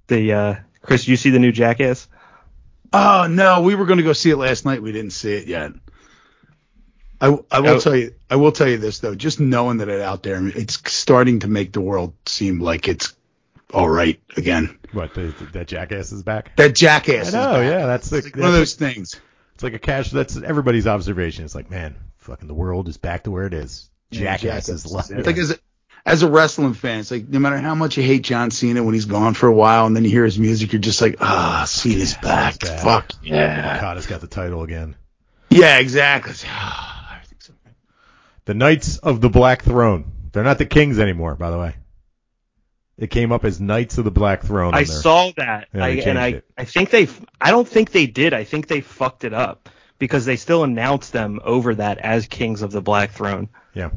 [0.08, 2.08] the uh, Chris, you see the new Jackass?
[2.94, 4.82] oh no, we were going to go see it last night.
[4.82, 5.72] We didn't see it yet.
[7.20, 7.80] I, I will Oh.
[7.80, 8.14] tell you.
[8.30, 9.16] I will tell you this though.
[9.16, 13.14] Just knowing that it's out there, it's starting to make the world seem like it's
[13.74, 14.78] all right again.
[14.92, 15.14] What?
[15.14, 16.56] The, that jackass is back.
[16.56, 17.32] That jackass.
[17.32, 17.64] Back.
[17.64, 19.20] Yeah, that's like one of those things.
[19.56, 20.12] It's like a cash.
[20.12, 21.46] That's everybody's observation.
[21.46, 23.90] It's like, man, fucking the world is back to where it is.
[24.12, 25.12] Jackass is left.
[25.12, 25.58] It's like as a,
[26.06, 28.94] as a wrestling fan, it's like no matter how much you hate John Cena when
[28.94, 31.66] he's gone for a while, and then you hear his music, you're just like, ah,
[31.68, 32.60] Cena's back.
[32.60, 32.80] back.
[32.80, 33.78] Fuck yeah.
[33.78, 34.96] Okada's got the title again.
[35.50, 36.34] Yeah, exactly.
[38.46, 40.12] The Knights of the Black Throne.
[40.32, 41.76] They're not the Kings anymore, by the way.
[42.98, 44.74] It came up as Knights of the Black Throne.
[44.74, 44.96] I there.
[44.96, 46.46] saw that, Yeah, I, and I, it.
[46.58, 47.08] I think they,
[47.42, 48.34] I don't think they did.
[48.34, 49.70] I think they fucked it up
[50.00, 53.50] because they still announced them over that as Kings of the Black Throne.
[53.74, 53.90] Yeah.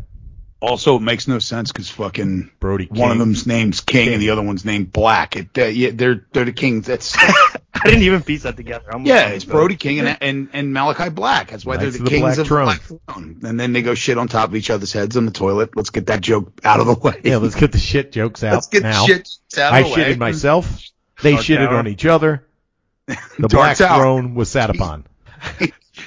[0.61, 3.19] Also, it makes no sense because fucking Brody one of King.
[3.21, 5.37] them's name's King, and the other one's named Black.
[5.37, 6.87] It, uh, yeah, they're they're the kings.
[6.87, 7.17] That's
[7.75, 8.87] I didn't even piece that together.
[8.93, 9.53] I'm, yeah, it's good.
[9.53, 11.51] Brody King and and, and Malachi Black.
[11.51, 12.67] That's why Knights they're of the, the kings Black of Throne.
[12.67, 13.41] the Black Throne.
[13.45, 15.77] And then they go shit on top of each other's heads on the toilet.
[15.77, 17.21] Let's get that joke out of the way.
[17.25, 19.05] Yeah, let's get the shit jokes out Let's get now.
[19.07, 19.29] shit
[19.59, 20.05] out I of the way.
[20.05, 20.83] I shitted myself.
[21.21, 21.79] They Dark shitted Tower.
[21.79, 22.47] on each other.
[23.07, 23.15] The
[23.49, 24.03] Dark Black Tower.
[24.03, 25.05] Throne was sat upon.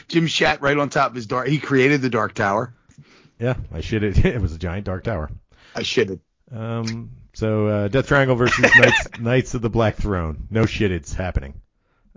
[0.08, 1.48] Jim shat right on top of his dark.
[1.48, 2.74] He created the Dark Tower.
[3.40, 4.24] Yeah, I shitted.
[4.24, 5.30] It was a giant dark tower.
[5.76, 6.20] I shitted.
[6.54, 10.48] Um, so uh, Death Triangle versus Knights, Knights of the Black Throne.
[10.50, 11.62] No shit, it's happening.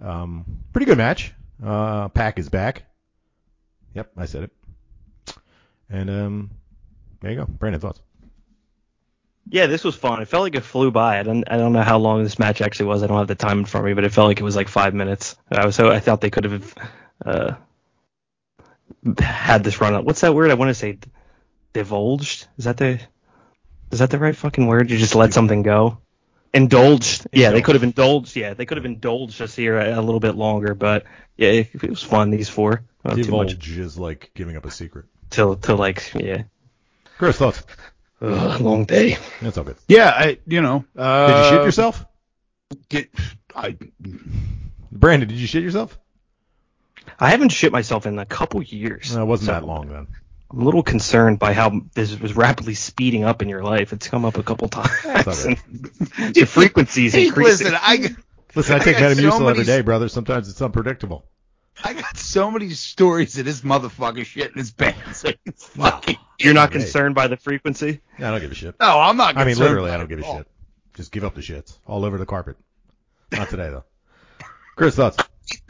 [0.00, 1.32] Um, pretty good match.
[1.64, 2.84] Uh, PAC is back.
[3.94, 5.36] Yep, I said it.
[5.88, 6.50] And um,
[7.20, 7.46] there you go.
[7.46, 8.00] Brandon, thoughts?
[9.48, 10.22] Yeah, this was fun.
[10.22, 11.20] It felt like it flew by.
[11.20, 13.02] I don't, I don't know how long this match actually was.
[13.02, 14.56] I don't have the time in front of me, but it felt like it was
[14.56, 15.36] like five minutes.
[15.50, 16.74] I was so I thought they could have
[17.24, 17.54] uh,
[19.18, 20.04] had this run up.
[20.04, 20.50] What's that word?
[20.50, 20.98] I want to say
[21.72, 22.46] divulged.
[22.56, 23.00] Is that the
[23.94, 24.90] is that the right fucking word?
[24.90, 25.98] You just let something go.
[26.52, 27.28] Indulged.
[27.32, 28.36] Yeah, they could have indulged.
[28.36, 31.04] Yeah, they could have indulged us here a, a little bit longer, but
[31.36, 32.30] yeah, it, it was fun.
[32.30, 32.82] These four.
[33.04, 35.06] Not too much Divulge is like giving up a secret.
[35.30, 36.42] till till like yeah.
[37.18, 37.62] Chris, thoughts?
[38.20, 39.18] Ugh, long day.
[39.40, 39.76] That's all good.
[39.88, 40.84] Yeah, I you know.
[40.96, 42.04] Uh, Did you shit yourself?
[42.88, 43.10] Get,
[43.54, 43.76] I
[44.90, 45.96] Brandon, did you shit yourself?
[47.20, 49.14] I haven't shit myself in a couple years.
[49.14, 50.06] No, it wasn't So- that long then.
[50.54, 53.92] I'm a little concerned by how this was rapidly speeding up in your life.
[53.92, 54.88] It's come up a couple times.
[55.02, 55.58] That's all and
[56.34, 57.72] the frequency's Hey, increasing.
[57.72, 58.14] listen, I
[58.54, 60.08] Listen, I take I got Metamucil so every many- day, brother.
[60.08, 61.24] Sometimes it's unpredictable.
[61.82, 65.24] I got so many stories of this motherfucker shit in his pants.
[65.44, 66.18] It's fucking.
[66.38, 68.00] You're not concerned by the frequency?
[68.18, 68.76] I don't give a shit.
[68.80, 69.36] No, I'm not.
[69.36, 70.36] I mean, literally, I don't give a all.
[70.38, 70.46] shit.
[70.94, 72.56] Just give up the shits all over the carpet.
[73.32, 73.84] Not today though.
[74.76, 75.16] Chris, thoughts?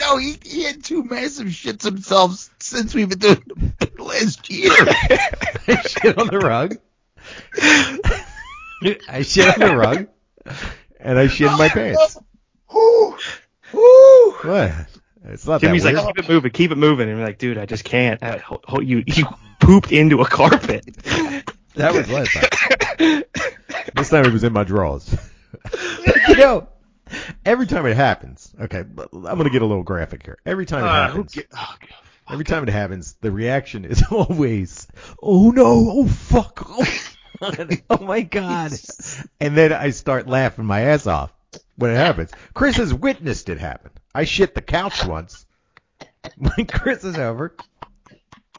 [0.06, 4.70] No, he, he had two massive shits himself since we've been doing it last year.
[4.76, 6.76] I shit on the rug.
[9.09, 10.09] I shit on the rug,
[11.01, 12.18] and I shit in my pants.
[12.74, 13.16] Ooh,
[13.74, 14.35] ooh.
[14.43, 14.72] What?
[15.26, 17.09] It's not Jimmy's that like, keep it moving, keep it moving.
[17.09, 18.22] And I'm like, dude, I just can't.
[18.22, 19.24] I, ho- ho- you, you
[19.59, 20.85] pooped into a carpet.
[21.76, 23.24] that was last time.
[23.94, 25.16] this time it was in my drawers.
[26.28, 26.68] you know,
[27.45, 28.53] every time it happens.
[28.61, 30.39] Okay, but I'm gonna get a little graphic here.
[30.47, 31.74] Every time it Uh, happens, gi- oh,
[32.31, 34.86] every time it happens, the reaction is always,
[35.23, 35.65] "Oh no!
[35.91, 36.65] Oh fuck!
[36.69, 36.86] Oh,
[37.91, 38.73] oh my god!"
[39.41, 41.32] And then I start laughing my ass off
[41.77, 42.31] when it happens.
[42.55, 43.91] Chris has witnessed it happen.
[44.15, 45.45] I shit the couch once
[46.36, 47.55] when Chris is over,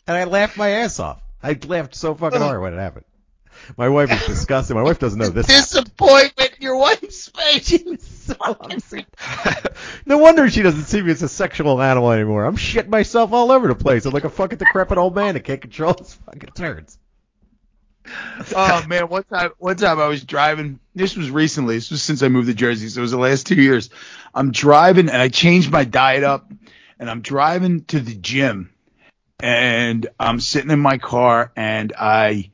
[0.07, 1.22] and I laughed my ass off.
[1.41, 3.06] I laughed so fucking hard when it happened.
[3.77, 4.75] My wife is disgusted.
[4.75, 5.47] My wife doesn't know this.
[5.47, 7.67] Disappointment in your wife's face.
[7.67, 9.05] She was so upset.
[10.05, 12.45] No wonder she doesn't see me as a sexual animal anymore.
[12.45, 14.05] I'm shitting myself all over the place.
[14.05, 16.97] I'm like a fucking decrepit old man that can't control his fucking turns.
[18.55, 20.79] oh man, one time, one time I was driving.
[20.93, 21.75] This was recently.
[21.75, 23.89] This was since I moved to Jersey, so it was the last two years.
[24.33, 26.51] I'm driving and I changed my diet up,
[26.99, 28.71] and I'm driving to the gym,
[29.39, 32.51] and I'm sitting in my car, and I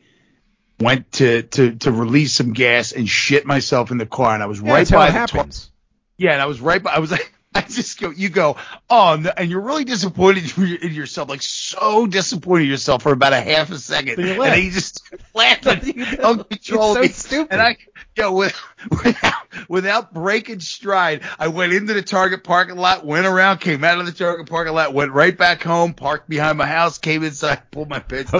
[0.81, 4.47] went to to to release some gas and shit myself in the car, and I
[4.47, 5.71] was right That's how by it the happens.
[6.17, 6.91] yeah, and I was right by.
[6.93, 8.55] I was like, I just go, you go,
[8.89, 13.33] oh, no, and you're really disappointed in yourself, like so disappointed in yourself for about
[13.33, 15.03] a half a second, you and then you just
[15.33, 16.21] laugh Nothing you do.
[16.21, 17.07] uncontrollably.
[17.07, 17.51] It's so stupid.
[17.51, 17.75] And I,
[18.15, 18.57] yo, with,
[18.89, 19.33] without,
[19.67, 24.05] without breaking stride, I went into the Target parking lot, went around, came out of
[24.05, 27.89] the Target parking lot, went right back home, parked behind my house, came inside, pulled
[27.89, 28.39] my pants The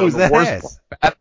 [1.01, 1.17] that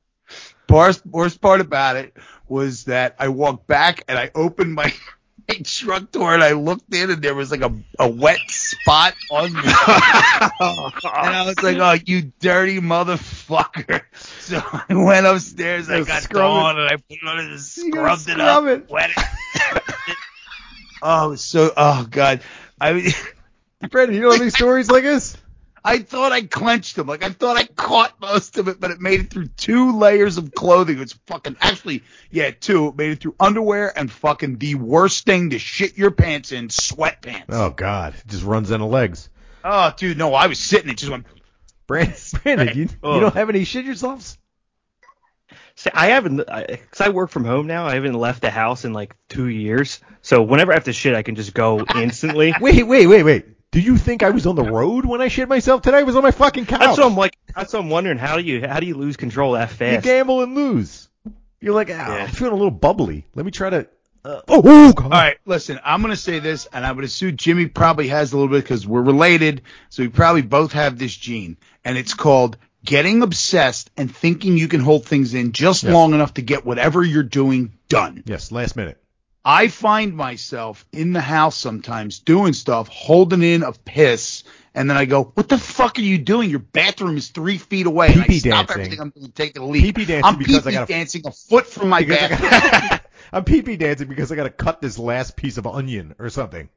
[0.70, 2.16] worst part- Worst, part about it
[2.48, 4.92] was that I walked back and I opened my,
[5.48, 9.14] my truck door and I looked in and there was like a, a wet spot
[9.30, 9.60] on me.
[9.64, 14.02] and I was like, oh, you dirty motherfucker.
[14.40, 16.28] So I went upstairs, I got.
[16.28, 18.64] Dawn and I put it on and scrubbed it up.
[18.66, 18.90] it.
[18.90, 20.16] Wet it.
[21.02, 22.40] oh, so, oh God.
[22.80, 23.12] I mean,
[23.90, 25.36] Brandon, you know any stories like this?
[25.82, 27.06] I thought I clenched them.
[27.06, 30.36] Like I thought I caught most of it, but it made it through two layers
[30.36, 31.00] of clothing.
[31.00, 32.88] It's fucking actually, yeah, two.
[32.88, 36.68] It made it through underwear and fucking the worst thing to shit your pants in,
[36.68, 37.44] sweatpants.
[37.48, 39.28] Oh, Oh God, it just runs into legs.
[39.62, 40.90] Oh dude, no, I was sitting.
[40.90, 41.26] It just went.
[41.86, 43.20] Brandon, Brandon, you, you oh.
[43.20, 44.38] don't have any shit yourselves?
[45.74, 47.86] See, I haven't, because I, work from home now.
[47.86, 50.00] I haven't left the house in like two years.
[50.20, 52.54] So whenever I have to shit, I can just go instantly.
[52.60, 53.46] Wait, wait, wait, wait.
[53.72, 55.98] Do you think I was on the road when I shit myself today?
[55.98, 56.80] I was on my fucking couch.
[56.80, 57.36] That's what I'm like.
[57.54, 58.18] That's what I'm wondering.
[58.18, 59.80] How do you how do you lose control that fast?
[59.80, 60.04] You fast?
[60.04, 61.08] gamble and lose.
[61.60, 62.24] You're like, ah, Yeah.
[62.24, 63.26] I'm feeling a little bubbly.
[63.34, 63.86] Let me try to.
[64.22, 65.04] Uh, oh, oh, God.
[65.04, 68.32] All right, listen, I'm going to say this, and I would assume Jimmy probably has
[68.32, 71.56] a little bit because we're related, so we probably both have this gene,
[71.86, 75.92] and it's called getting obsessed and thinking you can hold things in just Yes.
[75.94, 78.22] long enough to get whatever you're doing done.
[78.26, 78.99] Yes, last minute.
[79.44, 84.44] I find myself in the house sometimes doing stuff, holding in a piss,
[84.74, 86.50] and then I go, "What the fuck are you doing?
[86.50, 88.82] Your bathroom is three feet away." and I Pee-pee stop dancing.
[88.82, 89.82] everything I'm doing, taking a leak.
[89.84, 92.50] Pee-pee dancing I'm because I pee-pee gotta- dancing a foot from my bathroom.
[92.50, 93.02] got-
[93.32, 96.30] I'm pee pee dancing because I got to cut this last piece of onion or
[96.30, 96.68] something.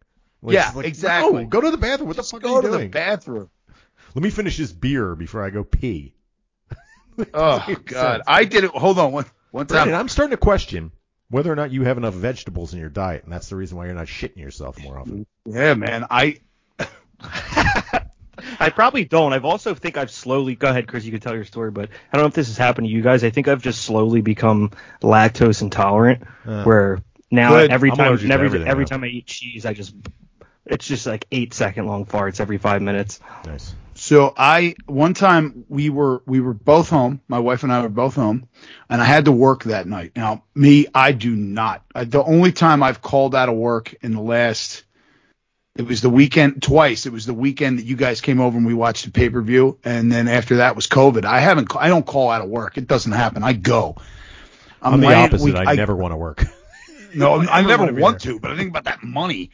[0.41, 1.44] Like, Yeah, like, exactly.
[1.44, 2.07] No, go to the bathroom.
[2.10, 2.91] What Just the fuck go are to you the doing?
[2.91, 3.49] bathroom.
[4.14, 6.14] Let me finish this beer before I go pee.
[7.34, 8.23] Oh God, sense.
[8.27, 8.72] I did it.
[8.72, 9.76] Hold on, one one time.
[9.76, 10.91] Brandon, I'm starting to question
[11.34, 13.85] whether or not you have enough vegetables in your diet, and that's the reason why
[13.88, 15.26] you're not shitting yourself more often.
[15.45, 16.05] Yeah, man.
[16.11, 16.38] I
[18.60, 19.34] I probably don't.
[19.34, 20.55] I've also think I've slowly.
[20.55, 21.05] Go ahead, Chris.
[21.05, 23.01] You can tell your story, but I don't know if this has happened to you
[23.01, 23.23] guys.
[23.23, 26.64] I think I've just slowly become lactose intolerant, Uh.
[26.64, 27.01] where
[27.31, 27.72] now Good.
[27.72, 28.89] every I'm time every, every now.
[28.89, 29.95] time I eat cheese, I just
[30.65, 33.19] it's just like eight second long farts every five minutes.
[33.45, 33.73] Nice.
[34.03, 37.21] So I one time we were we were both home.
[37.30, 38.49] My wife and I were both home,
[38.89, 40.11] and I had to work that night.
[40.13, 41.85] Now me, I do not.
[41.95, 44.84] I, the only time I've called out of work in the last.
[45.77, 47.05] It was the weekend twice.
[47.05, 49.41] It was the weekend that you guys came over and we watched the pay per
[49.41, 51.23] view, and then after that was COVID.
[51.23, 51.73] I haven't.
[51.73, 52.77] I don't call out of work.
[52.77, 53.41] It doesn't happen.
[53.41, 53.95] I go.
[54.81, 55.45] I'm the opposite.
[55.45, 56.43] we- I, never want to work.
[57.15, 59.51] No, I I never never wanna want to, but I think about that money.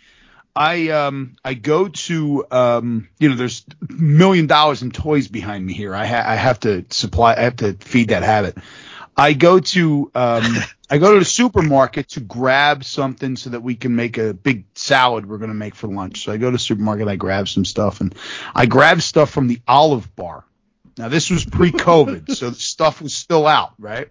[0.55, 5.73] I um I go to um you know there's million dollars in toys behind me
[5.73, 5.95] here.
[5.95, 8.57] I ha- I have to supply I have to feed that habit.
[9.15, 10.43] I go to um
[10.89, 14.65] I go to the supermarket to grab something so that we can make a big
[14.73, 16.23] salad we're going to make for lunch.
[16.23, 18.15] So I go to the supermarket, I grab some stuff and
[18.55, 20.45] I grab stuff from the Olive Bar.
[20.97, 24.09] Now this was pre-COVID, so the stuff was still out, right?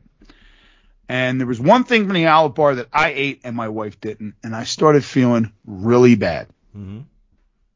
[1.08, 4.00] And there was one thing from the Olive Bar that I ate and my wife
[4.00, 6.48] didn't, and I started feeling really bad.
[6.76, 7.04] Mhm.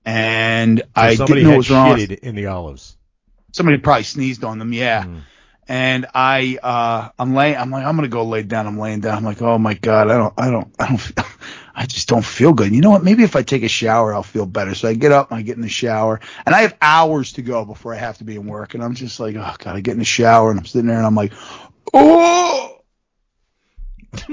[0.04, 2.00] And I Somebody didn't know what was wrong.
[2.00, 2.96] in the olives.
[3.52, 5.04] Somebody probably sneezed on them, yeah.
[5.04, 5.20] Mm.
[5.68, 8.66] And I, uh, I'm laying, I'm like, I'm gonna go lay down.
[8.66, 9.16] I'm laying down.
[9.16, 11.24] I'm like, oh my god, I don't, I don't, I don't, feel,
[11.74, 12.74] I just don't feel good.
[12.74, 13.04] You know what?
[13.04, 14.74] Maybe if I take a shower, I'll feel better.
[14.74, 17.42] So I get up and I get in the shower, and I have hours to
[17.42, 18.74] go before I have to be in work.
[18.74, 20.98] And I'm just like, oh god, I get in the shower and I'm sitting there
[20.98, 21.32] and I'm like,
[21.94, 22.81] oh.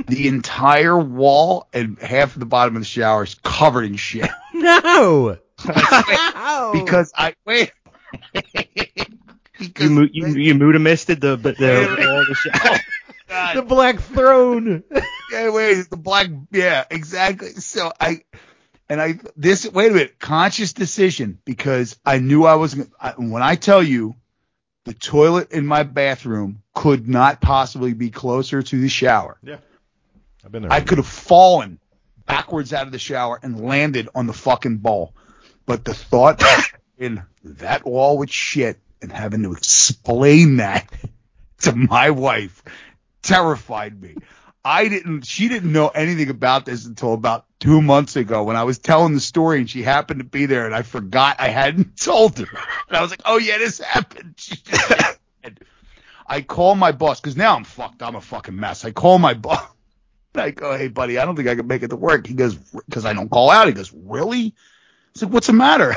[0.07, 4.29] The entire wall and half of the bottom of the shower is covered in shit
[4.53, 5.37] No.
[5.65, 7.71] because I wait.
[8.33, 12.49] because You mo- you you Mudamisted the but the all the show.
[13.31, 13.57] Oh, God.
[13.57, 14.83] the Black Throne.
[15.31, 16.29] yeah, wait, the black.
[16.49, 17.49] Yeah, exactly.
[17.51, 18.23] So I,
[18.89, 23.43] and I this wait a minute, conscious decision because I knew I was I, when
[23.43, 24.15] I tell you,
[24.85, 29.37] the toilet in my bathroom could not possibly be closer to the shower.
[29.43, 29.57] yeah.
[30.45, 30.71] I've been there.
[30.71, 31.79] I could have fallen
[32.25, 35.13] backwards out of the shower and landed on the fucking ball.
[35.65, 36.43] but the thought
[36.97, 40.91] in that wall with shit and having to explain that
[41.61, 42.63] to my wife
[43.21, 44.15] terrified me.
[44.63, 48.63] I didn't, she didn't know anything about this until about two months ago when I
[48.63, 51.97] was telling the story and she happened to be there and I forgot I hadn't
[52.01, 52.47] told her.
[52.87, 54.35] And I was like, oh yeah, this happened.
[56.27, 58.03] I call my boss because now I'm fucked.
[58.03, 58.85] I'm a fucking mess.
[58.85, 59.65] I call my boss.
[60.33, 62.27] And I go, hey buddy, I don't think I can make it to work.
[62.27, 63.67] He goes, because I don't call out.
[63.67, 64.47] He goes, really?
[65.15, 65.95] I said, what's the matter?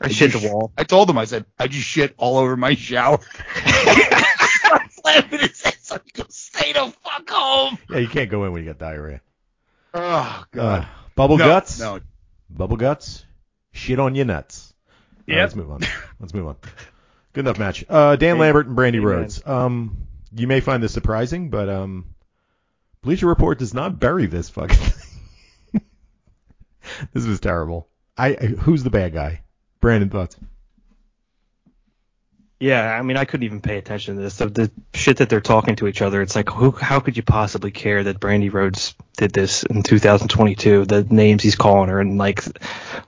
[0.00, 0.72] I shit the wall.
[0.78, 3.18] I told him, I said, I just shit all over my shower.
[3.58, 7.78] Starts laughing and says, so he goes, stay the fuck home.
[7.90, 9.20] yeah, you can't go in when you got diarrhea.
[9.94, 10.84] Oh, Uh,
[11.14, 11.78] bubble No, guts.
[11.80, 12.00] No.
[12.50, 13.24] Bubble guts.
[13.72, 14.72] Shit on your nuts.
[15.28, 15.42] All right, Yep.
[15.44, 15.80] let's move on.
[16.20, 16.56] Let's move on.
[17.32, 17.84] Good enough match.
[17.88, 19.02] Uh, Dan Lambert and Brandi Amen.
[19.02, 19.46] Rhodes.
[19.46, 22.06] Um, you may find this surprising, but um,
[23.02, 25.80] Bleacher Report does not bury this fucking thing.
[27.12, 27.88] this was terrible.
[28.16, 29.42] I, I who's the bad guy?
[29.80, 30.36] Brandon thoughts.
[32.60, 34.38] Yeah, I mean, I couldn't even pay attention to this.
[34.38, 37.22] The, the shit that they're talking to each other, it's like, who, how could you
[37.22, 40.84] possibly care that Brandi Rhodes did this in 2022?
[40.84, 42.42] The names he's calling her, and like,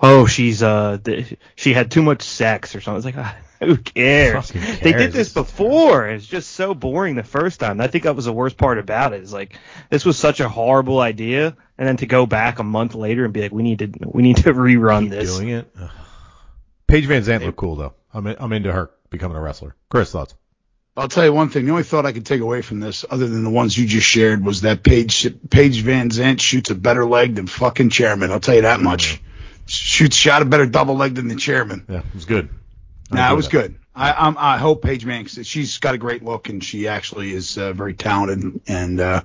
[0.01, 2.99] oh, she's uh, the, she had too much sex or something.
[2.99, 4.51] It's like, ah, who cares?
[4.51, 6.09] Fucking They did this before.
[6.09, 7.81] It's just so boring the first time.
[7.81, 9.17] I think that was the worst part about it.
[9.17, 9.23] it.
[9.25, 9.59] Is like,
[9.91, 13.33] this was such a horrible idea, and then to go back a month later and
[13.35, 15.37] be like, we need to, we need to rerun Keep this.
[15.37, 15.71] doing it.
[15.81, 15.91] Ugh.
[16.87, 17.95] Paige VanZant looked cool though.
[18.13, 19.77] I'm in, I'm into her becoming a wrestler.
[19.89, 20.35] Chris thoughts.
[20.97, 21.65] I'll tell you one thing.
[21.67, 24.07] The only thought I could take away from this, other than the ones you just
[24.07, 28.33] shared, was that Paige Paige VanZant shoots a better leg than fucking Chairman.
[28.33, 29.15] I'll tell you that much.
[29.15, 29.21] Mm.
[29.67, 31.87] shoots shot a better double leg than the chairman.
[31.89, 32.49] Yeah, it was good.
[33.11, 33.53] I Nah, it was that.
[33.53, 33.75] good.
[33.95, 35.39] I I'm, I hope Paige Manx.
[35.45, 38.61] She's got a great look, and she actually is uh, very talented.
[38.69, 39.23] And uh,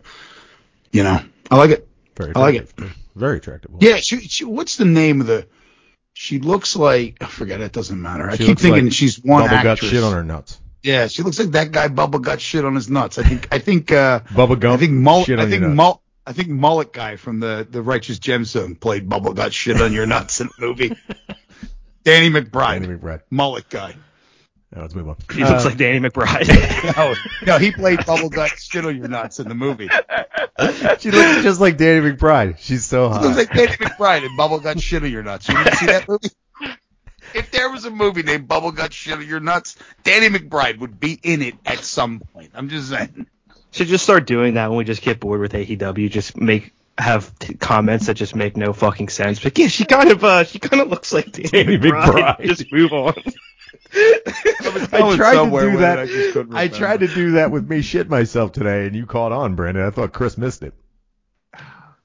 [0.91, 1.19] you know,
[1.51, 1.87] I like it.
[2.15, 2.69] Very I like it.
[2.71, 2.97] attractive.
[3.15, 3.71] Very attractive.
[3.79, 3.95] Yeah.
[3.97, 4.43] She, she.
[4.43, 5.47] What's the name of the?
[6.13, 7.15] She looks like.
[7.21, 7.61] I forget.
[7.61, 8.29] It doesn't matter.
[8.29, 9.91] I She keep thinking like she's one Bubble got actress.
[9.91, 10.59] shit on her nuts.
[10.83, 13.17] Yeah, she looks like that guy Bubba got shit on his nuts.
[13.17, 13.47] I think.
[13.53, 13.91] I think.
[13.91, 14.73] uh Bubba Gump.
[14.73, 15.27] I think Mullet.
[15.27, 15.63] shit I think.
[15.63, 15.99] Mullet.
[16.27, 20.05] I think Mullet guy from the the Righteous Gemstone played Bubba got shit on your
[20.05, 20.95] nuts in the movie.
[22.05, 22.81] Danny McBride.
[22.81, 23.21] Danny McBride.
[23.29, 23.95] Mullet guy.
[24.73, 25.17] Yeah, let's move on.
[25.33, 26.95] He looks Uh, like Danny McBride.
[26.95, 27.15] No,
[27.45, 29.89] no, he played Bubble Gut shit on your nuts in the movie.
[30.99, 32.57] she looks just like Danny McBride.
[32.59, 33.23] She's so He hot.
[33.23, 35.49] looks like Danny McBride in Bubble Gut shit on your nuts.
[35.49, 36.29] You didn't see that movie?
[37.33, 40.99] If there was a movie named Bubble Gut shit on your nuts, Danny McBride would
[40.99, 42.51] be in it at some point.
[42.53, 43.27] I'm just saying.
[43.71, 46.09] Should just start doing that when we just get bored with AEW.
[46.09, 49.39] Just make have t- comments that just make no fucking sense.
[49.39, 52.37] But yeah, she kind of uh, she kind of looks like Danny, Danny McBride.
[52.37, 52.45] McBride.
[52.45, 53.13] Just move on.
[53.93, 56.47] I tried to do that.
[56.51, 59.55] I I tried to do that with me shit myself today, and you caught on,
[59.55, 59.85] Brandon.
[59.85, 60.73] I thought Chris missed it.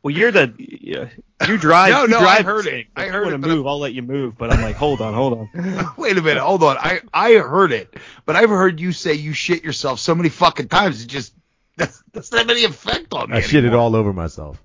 [0.02, 1.08] Well, you're the yeah,
[1.46, 1.90] you drive.
[1.94, 2.86] No, you no, I drive heard it.
[2.96, 3.66] I heard you it, want but to move.
[3.66, 4.38] I'll let you move.
[4.38, 5.94] But I'm like, hold on, hold on.
[5.96, 6.78] Wait a minute, hold on.
[6.78, 7.94] I I heard it,
[8.24, 11.02] but I've heard you say you shit yourself so many fucking times.
[11.02, 11.34] It just
[11.76, 13.36] doesn't have any effect on me.
[13.36, 14.62] I shit it all over myself.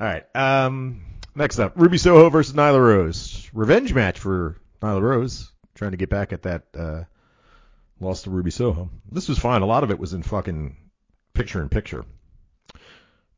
[0.00, 0.24] All right.
[0.36, 1.02] Um,
[1.34, 3.48] next up, Ruby Soho versus Nyla Rose.
[3.52, 7.04] Revenge match for Nyla Rose, trying to get back at that uh,
[8.00, 8.90] loss to Ruby Soho.
[9.10, 9.62] This was fine.
[9.62, 10.76] A lot of it was in fucking
[11.34, 12.04] picture in picture.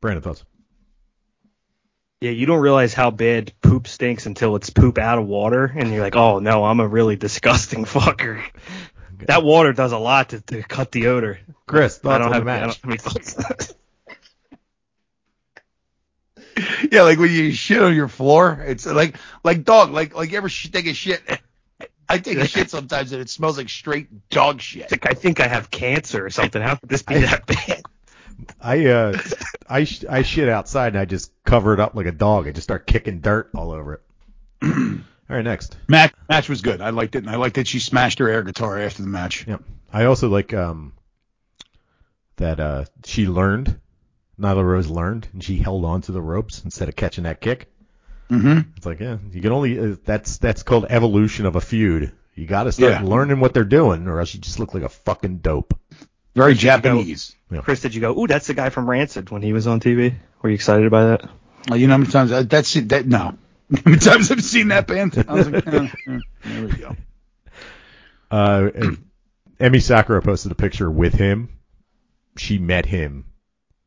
[0.01, 0.43] Brandon thoughts?
[2.21, 5.91] Yeah, you don't realize how bad poop stinks until it's poop out of water, and
[5.91, 8.43] you're like, oh no, I'm a really disgusting fucker.
[9.27, 11.39] That water does a lot to, to cut the odor.
[11.65, 12.81] Chris, I thoughts don't on have the I don't match?
[12.81, 13.73] have any thoughts.
[16.91, 20.37] Yeah, like when you shit on your floor, it's like like dog, like like you
[20.37, 21.21] ever sh- take a shit.
[22.09, 24.91] I take a shit sometimes and it smells like straight dog shit.
[24.91, 26.61] Like, I think I have cancer or something.
[26.61, 27.83] How could this be that bad?
[28.59, 29.17] I uh,
[29.67, 32.47] I sh- I shit outside and I just cover it up like a dog.
[32.47, 34.01] I just start kicking dirt all over it.
[34.63, 34.69] all
[35.29, 35.77] right, next.
[35.87, 36.81] Match match was good.
[36.81, 39.47] I liked it, and I liked that she smashed her air guitar after the match.
[39.47, 39.63] Yep.
[39.93, 40.93] I also like um
[42.37, 43.79] that uh she learned
[44.41, 47.67] Nyla Rose learned and she held on to the ropes instead of catching that kick.
[48.29, 48.71] Mm-hmm.
[48.77, 52.11] It's like yeah, you can only uh, that's that's called evolution of a feud.
[52.35, 53.01] You got to start Yeah.
[53.03, 55.77] learning what they're doing, or else you just look like a fucking dope.
[56.33, 57.35] Very Japanese.
[57.61, 58.17] Chris, did you go?
[58.17, 60.15] Ooh, that's the guy from Rancid when he was on TV.
[60.41, 61.29] Were you excited by that?
[61.69, 62.87] Well, you know how many times I, that's it.
[62.89, 63.17] That no,
[63.75, 65.23] how many times I've seen that band?
[65.27, 65.87] I was like, eh,
[66.45, 66.95] there we go.
[68.31, 69.05] Uh, and
[69.59, 71.49] Emi Sakura posted a picture with him.
[72.37, 73.25] She met him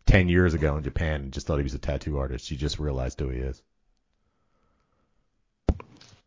[0.06, 2.47] ten years ago in Japan and just thought he was a tattoo artist.
[2.47, 3.62] She just realized who he is.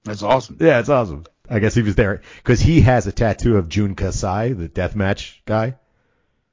[0.04, 0.58] That's awesome.
[0.60, 1.26] Yeah, it's awesome.
[1.50, 5.38] I guess he was there because he has a tattoo of Jun Kasai, the deathmatch
[5.46, 5.76] guy.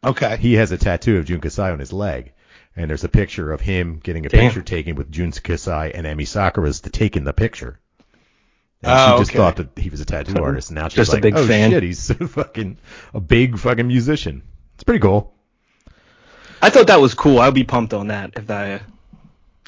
[0.05, 0.37] Okay.
[0.37, 2.33] He has a tattoo of Jun Kasai on his leg,
[2.77, 4.41] and there's a picture of him getting a Damn.
[4.41, 7.81] picture taken with Jun Kasai and Emi Sakura's to taking the picture.
[8.83, 9.39] And Oh, she just okay.
[9.39, 11.47] thought that he was a tattoo artist, and now she's Just a like, big "Oh
[11.47, 12.79] fan." shit, he's fucking
[13.15, 14.43] a big fucking musician."
[14.75, 15.34] It's pretty cool.
[16.65, 17.41] I thought that was cool.
[17.41, 18.81] I'd be pumped on that if I,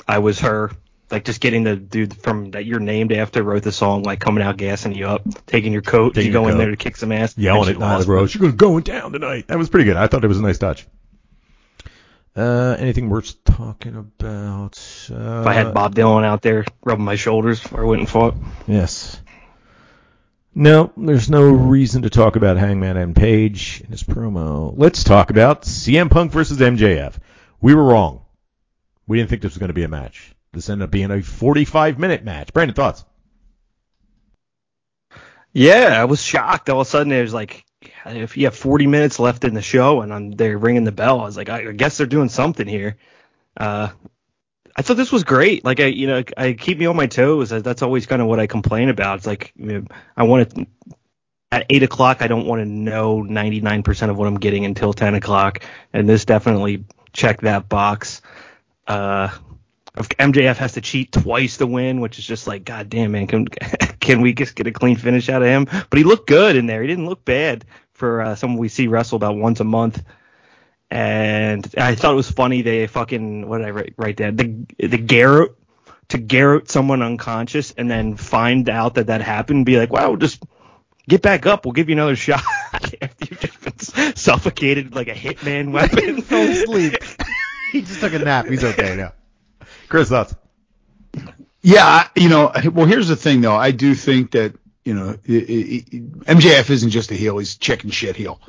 [0.09, 0.70] I was her.
[1.10, 4.43] Like just getting the dude from that you're named after wrote the song, like coming
[4.43, 7.12] out gassing you up, taking your coat, Taking you go in there to kick some
[7.12, 8.31] ass, yelling at she Nyla Rose.
[8.31, 9.47] She goes going down tonight.
[9.47, 9.97] That was pretty good.
[9.97, 10.86] I thought it was a nice touch.
[12.35, 14.78] Uh, anything worth talking about?
[15.10, 18.35] Uh, If I had Bob Dylan out there rubbing my shoulders, I wouldn't fought.
[18.66, 19.20] Yes.
[20.58, 24.72] No, there's no reason to talk about Hangman and Page in his promo.
[24.74, 27.12] Let's talk about CM Punk versus MJF.
[27.60, 28.22] We were wrong.
[29.06, 30.34] We didn't think this was going to be a match.
[30.54, 32.54] This ended up being a 45 minute match.
[32.54, 33.04] Brandon, thoughts?
[35.52, 36.70] Yeah, I was shocked.
[36.70, 37.66] All of a sudden, it was like,
[38.06, 41.20] if you have 40 minutes left in the show and I'm, they're ringing the bell,
[41.20, 42.96] I was like, I, I guess they're doing something here.
[43.58, 43.90] Uh,
[44.76, 45.64] I thought this was great.
[45.64, 47.48] Like, I, you know, I keep me on my toes.
[47.48, 49.18] That's always kind of what I complain about.
[49.18, 49.84] It's like, you know,
[50.16, 50.66] I want to,
[51.50, 55.14] at 8 o'clock, I don't want to know 99% of what I'm getting until 10
[55.14, 55.64] o'clock.
[55.94, 56.84] And this definitely
[57.14, 58.20] checked that box.
[58.86, 59.28] Uh,
[59.96, 63.46] MJF has to cheat twice to win, which is just like, God damn, man, can,
[64.00, 65.64] can we just get a clean finish out of him?
[65.64, 66.82] But he looked good in there.
[66.82, 70.02] He didn't look bad for uh, someone we see wrestle about once a month.
[70.90, 72.62] And I thought it was funny.
[72.62, 74.36] They fucking, what did I write, write down?
[74.36, 75.52] The, the Garrett,
[76.08, 80.14] to Garrett someone unconscious and then find out that that happened and be like, wow,
[80.14, 80.42] just
[81.08, 81.64] get back up.
[81.66, 82.42] We'll give you another shot
[82.72, 83.60] after you've just
[83.96, 86.22] been suffocated like a hitman weapon.
[86.22, 86.94] fell asleep.
[87.72, 88.46] he just took a nap.
[88.46, 89.12] He's okay now.
[89.88, 90.34] Chris, thoughts?
[91.62, 93.56] Yeah, I- you know, well, here's the thing though.
[93.56, 94.54] I do think that
[94.84, 95.84] you know i i
[96.28, 98.40] i MJF isn't just a heel; he's chicken shit heel.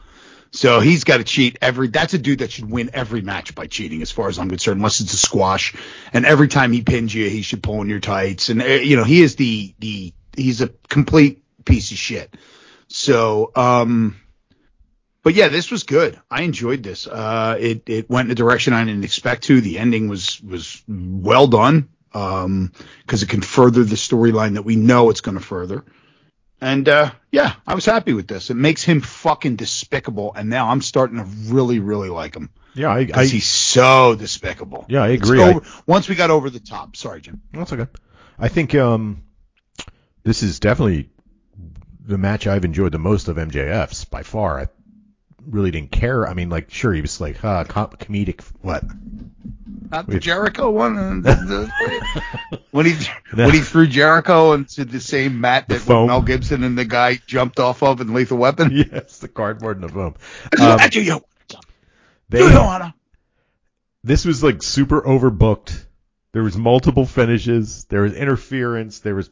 [0.52, 1.88] So he's got to cheat every.
[1.90, 4.78] That's a dude that should win every match by cheating, as far as I'm concerned,
[4.78, 5.76] unless it's a squash.
[6.14, 8.50] And every time he pins you, he should pull in your tights.
[8.50, 12.36] And uh, you know, he is the the he's a complete piece of shit.
[12.88, 14.16] So, um,
[15.24, 16.20] but yeah, this was good.
[16.32, 17.08] I enjoyed this.
[17.08, 19.60] Uh, it it went in a direction I didn't expect to.
[19.60, 21.90] The ending was was well done.
[22.14, 22.72] Um,
[23.06, 25.84] because it can further the storyline that we know it's going to further.
[26.60, 28.50] And uh, yeah, I was happy with this.
[28.50, 31.24] It makes him fucking despicable, and now I'm starting to
[31.54, 34.86] really, really like him Yeah, I, I he's so despicable.
[34.90, 35.42] yeah, I agree.
[35.42, 37.42] I- once we got over the top, sorry, Jim.
[37.54, 37.86] That's okay.
[38.40, 39.24] I think um,
[40.24, 41.10] this is definitely
[42.06, 44.70] the match I've enjoyed the most of MJF's by far.
[45.46, 46.28] Really didn't care.
[46.28, 48.84] I mean, like, sure, he was like, uh, com- comedic, what?
[49.90, 50.98] Not the Jericho one.
[50.98, 51.72] uh, the-
[52.52, 52.96] the- when he
[53.34, 55.88] when he threw Jericho into the same mat that.
[55.88, 58.72] Mel Gibson and the guy jumped off of in Lethal Weapon.
[58.92, 60.16] yes, the cardboard and the foam.
[60.60, 61.24] Um, I do you.
[62.28, 62.94] they, You wanna.
[64.04, 65.86] this was like super overbooked.
[66.34, 67.86] There was multiple finishes.
[67.86, 69.00] There was interference.
[69.00, 69.30] There was.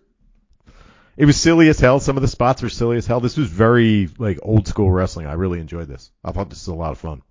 [1.17, 1.99] It was silly as hell.
[2.01, 3.21] Some of the spots were silly as hell.
[3.21, 5.27] This was very like old school wrestling.
[5.27, 6.11] I really enjoyed this.
[6.23, 7.21] I thought this was a lot of fun.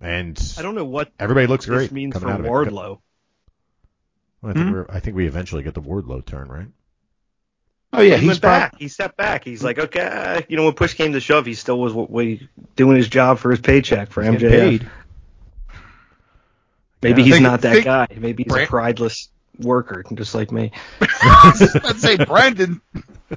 [0.00, 2.46] And I don't know what everybody looks this great means coming for out of.
[2.46, 2.98] Wardlow.
[4.42, 4.72] Well, I think Hmm?
[4.72, 4.86] we're.
[4.90, 6.66] I think we eventually get the Wardlow turn, right?
[7.94, 8.78] Oh yeah, he he's went back.
[8.78, 9.44] He stepped back.
[9.44, 12.48] He's like, okay, you know, when push came to shove, he still was w- w-
[12.74, 14.88] doing his job for his paycheck for He's MJF.
[17.02, 17.24] Maybe Yeah.
[17.24, 18.06] he's Think- not that guy.
[18.16, 20.72] Maybe he's Brand- a prideless worker, just like me.
[21.82, 22.80] Let's say Brandon.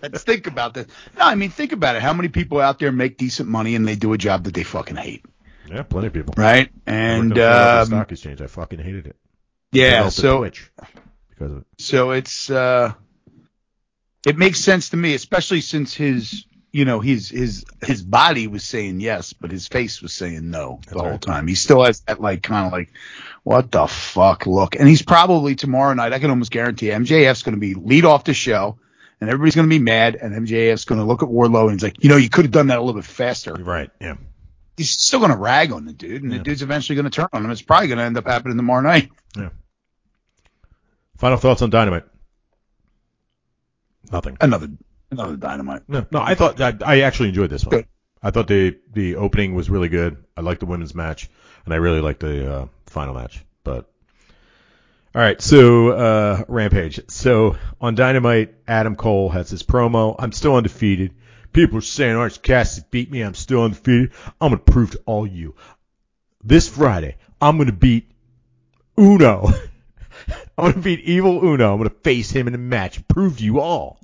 [0.01, 0.87] Let's think about this.
[1.17, 2.01] No, I mean think about it.
[2.01, 4.63] How many people out there make decent money and they do a job that they
[4.63, 5.25] fucking hate,
[5.69, 6.33] Yeah, plenty of people.
[6.37, 6.69] right?
[6.85, 8.41] And at um, stock exchange.
[8.41, 9.15] I fucking hated it.
[9.71, 10.69] yeah, so Twitch
[11.29, 11.65] because of it.
[11.77, 12.93] so it's uh,
[14.27, 18.63] it makes sense to me, especially since his you know his his his body was
[18.63, 21.21] saying yes, but his face was saying no the That's whole right.
[21.21, 21.47] time.
[21.47, 22.89] He still has that like kind of like
[23.45, 26.11] what the fuck look, and he's probably tomorrow night.
[26.13, 28.77] I can almost guarantee MJF's going to be lead off the show.
[29.21, 31.83] And everybody's going to be mad, and MJF's going to look at Wardlow and he's
[31.83, 33.53] like, you know, you could have done that a little bit faster.
[33.53, 33.89] Right.
[34.01, 34.15] Yeah.
[34.75, 36.39] he's still going to rag on the dude, and Yeah.
[36.39, 37.49] the dude's eventually going to turn on him.
[37.49, 39.09] It's probably going to end up happening tomorrow night.
[39.37, 39.49] Yeah.
[41.17, 42.03] Final thoughts on Dynamite?
[44.11, 44.37] Nothing.
[44.41, 44.67] Another
[45.11, 45.83] another dynamite.
[45.87, 46.19] No, no.
[46.21, 47.71] I thought I, I actually enjoyed this one.
[47.77, 47.87] Good.
[48.21, 50.23] I thought the the opening was really good.
[50.35, 51.29] I liked the women's match,
[51.63, 53.43] and I really liked the uh, final match.
[53.63, 53.89] But
[55.13, 56.99] all right, so uh, Rampage.
[57.09, 60.15] So on Dynamite, Adam Cole has his promo.
[60.19, 61.13] I'm still undefeated.
[61.53, 63.21] People are saying Orange Cassidy beat me.
[63.21, 64.11] I'm still undefeated.
[64.41, 65.55] I'm gonna prove to all you
[66.43, 67.15] this Friday.
[67.39, 68.11] I'm gonna beat
[68.99, 69.47] Uno.
[70.57, 71.71] I'm gonna beat Evil Uno.
[71.71, 73.07] I'm gonna face him in a match.
[73.07, 73.99] Prove to you all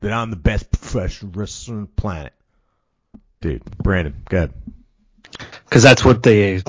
[0.00, 2.32] that I'm the best professional wrestler on the planet.
[3.42, 4.52] Dude, Brandon, go ahead.
[5.64, 6.62] because that's what the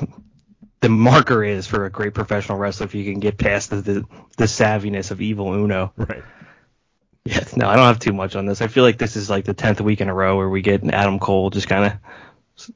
[0.83, 2.85] the marker is for a great professional wrestler.
[2.85, 4.05] If you can get past the the,
[4.35, 5.93] the savviness of evil Uno.
[5.95, 6.23] Right.
[7.23, 8.61] Yeah, no, I don't have too much on this.
[8.61, 10.83] I feel like this is like the tenth week in a row where we get
[10.83, 11.93] an Adam Cole just kind of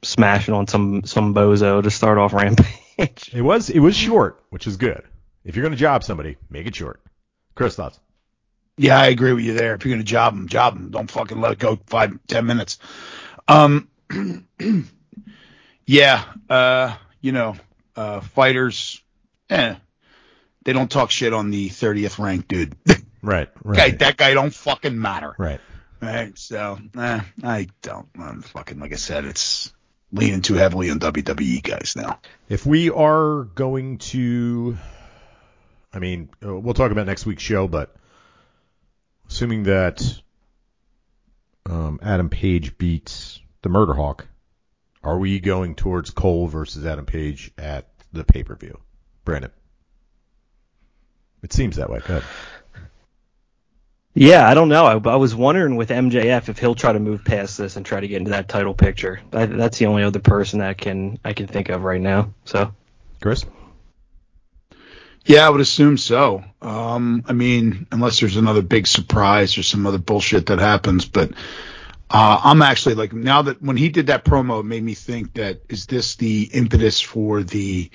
[0.02, 2.32] smashing on some some bozo to start off
[2.98, 3.30] Rampage.
[3.34, 5.02] It was it was short, which is good.
[5.44, 7.02] If you're gonna job somebody, make it short.
[7.54, 8.00] Chris thoughts.
[8.78, 9.74] Yeah, I agree with you there.
[9.74, 10.92] If you're going to job him, job him.
[10.92, 12.78] Don't fucking let it go five, ten minutes.
[13.48, 13.88] Um,
[15.84, 17.56] yeah, uh, you know,
[17.98, 19.02] uh, fighters,
[19.50, 19.74] eh,
[20.64, 22.76] they don't talk shit on the 30th ranked dude.
[23.20, 23.52] Right.
[23.52, 23.98] guy, Right.
[23.98, 25.34] that guy don't fucking matter.
[25.36, 25.60] Right.
[26.00, 26.38] Right.
[26.38, 28.06] So, eh, I don't.
[28.16, 29.74] I'm fucking like I said, it's
[30.12, 32.20] leaning too heavily on WWE guys now.
[32.48, 34.78] If we are going to,
[35.92, 37.92] I mean, uh, we'll talk about next week's show, but
[39.28, 40.00] assuming that
[41.66, 44.28] um, Adam Page beats the Murder Hawk,
[45.02, 48.78] are we going towards Cole versus Adam Page at the pay per view?
[49.24, 49.50] Brandon.
[51.42, 52.00] It seems that way.
[52.00, 52.24] Go ahead.
[54.14, 54.84] Yeah, I don't know.
[54.84, 58.00] I, I was wondering with MJF if he'll try to move past this and try
[58.00, 59.20] to get into that title picture.
[59.32, 62.34] I, that's the only other person that can I can think of right now.
[62.44, 62.74] So
[63.20, 63.44] Chris?
[65.24, 66.42] Yeah, I would assume so.
[66.62, 71.32] Um, I mean, unless there's another big surprise or some other bullshit that happens, but
[72.10, 75.34] uh, I'm actually like now that when he did that promo, it made me think
[75.34, 77.90] that is this the impetus for the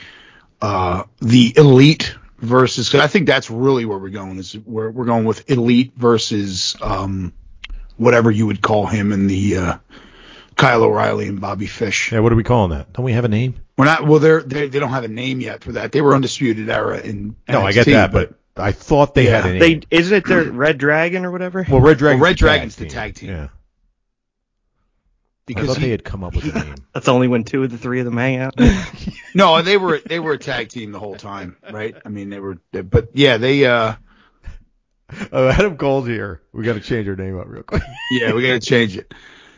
[0.61, 2.89] uh, the elite versus?
[2.89, 4.37] Cause I think that's really where we're going.
[4.37, 7.33] Is where we're going with elite versus um,
[7.97, 9.77] whatever you would call him in the uh,
[10.55, 12.11] Kyle O'Reilly and Bobby Fish.
[12.11, 12.93] Yeah, what are we calling that?
[12.93, 13.55] Don't we have a name?
[13.77, 14.05] We're not.
[14.05, 15.91] Well, they're, they they don't have a name yet for that.
[15.91, 17.35] They were undisputed era in.
[17.49, 19.51] No, I get that, but I thought they had Yeah.
[19.53, 21.65] a They isn't it their Red Dragon or whatever?
[21.67, 23.29] well, Red Dragon's Red the Dragon's tag the tag team.
[23.29, 23.47] Yeah.
[25.43, 26.75] I Because thought he- they had come up with a name.
[26.93, 28.53] That's only when two of the three of them hang out.
[29.35, 31.95] no, they were they were a tag team the whole time, right?
[32.05, 33.95] I mean, they were, but yeah, they uh,
[35.33, 36.41] oh, Adam Cole's here.
[36.53, 37.83] We got to change our name up real quick.
[38.11, 39.13] yeah, we got to change it.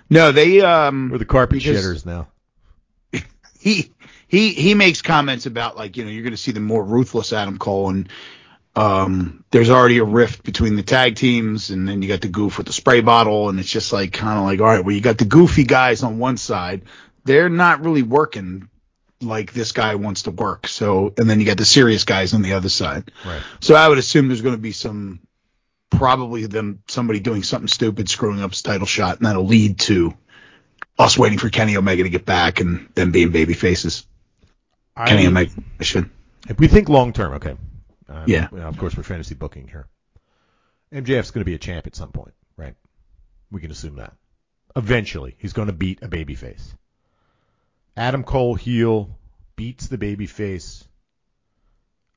[0.10, 2.28] No, they um, We're the carpet Because- shitters now.
[3.60, 3.92] he
[4.28, 7.32] he he makes comments about like you know you're going to see the more ruthless
[7.32, 8.10] Adam Cole and
[8.76, 12.58] um there's already a rift between the tag teams and then you got the goof
[12.58, 15.02] with the spray bottle and it's just like kind of like all right well you
[15.02, 16.82] got the goofy guys on one side
[17.24, 18.68] they're not really working
[19.22, 22.42] like this guy wants to work so and then you got the serious guys on
[22.42, 23.42] the other side Right.
[23.62, 25.22] so I would assume there's going to be some
[25.90, 30.14] probably them somebody doing something stupid screwing up his title shot and that'll lead to
[31.00, 34.06] us waiting for Kenny Omega to get back and them being baby faces.
[35.06, 35.52] Kenny I, Omega.
[35.80, 36.10] I should.
[36.48, 37.56] if we think long term, okay.
[38.08, 38.48] Uh, Yeah.
[38.52, 39.88] you know, Of course, we're fantasy booking here.
[40.92, 42.76] MJF's going to be a champ at some point, right?
[43.52, 44.14] We can assume that.
[44.76, 46.74] Eventually, he's going to beat a babyface.
[47.98, 49.18] Adam Cole heel
[49.56, 50.86] beats the babyface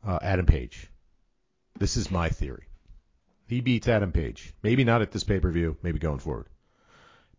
[0.07, 0.89] uh, Adam Page.
[1.79, 2.65] This is my theory.
[3.47, 4.53] He beats Adam Page.
[4.63, 5.77] Maybe not at this pay per view.
[5.83, 6.47] Maybe going forward.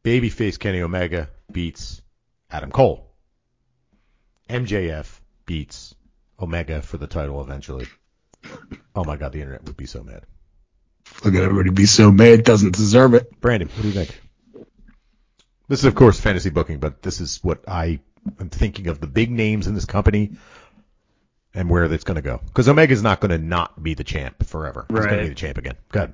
[0.03, 2.01] Babyface Kenny Omega beats
[2.49, 3.05] Adam Cole.
[4.49, 5.93] MJF beats
[6.39, 7.85] Omega for the title eventually.
[8.95, 10.23] Oh my god, the internet would be so mad.
[11.23, 13.39] Look at everybody be so mad doesn't deserve it.
[13.41, 14.21] Brandon, what do you think?
[15.67, 17.99] This is of course fantasy booking, but this is what I
[18.39, 20.31] am thinking of the big names in this company
[21.53, 22.39] and where that's going to go.
[22.45, 24.85] Because Omega's not going to not be the champ forever.
[24.89, 25.75] He's going to be the champ again.
[25.89, 26.13] Good.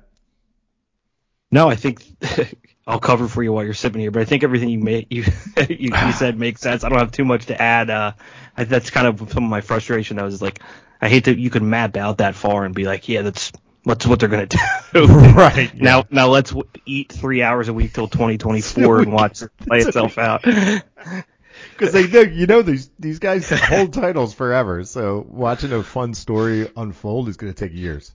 [1.50, 2.04] No, I think
[2.86, 5.24] I'll cover for you while you're sipping here, but I think everything you made you
[5.68, 6.84] you, you said makes sense.
[6.84, 7.90] I don't have too much to add.
[7.90, 8.12] Uh,
[8.56, 10.18] I, that's kind of some of my frustration.
[10.18, 10.60] I was like,
[11.00, 13.52] I hate that you could map out that far and be like, yeah, that's
[13.84, 14.58] that's what they're gonna do.
[15.36, 15.74] Right.
[15.74, 19.80] Now, now let's w- eat three hours a week till 2024 and watch it play
[19.80, 20.42] itself out.
[20.42, 24.84] Because they know, you know, these these guys hold titles forever.
[24.84, 28.14] So watching a fun story unfold is going to take years.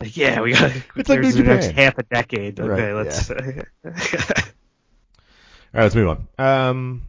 [0.14, 0.72] yeah, we got.
[0.96, 2.58] It's like New the next half a decade.
[2.58, 3.30] Okay, Right, let's.
[3.30, 3.40] All
[5.74, 6.28] right, let's move on.
[6.38, 7.02] Um,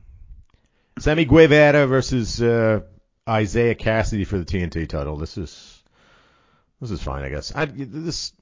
[1.00, 2.82] Sammy Guevara versus uh,
[3.28, 5.16] Isiah Kassidy for the TNT title.
[5.16, 5.82] This is
[6.82, 7.54] this is fine, I guess.
[7.56, 8.34] I this.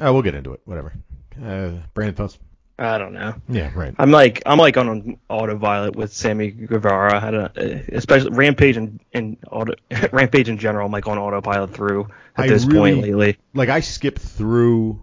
[0.00, 0.60] Oh, we'll get into it.
[0.64, 0.94] Whatever.
[1.36, 2.38] Uh, Brandon thoughts?
[2.80, 3.34] I don't know.
[3.48, 3.92] Yeah, right.
[3.98, 7.24] I'm like I'm like on autopilot with Sammy Guevara.
[7.24, 9.74] I don't, uh, especially Rampage and, and auto,
[10.12, 10.86] Rampage in general.
[10.86, 12.08] I'm like on autopilot through
[12.38, 13.36] at I this really- point lately.
[13.54, 15.02] Like I skipped through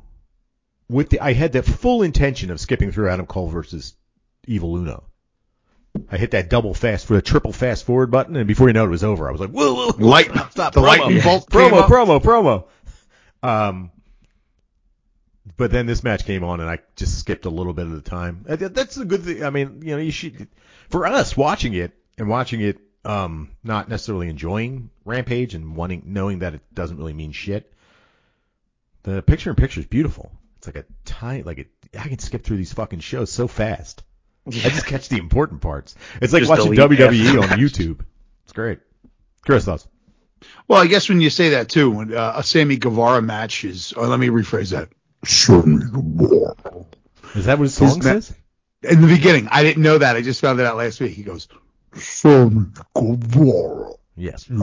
[0.89, 1.19] with the.
[1.19, 3.95] I had the full intention of skipping through Adam Cole versus
[4.47, 5.03] Evil Uno.
[6.11, 8.83] I hit that double fast for the triple fast forward button, and before you know
[8.83, 9.29] it, it was over.
[9.29, 10.05] I was like, whoa, whoa, whoa.
[10.05, 10.83] Light, Stop, the promo.
[10.87, 13.47] lightning bolt came promo, promo, promo.
[13.47, 13.91] Um,
[15.57, 18.01] but then this match came on, and I just skipped a little bit of the
[18.01, 18.43] time.
[18.45, 19.43] That's a good thing.
[19.43, 20.49] I mean, you know, you should
[20.89, 26.39] for us watching it and watching it, um, not necessarily enjoying Rampage and wanting knowing
[26.39, 27.71] that it doesn't really mean shit.
[29.03, 30.31] The picture in picture is beautiful.
[30.57, 31.67] It's like a tiny, like it.
[31.97, 34.03] I can skip through these fucking shows so fast.
[34.47, 35.95] I just catch the important parts.
[36.21, 37.59] It's like Just watching WWE half on.
[37.59, 38.01] YouTube.
[38.43, 38.79] It's great.
[39.45, 39.87] Chris thoughts?
[40.67, 43.93] Well, I guess when you say that too, when, uh, a Sammy Guevara match is.
[43.93, 44.89] Or let me rephrase that.
[45.23, 46.85] Sammy Guevara.
[47.35, 48.33] Is that what his song ma- says?
[48.83, 50.15] In the beginning, I didn't know that.
[50.15, 51.13] I just found it out last week.
[51.13, 51.47] He goes,
[51.95, 53.91] Sammy Guevara.
[54.15, 54.49] Yes.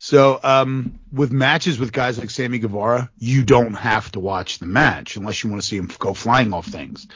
[0.00, 4.66] So, um, with matches with guys like Sammy Guevara, you don't have to watch the
[4.66, 7.08] match unless you want to see him go flying off things.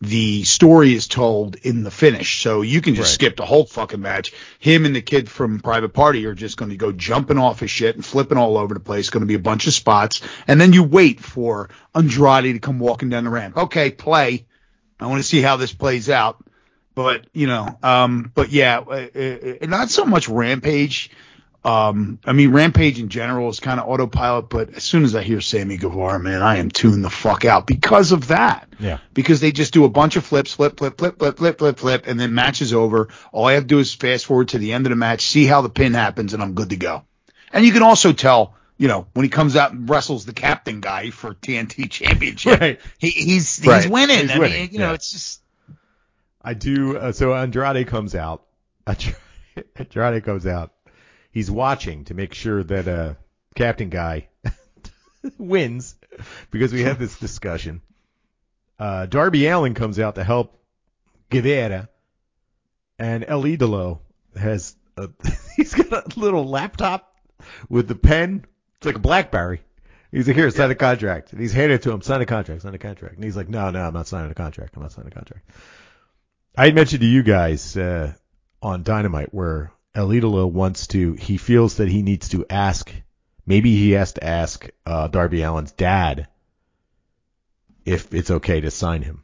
[0.00, 3.14] The story is told in the finish, so you can just Right.
[3.14, 4.32] skip the whole fucking match.
[4.58, 7.70] Him and the kid from Private Party are just going to go jumping off his
[7.70, 9.10] shit and flipping all over the place.
[9.10, 12.78] Going to be a bunch of spots, and then you wait for Andrade to come
[12.78, 13.58] walking down the ramp.
[13.58, 14.46] Okay, play.
[14.98, 16.42] I want to see how this plays out.
[16.94, 19.08] But you know, um, but yeah, uh,
[19.62, 21.10] uh, not so much Rampage.
[21.64, 25.22] Um, I mean, Rampage in general is kind of autopilot, but as soon as I
[25.22, 28.68] hear Sammy Guevara, man, I am tuned the fuck out because of that.
[28.80, 28.98] Yeah.
[29.14, 32.04] Because they just do a bunch of flips, flip, flip, flip, flip, flip, flip, flip,
[32.08, 33.10] and then match is over.
[33.30, 35.46] All I have to do is fast forward to the end of the match, see
[35.46, 37.04] how the pin happens, and I'm good to go.
[37.52, 40.80] And you can also tell, you know, when he comes out and wrestles the captain
[40.80, 42.80] guy for TNT Championship, Right.
[42.98, 43.88] he, he's he's Right.
[43.88, 44.18] winning.
[44.18, 45.41] He's I winning, mean, you know, it's just
[46.42, 46.96] I do.
[46.96, 48.44] Uh, so Andrade comes out.
[49.76, 50.72] Andrade comes out.
[51.30, 53.14] He's watching to make sure that uh,
[53.54, 54.28] Captain Guy
[55.38, 55.94] wins
[56.50, 57.80] because we had this discussion.
[58.78, 60.58] Uh, Darby Allin comes out to help
[61.30, 61.88] Guevara,
[62.98, 64.00] and El Idolo
[64.36, 65.08] has a,
[65.56, 67.16] he's got a little laptop
[67.68, 68.44] with the pen
[68.76, 69.60] It's like a BlackBerry.
[70.10, 71.32] He's like, here, sign a contract.
[71.32, 73.14] And he's handed it to him, sign a contract, sign a contract.
[73.14, 74.76] And he's like, no, no, I'm not signing a contract.
[74.76, 75.48] I'm not signing a contract.
[76.56, 78.12] I had mentioned to you guys uh,
[78.60, 82.92] on Dynamite where El Idolo wants to, he feels that he needs to ask,
[83.46, 86.28] maybe he has to ask uh, Darby Allin's dad
[87.84, 89.22] if it's okay to sign him.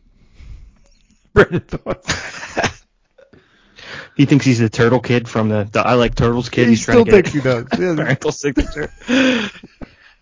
[1.34, 2.84] Brendan thoughts?
[4.16, 6.64] He thinks he's the turtle kid from the, the I like turtles kid.
[6.64, 7.66] He he's still trying to thinks get he does.
[7.78, 8.90] Yeah, parental signature.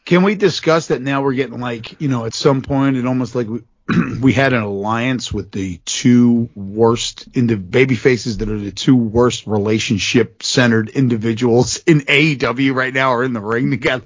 [0.05, 1.23] Can we discuss that now?
[1.23, 3.61] We're getting like, you know, at some point, it almost like we,
[4.21, 8.73] we had an alliance with the two worst in the baby faces that are the
[8.73, 14.05] two worst relationship centered individuals in AEW right now are in the ring together.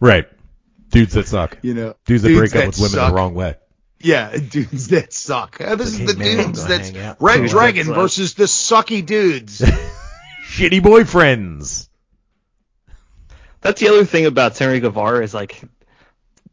[0.00, 0.26] Right.
[0.90, 1.58] Dudes that suck.
[1.62, 3.10] You know, Dudes that break up with women suck.
[3.10, 3.56] the wrong way.
[3.98, 5.60] Yeah, dudes that suck.
[5.60, 6.92] Uh, this Like, is hey, the man, dudes that's.
[7.20, 9.60] Red Dudes Dragon that versus the sucky dudes.
[10.48, 11.88] Shitty boyfriends.
[13.62, 15.60] That's the other thing about Terry Guevara is like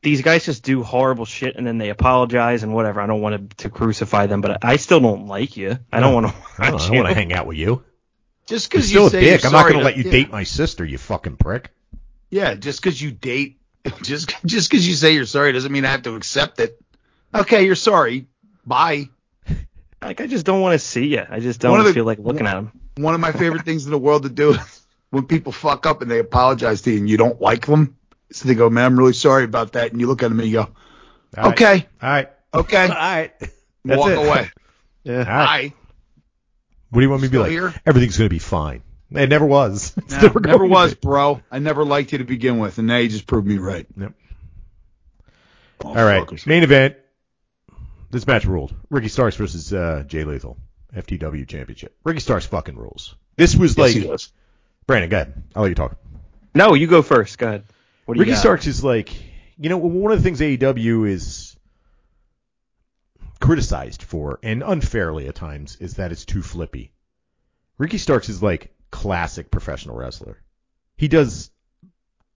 [0.03, 3.01] these guys just do horrible shit and then they apologize and whatever.
[3.01, 5.79] I don't want to, to crucify them, but I still don't like you.
[5.91, 7.83] I don't want to I don't, watch want to hang out with you.
[8.45, 9.45] Just You're because still you a say dick.
[9.45, 10.11] I'm not going to let you yeah.
[10.11, 11.71] date my sister, you fucking prick.
[12.29, 13.59] Yeah, just because you date,
[14.03, 16.79] just just because you say you're sorry doesn't mean I have to accept it.
[17.33, 18.27] Okay, you're sorry.
[18.65, 19.09] Bye.
[20.01, 21.23] Like I just don't want to see you.
[21.27, 22.71] I just don't One of the- feel like looking at him.
[22.97, 26.01] One of my favorite things in the world to do is when people fuck up
[26.01, 27.95] and they apologize to you and you don't like them.
[28.31, 29.91] So they go, man, I'm really sorry about that.
[29.91, 30.61] And you look at them and you go,
[31.37, 31.53] All right.
[31.53, 32.29] okay, All right.
[32.53, 33.33] okay, All right.
[33.85, 34.17] That's walk it.
[34.17, 34.49] away.
[35.05, 35.19] Yeah.
[35.19, 35.73] All right.
[36.89, 37.51] What do you want me to be like?
[37.51, 37.73] here?
[37.85, 38.83] Everything's going to be fine.
[39.11, 39.93] It never was.
[39.97, 40.99] It's No, never, never was, be.
[41.01, 41.41] bro.
[41.51, 43.85] I never liked you to begin with, and now you just proved me right.
[43.97, 44.13] Yep.
[45.83, 46.25] Oh, All right.
[46.25, 46.47] fuckers.
[46.47, 46.95] Main event.
[48.11, 48.73] This match ruled.
[48.89, 50.57] Ricky Starks versus uh, Jay Lethal.
[50.95, 51.97] FTW Championship.
[52.05, 53.15] Ricky Starks fucking rules.
[53.35, 54.31] This was Yes, like he does.
[54.87, 55.09] Brandon.
[55.09, 55.43] Go ahead.
[55.55, 55.97] I'll let you talk.
[56.55, 57.37] No, you go first.
[57.37, 57.63] Go ahead.
[58.05, 58.39] What do you Ricky got?
[58.41, 59.13] Starks is like,
[59.57, 61.55] you know, one of the things AEW is
[63.39, 66.91] criticized for, and unfairly at times, is that it's too flippy.
[67.77, 70.41] Ricky Starks is like classic professional wrestler.
[70.97, 71.49] He does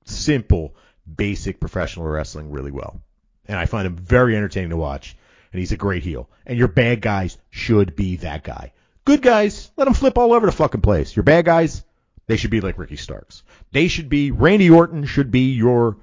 [0.06, 0.76] simple,
[1.16, 3.02] basic professional wrestling really well.
[3.48, 5.16] And I find him very entertaining to watch,
[5.54, 6.30] and he's a great heel.
[6.46, 8.74] And your bad guys should be that guy.
[9.06, 11.16] Good guys, let them flip all over the fucking place.
[11.16, 11.84] Your bad guys,
[12.28, 13.44] they should be like Ricky Starks.
[13.72, 15.98] They should be Randy Orton should be your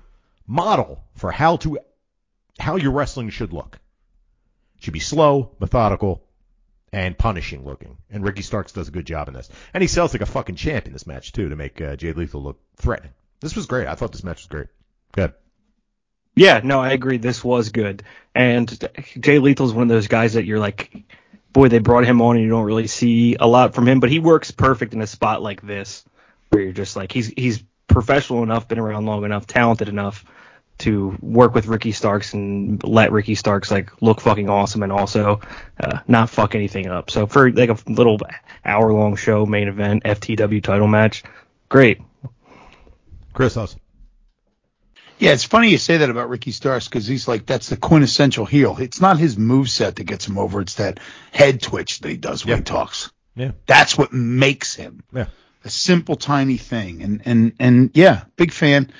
[0.46, 1.78] model for how to
[2.58, 3.78] how your wrestling should look.
[4.78, 6.24] Should be slow, methodical,
[6.92, 7.98] and punishing looking.
[8.10, 9.50] And Ricky Starks does a good job in this.
[9.72, 12.12] And he sells like a fucking champ in this match too to make uh, Jay
[12.12, 13.12] Lethal look threatening.
[13.40, 13.86] This was great.
[13.86, 14.68] I thought this match was great.
[15.12, 15.34] Good.
[16.36, 17.18] Yeah, no, I agree.
[17.18, 18.02] This was good.
[18.34, 18.68] And
[19.20, 21.04] Jay Lethal's one of those guys that you're like,
[21.52, 24.10] boy, they brought him on and you don't really see a lot from him, but
[24.10, 26.04] he works perfect in a spot like this
[26.54, 30.24] where you're just like, he's he's professional enough, been around long enough, talented enough
[30.78, 35.40] to work with Ricky Starks and let Ricky Starks like look fucking awesome and also
[35.78, 37.10] uh, not fuck anything up.
[37.10, 38.18] So for like a little
[38.64, 41.22] hour long show, main event, FTW title match,
[41.68, 42.00] great.
[43.32, 43.76] Chris House.
[45.18, 48.44] Yeah, it's funny you say that about Ricky Starks because he's like that's the quintessential
[48.44, 48.76] heel.
[48.80, 50.98] It's not his move set that gets him over; it's that
[51.32, 52.56] head twitch that he does when Yeah.
[52.56, 53.12] he talks.
[53.36, 53.52] Yeah.
[53.66, 55.26] That's what makes him Yeah.
[55.64, 57.02] A simple, tiny thing.
[57.02, 58.92] And and and yeah, big fan.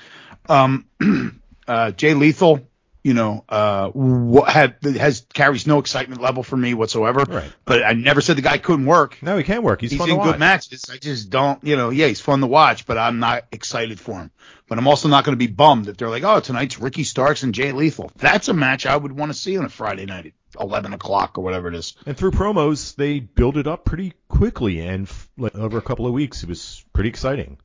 [0.47, 0.85] Um,
[1.67, 2.67] uh, Jay Lethal,
[3.03, 7.23] you know, uh, wha- had has carries no excitement level for me whatsoever.
[7.27, 7.51] Right.
[7.65, 9.21] But I never said the guy couldn't work.
[9.21, 9.81] No, he can't work.
[9.81, 10.85] He's, He's, fun in to good matches.
[10.91, 14.13] I just don't, you know, yeah, he's fun to watch, but I'm not excited for
[14.13, 14.31] him.
[14.67, 17.43] But I'm also not going to be bummed that they're like, oh, tonight's Ricky Starks
[17.43, 18.11] and Jay Lethal.
[18.15, 21.43] That's a match I would want to see on a Friday night 11 o'clock or
[21.43, 21.95] whatever it is.
[22.05, 26.05] And through promos, they build it up pretty quickly, and f- like, over a couple
[26.07, 27.57] of weeks, it was pretty exciting.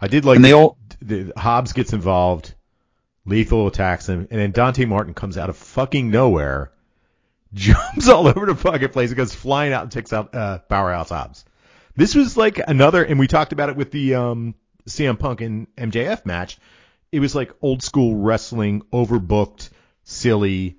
[0.00, 2.54] I did like And they the- all- the, Hobbs gets involved,
[3.24, 6.70] Lethal attacks him, and then Dante Martin comes out of fucking nowhere,
[7.54, 11.08] jumps all over the fucking place, and goes flying out and takes out uh, Powerhouse
[11.10, 11.44] Hobbs.
[11.96, 14.54] This was like another, and we talked about it with the um,
[14.86, 16.58] CM Punk and MJF match.
[17.10, 19.70] It was like old school wrestling, overbooked,
[20.04, 20.76] silly.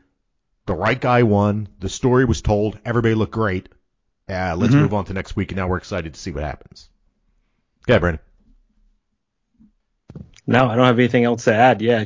[0.68, 1.68] The right guy won.
[1.80, 2.78] The story was told.
[2.86, 3.70] Everybody looked great.
[4.30, 4.82] Uh, let's Mhm.
[4.82, 6.90] move on to next week, and now we're excited to see what happens.
[7.88, 8.20] Yeah, Brandon.
[10.46, 11.82] No, I don't have anything else to add.
[11.82, 12.06] Yeah,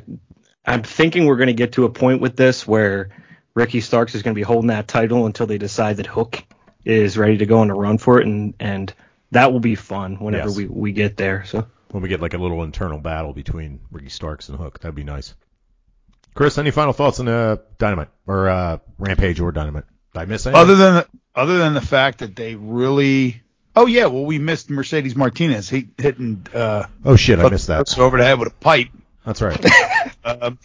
[0.66, 3.10] I'm thinking we're going to get to a point with this where
[3.56, 6.44] Ricky Starks is going to be holding that title until they decide that Hook
[6.86, 8.94] is ready to go on a run for it, and and
[9.32, 10.58] that will be fun whenever Yes.
[10.58, 11.46] we we get there.
[11.46, 14.96] So When we get like a little internal battle between Ricky Starks and Hook, that'd
[14.96, 15.34] be nice.
[16.34, 19.84] Chris, any final thoughts on uh, Dynamite or uh, Rampage or Dynamite?
[20.14, 20.62] Did I miss anything?
[20.62, 23.42] Other than the, other than the fact that they really,
[23.76, 27.98] oh yeah, well we missed Mercedes Martinez he, hitting uh, oh shit, I missed that.
[27.98, 28.90] over the head with a pipe.
[29.26, 29.64] That's right.
[30.24, 30.60] Um,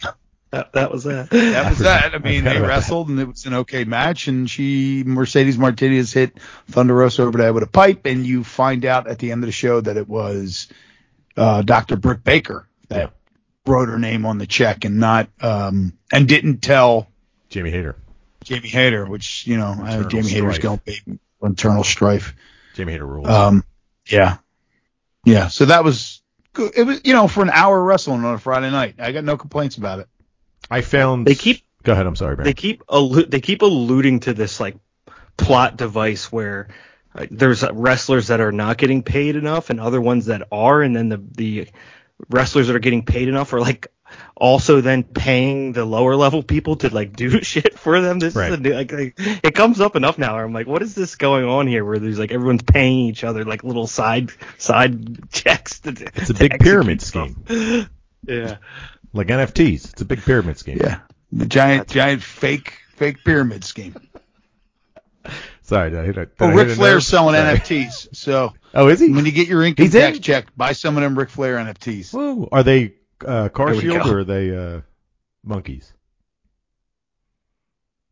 [0.51, 1.31] That, that was that.
[1.31, 2.15] that was that.
[2.15, 4.29] I mean, forgot they about wrestled and it was an okay match.
[4.29, 6.39] And she, Mercedes Martinez, hit
[6.69, 9.43] Thunder Rosa over the head with a pipe, and you find out at the end
[9.43, 10.69] of the show that it was
[11.37, 11.97] uh, Dr.
[11.97, 13.09] Britt Baker that Yeah.
[13.67, 17.09] Wrote her name on the check and not um, and didn't tell
[17.49, 17.97] Jamie Hayter.
[18.45, 20.63] Jamie Hayter, which you know uh, Jamie Hayter's strife.
[20.63, 22.35] going big internal strife.
[22.75, 23.29] Jamie Hayter rules.
[23.29, 23.65] Um,
[24.07, 24.39] yeah,
[25.25, 25.49] yeah.
[25.49, 26.23] So that was
[26.53, 26.73] good.
[26.77, 28.97] It was you know for an hour wrestling on a Friday night.
[28.99, 30.09] I got no complaints about it.
[30.71, 31.27] I found.
[31.27, 32.07] They keep Go ahead.
[32.07, 34.77] I'm sorry, they keep allu- they keep alluding to this like
[35.37, 36.67] plot device where
[37.15, 40.97] uh, there's wrestlers that are not getting paid enough and other ones that are, and
[40.97, 41.69] then the the
[42.31, 43.89] wrestlers that are getting paid enough are like
[44.37, 48.19] also then paying the lower level people to like do shit for them.
[48.19, 48.53] This Right.
[48.53, 50.35] is a new, like, like it comes up enough now.
[50.37, 51.85] Where I'm like, what is this going on here?
[51.85, 55.81] Where there's like everyone's paying each other like little side side checks.
[55.81, 57.45] To, It's a big pyramid scheme,
[58.27, 58.57] Yeah.
[59.13, 59.93] like NFTs.
[59.93, 60.79] It's a big pyramid scheme.
[60.81, 61.01] Yeah,
[61.33, 63.97] the giant giant fake fake pyramid scheme.
[65.63, 67.03] Sorry, did I hit a, did Well, I hit Ric a Flair's nerve?
[67.05, 67.59] selling Sorry.
[67.59, 69.11] NFTs, so Oh, is he?
[69.11, 70.01] when you get your income He's in?
[70.03, 72.13] tax check, buy some of them Ric Flair NFTs.
[72.13, 72.49] Whoa.
[72.53, 72.95] Are they
[73.27, 74.11] uh, car There we shield go.
[74.11, 74.81] or are they uh,
[75.43, 75.93] monkeys?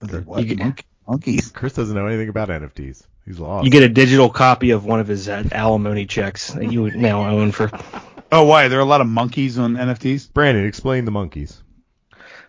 [0.01, 1.51] What, You get- monk- monkeys?
[1.51, 3.07] Chris doesn't know anything about NFTs.
[3.25, 3.65] He's lost.
[3.65, 6.95] You get a digital copy of one of his uh, alimony checks that you would
[6.97, 7.71] now own for.
[8.31, 8.69] Oh, why?
[8.69, 10.31] There are a lot of monkeys on NFTs.
[10.33, 11.63] Brandon, explain the monkeys.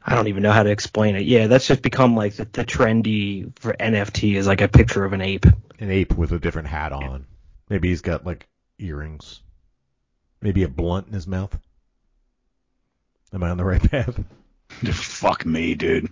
[0.05, 1.23] I don't even know how to explain it.
[1.23, 5.13] Yeah, that's just become like the, the trendy for NFT is like a picture of
[5.13, 5.45] an ape.
[5.79, 7.25] An ape with a different hat on.
[7.69, 8.47] Maybe he's got like
[8.79, 9.41] earrings.
[10.41, 11.57] Maybe a blunt in his mouth.
[13.33, 14.19] Am I on the right path?
[14.93, 16.09] Fuck me, dude.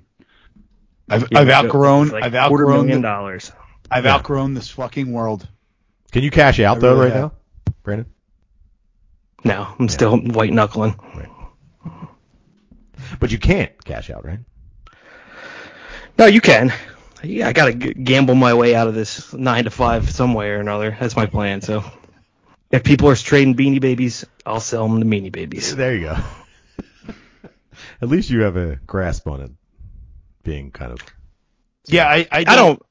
[1.10, 2.10] I've, Yeah, I've outgrown.
[2.10, 2.86] like I've quarter outgrown.
[2.88, 3.52] million The, dollars.
[3.92, 4.16] I've Yeah.
[4.16, 5.48] outgrown this fucking world.
[6.12, 7.32] Can you cash out I though really right have.
[7.68, 8.06] now, Brandon?
[9.44, 10.96] No, I'm still white knuckling.
[13.20, 14.40] But you can't cash out, right?
[16.18, 16.72] No, you can.
[17.24, 20.50] Yeah, I gotta g- gamble my way out of this nine to five some way
[20.52, 20.96] or another.
[21.00, 21.62] That's my plan.
[21.62, 21.84] So,
[22.72, 25.76] if people are trading Beanie Babies, I'll sell them the Beanie Babies.
[25.76, 26.18] There you go.
[28.02, 29.52] At least you have a grasp on it
[30.44, 31.00] being kind of.
[31.88, 32.82] Yeah, I, I, don't, I don't.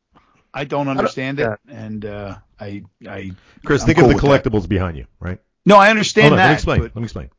[0.55, 1.57] I don't understand it, yeah.
[1.75, 3.33] and uh, I, I.
[3.65, 4.51] Chris, I'm think cool of the with that.
[4.51, 5.39] collectibles behind you, right?
[5.65, 6.45] No, I understand Hold on, that.
[6.45, 6.79] let me explain.
[6.81, 7.31] but- Let me explain.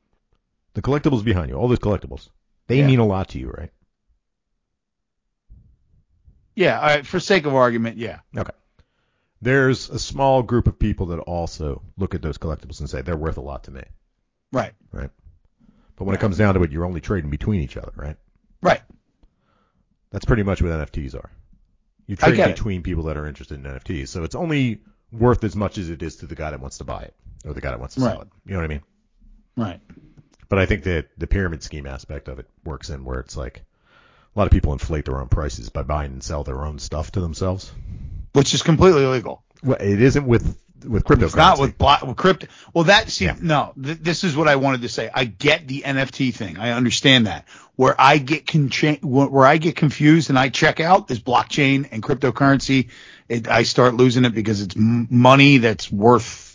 [0.75, 2.29] The collectibles behind you, all those collectibles,
[2.67, 2.87] they Yeah.
[2.87, 3.69] mean a lot to you, right?
[6.55, 8.19] Yeah, right, for sake of argument, yeah.
[8.37, 8.51] Okay.
[9.41, 13.17] There's a small group of people that also look at those collectibles and say they're
[13.17, 13.83] worth a lot to me,
[14.51, 15.09] Right, right?
[15.95, 18.15] But when it comes down to it, you're only trading between each other, right?
[18.61, 18.81] right.
[20.11, 21.29] That's pretty much what NFTs are.
[22.07, 22.55] You I trade get it.
[22.55, 24.81] between people that are interested in NFTs, so it's only
[25.11, 27.15] worth as much as it is to the guy that wants to buy it
[27.45, 28.11] or the guy that wants to Right.
[28.11, 28.27] sell it.
[28.45, 28.81] You know what I mean?
[29.57, 29.79] Right.
[30.49, 33.63] But I think that the pyramid scheme aspect of it works in where it's like
[34.35, 37.11] a lot of people inflate their own prices by buying and sell their own stuff
[37.13, 37.71] to themselves.
[38.33, 39.43] Which is completely illegal.
[39.63, 41.23] Well, it isn't with with cryptocurrency.
[41.23, 42.47] It's not with block with crypto.
[42.73, 43.35] Well, that see Yeah.
[43.39, 43.73] no.
[43.81, 45.09] Th- this is what I wanted to say.
[45.13, 46.57] I get the NFT thing.
[46.57, 47.45] I understand that.
[47.75, 48.69] Where I get con-
[49.01, 52.89] where I get confused and I check out is blockchain and cryptocurrency.
[53.29, 56.52] It, I start losing it because it's m- money that's worth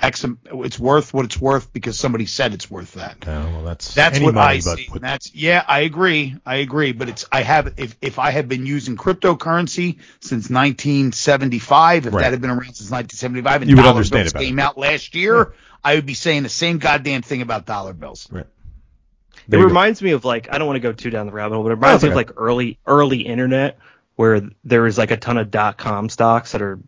[0.00, 0.24] X.
[0.52, 3.26] It's worth what it's worth because somebody said it's worth that.
[3.26, 4.88] No, well, that's That's what money, I see.
[4.92, 6.36] with- That's yeah, I agree.
[6.46, 6.92] I agree.
[6.92, 12.22] But it's I have if if I have been using cryptocurrency since 1975, if Right.
[12.22, 14.46] that had been around since 1975, and You would dollar understand bills about it.
[14.46, 15.52] came out last year,
[15.84, 18.28] I would be saying the same goddamn thing about dollar bills.
[18.30, 18.40] right.
[18.44, 19.68] It There you go.
[19.68, 21.70] reminds me of like I don't want to go too down the rabbit hole, but
[21.72, 23.78] it reminds it's me of like early early internet
[24.16, 26.78] where there was like a ton of dot com stocks that are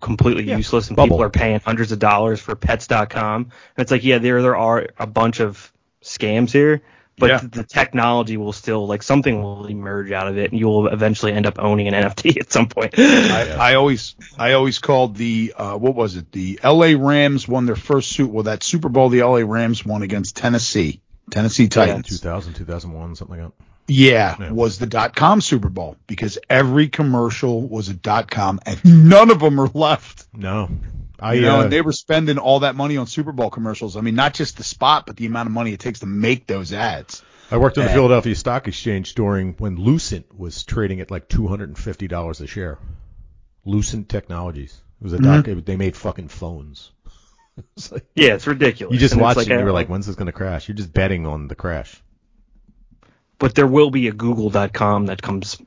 [0.00, 1.16] completely Yeah, useless and bubble.
[1.16, 3.42] people are paying hundreds of dollars for pets.com.
[3.42, 6.82] And it's like yeah, there there are a bunch of scams here,
[7.18, 7.40] but Yeah.
[7.42, 11.32] the technology will still like something will emerge out of it and you will eventually
[11.32, 12.98] end up owning an NFT at some point.
[12.98, 16.30] I, I always I always called the uh, what was it?
[16.32, 16.94] The L.A.
[16.94, 18.30] Rams won their first suit.
[18.30, 19.44] Well, that Super Bowl the L.A.
[19.44, 21.00] Rams won against Tennessee,
[21.30, 22.08] Tennessee Titans.
[22.08, 23.64] 2000, 2001, something like that.
[23.88, 24.50] Yeah, Yeah.
[24.50, 29.30] was the dot com Super Bowl because every commercial was a dot com and none
[29.30, 30.26] of them are left.
[30.34, 30.68] No,
[31.20, 33.96] I You know, uh, and they were spending all that money on Super Bowl commercials.
[33.96, 36.46] I mean, not just the spot, but the amount of money it takes to make
[36.46, 37.22] those ads.
[37.50, 41.46] I worked on the Philadelphia Stock Exchange during when Lucent was trading at like two
[41.46, 42.78] hundred and fifty dollars a share.
[43.64, 44.80] Lucent Technologies.
[45.00, 45.44] It was a doc.
[45.44, 45.58] Mm-hmm.
[45.58, 46.90] it- they made fucking phones.
[47.76, 48.92] It's like- yeah, it's ridiculous.
[48.92, 50.68] you just And watched like it and you were like, when's this going to crash?
[50.68, 52.02] You're just betting on the crash.
[53.38, 55.60] But there will be a google.com that comes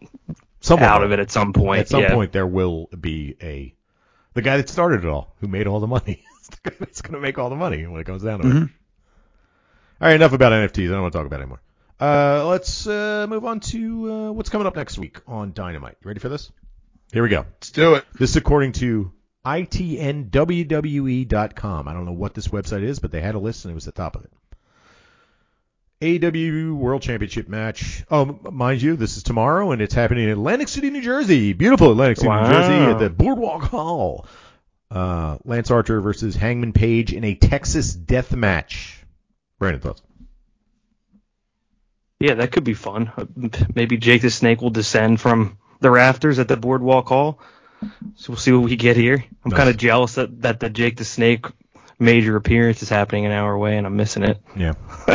[0.62, 1.82] Somewhere out of it at some point.
[1.82, 2.14] At some yeah.
[2.14, 3.74] point, there will be a
[4.34, 6.24] the guy that started it all, who made all the money.
[6.40, 8.52] It's that's going to make all the money when it comes down to it.
[8.52, 8.72] Mhm.
[10.02, 10.88] All right, enough about NFTs.
[10.88, 11.62] I don't want to talk about it anymore.
[12.00, 15.98] Uh, let's uh, move on to uh, what's coming up next week on Dynamite.
[16.02, 16.52] You ready for this?
[17.12, 17.40] Here we go.
[17.40, 18.06] Let's do it.
[18.18, 19.12] This is according to
[19.46, 20.68] itnwwe.com.
[21.88, 23.86] I don't know what this website is, but they had a list and it was
[23.86, 24.32] the top of it.
[26.02, 28.06] AEW World Championship match.
[28.10, 31.52] Oh, mind you, this is tomorrow and it's happening in Atlantic City, New Jersey.
[31.54, 32.44] Beautiful Atlantic City, Wow.
[32.48, 34.26] New Jersey at the Boardwalk Hall.
[34.90, 39.04] Uh, Lance Archer versus Hangman Page in a Texas death match.
[39.60, 40.02] Brandon, thoughts?
[42.20, 43.12] Yeah, that could be fun.
[43.18, 43.26] Uh,
[43.76, 47.40] Maybe Jake the Snake will descend from the rafters at the Boardwalk Hall.
[48.16, 49.24] So we'll see what we get here.
[49.46, 49.58] I'm Nice.
[49.58, 51.46] kind of jealous that, that the Jake the Snake
[52.00, 54.38] major appearance is happening an hour away and I'm missing it.
[54.56, 54.74] Yeah.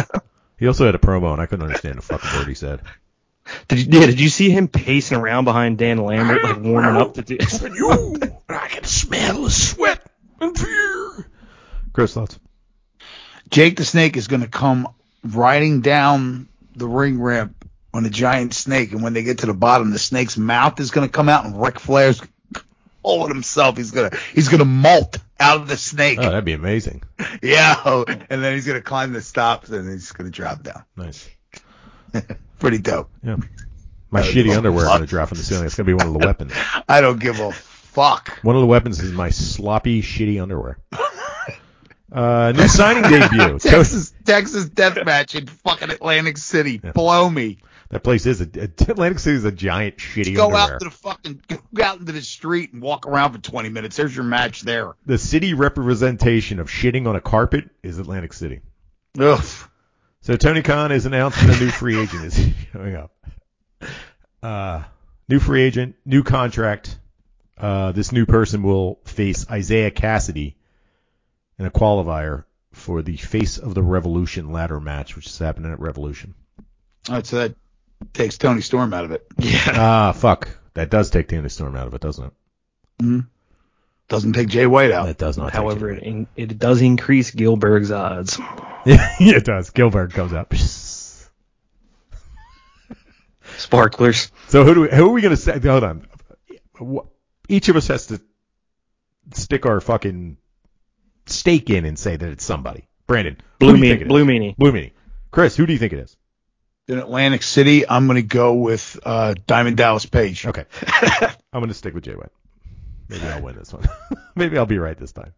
[0.58, 2.80] he also had a promo and I couldn't understand a fucking word he said.
[3.68, 7.12] Did you, yeah, did you see him pacing around behind Dan Lambert, like warming up
[7.14, 7.34] to do?
[7.34, 8.16] you,
[8.48, 10.00] I can smell the sweat
[10.40, 11.28] and fear.
[11.92, 12.38] Chris, thoughts?
[13.50, 14.88] Jake the Snake is going to come
[15.22, 19.52] riding down the ring ramp on a giant snake, and when they get to the
[19.52, 22.22] bottom, the snake's mouth is going to come out, and Ric Flair's
[23.04, 23.76] holding himself.
[23.76, 26.18] He's gonna he's gonna molt out of the snake.
[26.18, 27.02] Oh, that'd be amazing.
[27.42, 30.84] Yeah, and then he's gonna climb the stops, and he's gonna drop down.
[30.96, 31.28] Nice.
[32.58, 33.10] Pretty dope.
[33.22, 33.36] Yeah.
[34.10, 35.66] My shitty underwear going to drop from the ceiling.
[35.66, 36.52] It's going to be one of the weapons.
[36.88, 38.38] I don't give a fuck.
[38.42, 40.78] One of the weapons is my sloppy, shitty underwear.
[42.12, 43.58] Uh, new signing debut.
[43.58, 46.78] Texas Texas death match in fucking Atlantic City.
[46.78, 47.58] Blow me.
[47.90, 48.44] That place is a,
[48.88, 50.74] Atlantic City is a giant shitty Go underwear.
[50.74, 51.42] out to the fucking
[51.74, 53.96] go out into the street and walk around for 20 minutes.
[53.96, 54.94] There's your match there.
[55.06, 58.60] the city representation of shitting on a carpet is Atlantic City.
[59.18, 59.44] Ugh.
[60.22, 63.12] So Tony Khan is announcing a new free agent is showing up.
[64.42, 64.82] Uh,
[65.28, 66.98] new free agent, new contract.
[67.56, 70.54] Uh, this new person will face Isiah Kassidy
[71.58, 75.78] in a qualifier for the Face of the Revolution ladder match, which is happening at
[75.78, 76.34] Revolution.
[77.08, 77.54] All right, so that
[78.12, 79.26] takes Toni Storm out of it.
[79.38, 79.60] Yeah.
[79.68, 80.48] Ah, fuck.
[80.74, 82.32] That does take Toni Storm out of it, doesn't
[83.00, 83.24] it?
[84.08, 85.06] Doesn't take Jay White out.
[85.06, 85.46] That does not.
[85.46, 86.00] take However, Tony.
[86.00, 88.38] it, in- it does increase Gilbert's odds.
[88.86, 89.70] yeah, it does.
[89.70, 90.52] Gilbert comes up.
[93.56, 94.30] Sparklers.
[94.48, 95.58] So who do we, who are we gonna say?
[95.58, 96.06] Hold on.
[97.48, 98.20] Each of us has to
[99.32, 100.36] stick our fucking
[101.26, 102.88] stake in and say that it's somebody.
[103.06, 104.08] Brandon, Blue do meanie.
[104.08, 104.26] Blue is?
[104.26, 104.56] meanie.
[104.56, 104.92] Blue meanie.
[105.30, 106.16] Chris, who do you think it is?
[106.86, 110.46] In Atlantic City, I'm going to go with uh, Diamond Dallas Page.
[110.46, 110.64] Okay,
[111.52, 112.28] I'm gonna stick with Jay White.
[113.08, 113.84] Maybe I'll win this one.
[114.34, 115.32] Maybe I'll be right this time.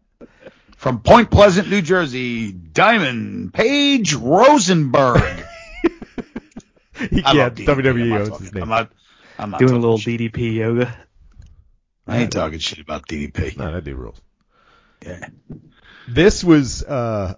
[0.75, 5.21] From Point Pleasant, New Jersey, Diamond Page Rosenberg.
[6.99, 7.69] I yeah, love DDP.
[7.69, 8.63] I'm WWE not owns talking- his name.
[8.63, 8.91] I'm not,
[9.39, 10.19] I'm not Doing a little shit.
[10.19, 10.97] DDP yoga.
[12.07, 13.57] I ain't talking shit about DDP.
[13.57, 14.19] No, that dude rules.
[15.05, 15.27] Yeah.
[16.07, 17.35] This was uh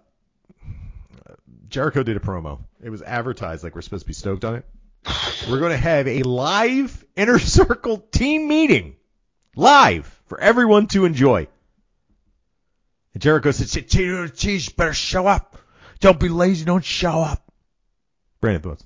[1.70, 2.60] Jericho did a promo.
[2.82, 4.66] It was advertised like we're supposed to be stoked on it.
[5.50, 8.96] We're going to have a live inner circle team meeting.
[9.56, 11.48] Live for everyone to enjoy.
[13.14, 15.58] And Jericho said, "Shit, Cheese, better show up.
[16.00, 17.52] Don't be lazy, don't show up.
[18.40, 18.86] Brandon thoughts?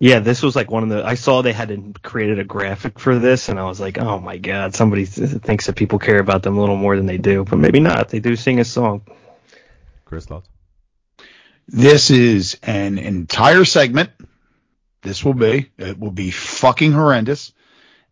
[0.00, 1.04] Yeah, this was like one of the.
[1.04, 4.38] I saw they had created a graphic for this, and I was like, oh my
[4.38, 7.44] god, somebody th- thinks that people care about them a little more than they do,
[7.44, 8.08] but maybe not.
[8.08, 9.02] They do sing a song.
[10.04, 10.48] Chris thoughts?
[11.66, 14.10] This is an entire segment.
[15.02, 15.70] This will be.
[15.78, 17.52] It will be fucking horrendous.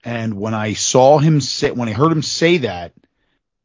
[0.05, 2.93] And when I saw him say, when I heard him say that,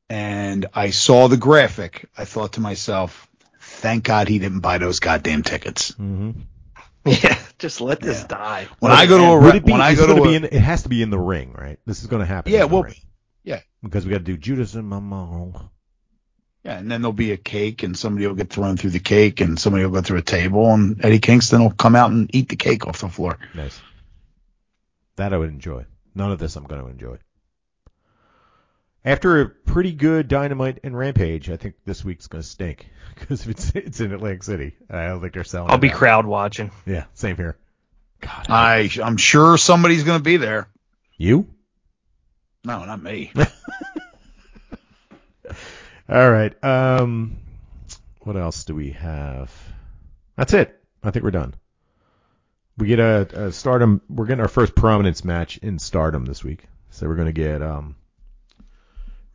[0.09, 3.27] and I saw the graphic, I thought to myself,
[3.59, 5.91] thank God he didn't buy those goddamn tickets.
[5.93, 6.31] Mm-hmm.
[7.05, 8.27] Yeah, just let this Yeah.
[8.27, 8.68] die.
[8.80, 9.72] When I go to a Would re- it be?
[9.72, 11.53] when I go to gonna a- be in, it has to be in the ring,
[11.53, 11.80] right?
[11.85, 12.51] This is going to happen.
[12.51, 12.95] Yeah, well, ring.
[13.43, 13.61] yeah.
[13.81, 15.69] because we got to do Judas and Mama.
[16.68, 19.39] Yeah, and then there'll be a cake, and somebody will get thrown through the cake,
[19.39, 22.49] and somebody will go through a table, and Eddie Kingston will come out and eat
[22.49, 23.39] the cake off the floor.
[23.53, 23.80] Nice.
[25.15, 25.85] That I would enjoy.
[26.14, 27.19] None of this I'm going to enjoy.
[29.06, 32.85] After a pretty good Dynamite and Rampage, I think this week's going to stink
[33.15, 34.76] because it's it's in Atlantic City.
[34.89, 35.69] I don't think they're selling.
[35.69, 35.95] I'll it be out.
[35.95, 36.72] crowd watching.
[36.85, 37.57] Yeah, same here.
[38.19, 40.68] God, I, I'm sure somebody's going to be there.
[41.15, 41.48] you?
[42.65, 43.31] No, not me.
[46.09, 46.63] All right.
[46.63, 47.38] Um,
[48.21, 49.51] what else do we have?
[50.38, 50.81] That's it.
[51.03, 51.53] I think we're done.
[52.77, 54.01] We get a, a Stardom.
[54.07, 56.65] We're getting our first prominence match in Stardom this week.
[56.91, 57.95] So we're gonna get um,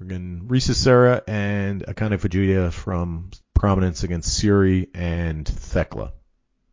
[0.00, 6.12] we're getting Risa Sera and Akane Fujita from Prominence against Syuri and Thekla.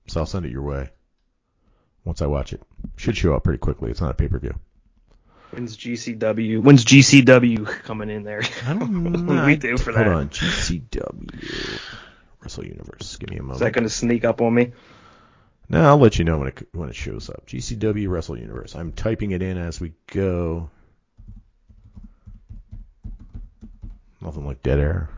[0.07, 0.89] So I'll send it your way
[2.05, 2.61] once I watch it.
[2.95, 3.91] Should show up pretty quickly.
[3.91, 4.55] It's not a pay per view.
[5.51, 6.61] When's GCW?
[6.61, 8.41] When's GCW coming in there?
[8.67, 9.41] I don't What know.
[9.41, 10.13] do we do for Hold that?
[10.13, 11.79] on, GCW.
[12.41, 13.17] Wrestle Universe.
[13.17, 13.55] Give me a moment.
[13.55, 14.71] Is that going to sneak up on me?
[15.67, 17.45] No, I'll let you know when it when it shows up.
[17.47, 18.75] GCW Wrestle Universe.
[18.75, 20.69] I'm typing it in as we go.
[24.21, 25.09] Nothing like dead air.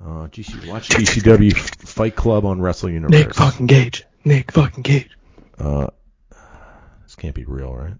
[0.00, 3.10] Uh, GC, watch GCW Fight Club on Wrestle Universe.
[3.12, 4.04] Nick fucking Gage.
[4.24, 5.10] Nick fucking Gage.
[5.58, 5.88] Uh,
[7.04, 7.94] this can't be real, right?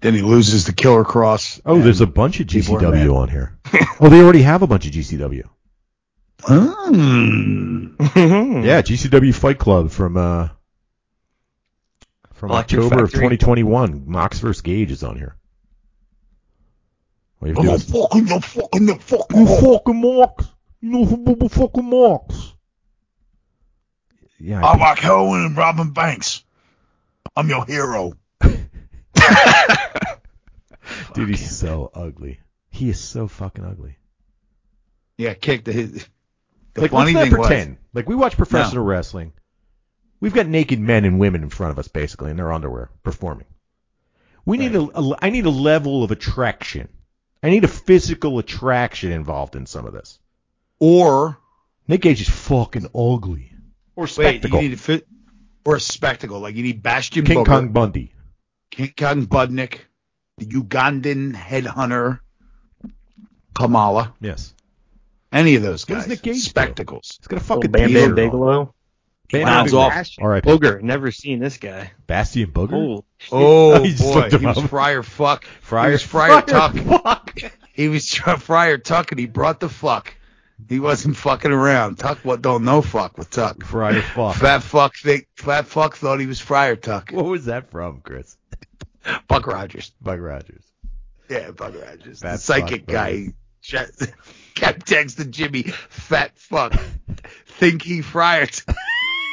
[0.00, 1.60] Then he loses the Killer Cross.
[1.66, 3.06] Oh, there's a bunch of people are mad.
[3.06, 3.58] GCW on here.
[4.00, 5.42] oh, they already have a bunch of GCW.
[6.42, 8.64] Mm.
[8.64, 10.48] Yeah, GCW Fight Club from uh
[12.34, 14.04] from Electric October of 2021.
[14.06, 14.60] Mox vs.
[14.62, 15.34] Gage is on here.
[17.42, 19.46] All you have to do Oh, is fucking, no, fucking, no, you fucking.
[19.46, 20.46] fucking Mox.
[20.80, 22.54] You know who fucking Mox.
[24.38, 26.44] Yeah, I I like heroin and Robin banks.
[27.34, 28.12] I'm your hero.
[31.14, 32.40] dude, he's so ugly.
[32.70, 33.96] He is so fucking ugly.
[35.16, 36.08] Yeah, kick the hit.
[36.74, 37.76] The like, funny let's thing not pretend.
[37.92, 39.32] Like, we watch professional wrestling.
[40.20, 43.46] We've got naked men and women in front of us, basically, in their underwear, performing.
[44.44, 46.88] We need a, a, I need a level of attraction.
[47.42, 50.18] I need a physical attraction involved in some of this.
[50.80, 51.38] or
[51.86, 53.52] Nick Gage is fucking ugly.
[53.96, 54.58] Or spectacle.
[54.58, 55.06] wait, you need a fit
[55.64, 56.40] or a spectacle.
[56.40, 58.12] Like you need Bastion King Booger, Kong Bundy.
[58.70, 59.80] King Kong Budnick,
[60.38, 62.20] the Ugandan headhunter,
[63.54, 64.54] Kamala, Yes.
[65.32, 66.06] any of those guys.
[66.06, 66.40] Nick Gage do?
[66.40, 67.16] Spectacles.
[67.20, 68.14] He's got a fucking Bam t-shirt Bam.
[68.14, 68.74] Bigelow.
[69.32, 69.82] Bam Bam it's Bigelow.
[69.88, 70.08] off.
[70.20, 70.42] All right.
[70.42, 70.80] Booger.
[70.80, 71.92] Never seen this guy.
[72.06, 72.72] Bastion Booger?
[72.74, 73.32] Oh, shit.
[73.32, 74.70] Oh, Oh, you just boy, he was up.
[74.70, 75.44] Friar Fuck.
[75.60, 76.74] Friar, he was Friar, Tuck.
[76.74, 77.38] Fuck.
[77.72, 78.08] He was
[78.38, 80.14] Friar Tuck, and he brought the fuck.
[80.68, 81.96] He wasn't fucking around.
[81.98, 83.62] Tuck what don't know fuck with Tuck.
[83.64, 84.36] Friar Fuck.
[84.36, 87.10] Fat fuck think Fat fuck thought he was Friar Tuck.
[87.12, 88.36] What was that from, Chris?
[89.28, 89.92] Buck Rogers.
[90.00, 90.64] Buck Rogers.
[91.28, 92.20] Yeah, Buck Rogers.
[92.20, 93.28] Fat the psychic fuck, guy.
[94.54, 96.74] Kept texting Jimmy, fat fuck.
[97.46, 98.76] Think he Tuck.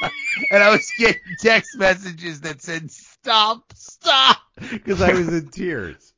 [0.52, 4.38] and I was getting text messages that said, stop, stop,
[4.72, 6.14] Because I was in tears.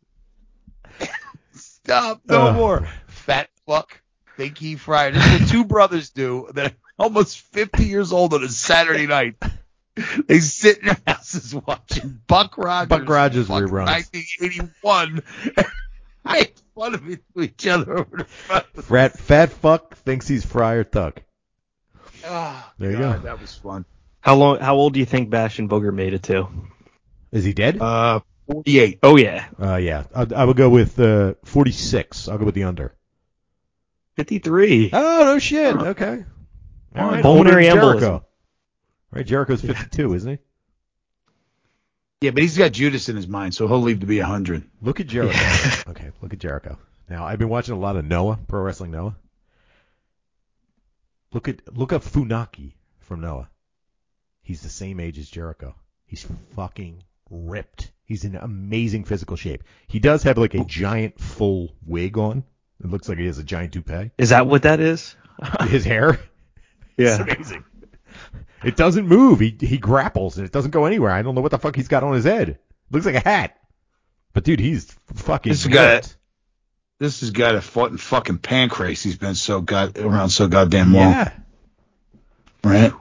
[1.53, 2.55] stop, no Ugh.
[2.55, 2.87] more.
[3.07, 4.01] Fat fuck.
[4.35, 5.11] Think he Friar.
[5.11, 9.07] This is what two brothers do that are almost 50 years old on a Saturday
[9.07, 9.35] night.
[10.27, 12.89] They sit in their houses watching Buck Rogers.
[12.89, 13.85] Buck Rogers fucking reruns.
[13.85, 15.23] 1981.
[16.25, 18.61] I had fun of to each other over the phone.
[18.83, 21.21] Fat, fat fuck thinks he's Friar Tuck.
[22.25, 23.25] Oh, There you God, go.
[23.27, 23.85] That was fun.
[24.21, 24.59] How long?
[24.59, 26.47] How old do you think Bastion Booger made it to?
[27.31, 27.81] Is he dead?
[27.81, 28.19] Uh,
[28.51, 28.99] 48.
[29.03, 30.03] Oh yeah, Uh, yeah.
[30.15, 32.27] I, I would go with uh, 46.
[32.27, 32.93] I'll go with the under.
[34.15, 34.89] 53.
[34.93, 35.75] Oh, no shit.
[35.75, 36.25] Okay.
[36.95, 37.21] All right.
[37.21, 38.23] Pulmonary older embolism.
[39.25, 39.53] Jericho.
[39.53, 40.37] Right, Jericho's 52, isn't he?
[42.21, 44.63] Yeah, but he's got Judas in his mind, so he'll leave to be 100.
[44.81, 45.37] Look at Jericho.
[45.91, 46.77] okay, look at Jericho.
[47.09, 49.15] Now, I've been watching a lot of Noah, Pro Wrestling Noah.
[51.33, 53.49] Look at look up Funaki from Noah.
[54.41, 55.75] He's the same age as Jericho.
[56.05, 56.25] He's
[56.55, 57.91] fucking ripped.
[58.05, 59.63] He's in amazing physical shape.
[59.87, 62.43] He does have like a giant full wig on.
[62.83, 64.11] It looks like he has a giant toupee.
[64.17, 65.15] Is that what that is?
[65.63, 66.19] His hair,
[66.97, 67.21] Yeah.
[67.21, 67.63] it's amazing.
[68.63, 69.39] It doesn't move.
[69.39, 71.11] He he grapples and it doesn't go anywhere.
[71.11, 72.59] I don't know what the fuck he's got on his head.
[72.91, 73.57] looks like a hat.
[74.33, 75.51] But dude, he's fucking.
[75.51, 76.01] This guy-
[76.99, 79.03] This is guy that fought in fucking Pancrase.
[79.03, 81.31] He's been so god around so goddamn long, Yeah.
[82.63, 82.93] right?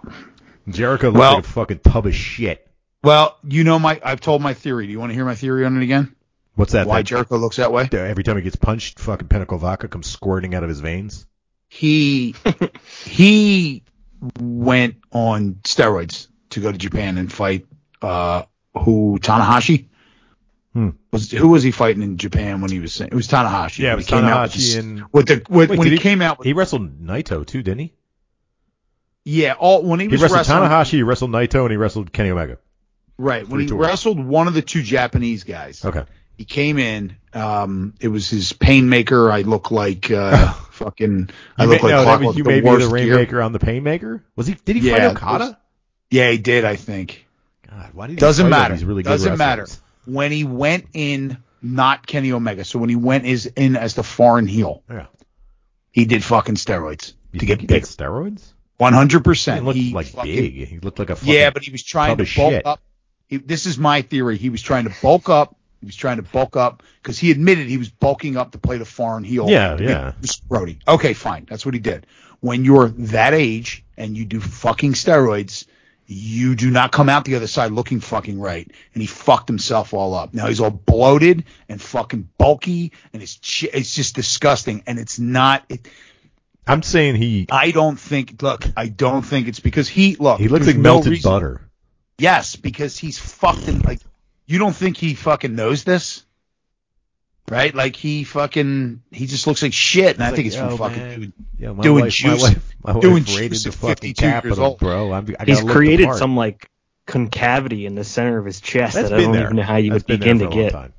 [0.68, 2.62] Jericho looks Well- like a fucking tub of shit.
[3.02, 4.00] Well, you know my.
[4.04, 4.86] I've told my theory.
[4.86, 6.14] Do you want to hear my theory on it again?
[6.56, 6.86] What's that?
[6.88, 7.88] Why Jericho looks that way?
[7.92, 11.26] every time he gets punched, fucking Pinnacle vodka comes squirting out of his veins.
[11.68, 12.34] He
[13.04, 13.82] he
[14.40, 17.66] went on steroids to go to Japan and fight
[18.02, 18.42] uh
[18.74, 19.86] who Tanahashi.
[20.72, 20.90] Hmm.
[21.10, 23.78] Was who was he fighting in Japan when he was it was Tanahashi.
[23.78, 25.94] Yeah, it was he came out with Tanahashi and- with the with, Wait, when he,
[25.94, 27.92] he- came out with He wrestled Naito too, didn't he?
[29.24, 32.12] yeah all when he He was wrestled wrestling Tanahashi, he wrestled Naito, and he wrestled
[32.12, 32.58] Kenny Omega.
[33.18, 33.86] right when he tours.
[33.86, 35.84] wrestled one of the two Japanese guys.
[35.84, 36.04] Okay.
[36.36, 37.16] He came in.
[37.32, 39.30] Um, it was his painmaker.
[39.32, 41.30] I look like uh, fucking.
[41.58, 42.88] I You look may, like no, Clockwork, was, you the may be the.
[42.88, 44.22] Rainmaker on the Painmaker.
[44.36, 44.54] Was he?
[44.64, 45.44] Did he Yeah, fight Okada?
[45.44, 45.54] those-
[46.10, 46.64] Yeah, he did.
[46.64, 47.26] I think.
[47.68, 48.74] God, why did he Doesn't matter.
[48.74, 49.66] Really good Doesn't matter.
[50.04, 52.64] When he went in, not Kenny Omega.
[52.64, 55.06] So when he went is in as the foreign heel, Yeah.
[55.90, 57.82] he did fucking steroids You to get big.
[57.82, 58.52] steroids?
[58.76, 59.60] One hundred percent.
[59.60, 60.68] He looked He like fucking- big.
[60.68, 62.66] He looked like a Yeah, but he was trying to bulk shit.
[62.66, 62.80] up.
[63.26, 64.36] He, this is my theory.
[64.36, 65.56] He was trying to bulk up.
[65.80, 68.78] He was trying to bulk up because he admitted he was bulking up to play
[68.78, 69.48] the foreign heel.
[69.48, 70.12] Yeah, yeah.
[70.48, 70.78] Brody.
[70.88, 71.46] Okay, fine.
[71.48, 72.06] That's what he did.
[72.40, 75.66] When you're that age and you do fucking steroids,
[76.06, 78.70] you do not come out the other side looking fucking right.
[78.94, 80.32] And he fucked himself all up.
[80.32, 83.38] Now he's all bloated and fucking bulky, and it's
[83.72, 84.82] it's just disgusting.
[84.86, 85.64] And it's not.
[85.68, 85.88] It,
[86.66, 88.42] I'm saying he I don't think.
[88.42, 90.38] Look, I don't think it's because he look.
[90.40, 91.60] he looks like no melted reason- butter.
[92.18, 94.00] Yes, because he's fucking like.
[94.46, 96.24] You don't think he fucking knows this?
[97.48, 97.72] Right?
[97.74, 100.76] Like he fucking he just looks like shit, and I think like, it's from oh,
[100.76, 101.32] fucking man, dude.
[101.58, 103.94] Yeah, my Doing wife, my juice- wife, my wife doing raided juice the at fucking
[104.14, 104.78] 52 years capital, old.
[104.80, 105.12] bro.
[105.12, 106.70] I'm, I gotta He's look created some like
[107.06, 109.44] concavity in the center of his chest That's that I don't there.
[109.44, 110.72] even know how you That's would begin to get.
[110.72, 110.92] time.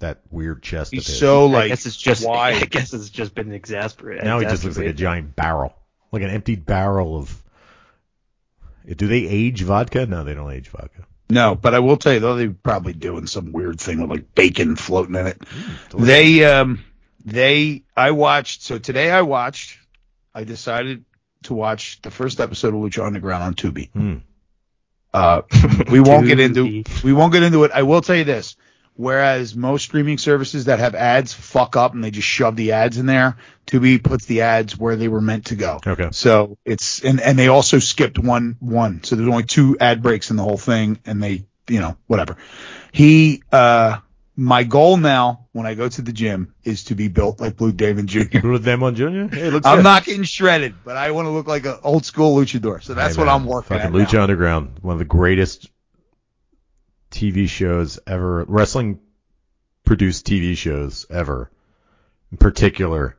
[0.00, 1.18] That weird chest He's of his.
[1.18, 1.68] so I like.
[1.68, 2.50] guess it's just why?
[2.52, 4.24] I guess it's just been exasperated.
[4.24, 5.74] now he just looks like a giant barrel,
[6.12, 7.42] like an emptied barrel of.
[8.86, 10.04] Do they age vodka?
[10.06, 11.06] No, they don't age vodka.
[11.30, 14.34] No, but I will tell you though, they're probably doing some weird thing with like
[14.34, 15.38] bacon floating in it.
[15.90, 16.06] delicious.
[16.06, 16.84] They um
[17.24, 19.78] they I watched so today I watched
[20.34, 21.04] I decided
[21.44, 23.90] to watch the first episode of Lucha Underground on Tubi.
[23.92, 24.16] Hmm.
[25.12, 25.42] Uh
[25.90, 27.72] we won't get into we won't get into it.
[27.74, 28.56] I will tell you this.
[28.98, 32.98] Whereas most streaming services that have ads fuck up and they just shove the ads
[32.98, 35.78] in there, Tubi puts the ads where they were meant to go.
[35.86, 36.08] Okay.
[36.10, 39.04] So it's and and they also skipped one one.
[39.04, 42.38] So there's only two ad breaks in the whole thing, and they you know whatever.
[42.90, 43.98] He uh
[44.34, 47.70] my goal now when I go to the gym is to be built like Blue
[47.70, 48.40] Demon Jr.
[48.40, 49.32] Blue Demon Jr.
[49.32, 49.82] Hey, looks I'm good.
[49.84, 52.82] not getting shredded, but I want to look like an old school luchador.
[52.82, 54.08] So that's Hey, what I'm working Fucking at.
[54.08, 54.22] Lucha now.
[54.22, 55.70] Underground, one of the greatest
[57.10, 59.00] TV shows ever, wrestling
[59.84, 61.50] produced TV shows ever.
[62.30, 63.16] In particular,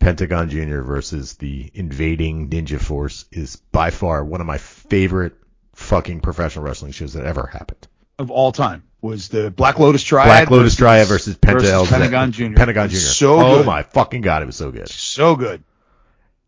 [0.00, 0.80] Pentagon Jr.
[0.80, 5.34] versus the invading Ninja Force is by far one of my favorite
[5.74, 7.86] fucking professional wrestling shows that ever happened.
[8.18, 10.26] of all time was the Black Lotus Triad.
[10.26, 12.54] Black Lotus versus- Triad versus Penta versus Pentagon Jr.
[12.54, 12.96] Pentagon Jr.
[12.96, 13.66] So oh good.
[13.66, 14.88] my fucking god, it was so good.
[14.88, 15.62] So good.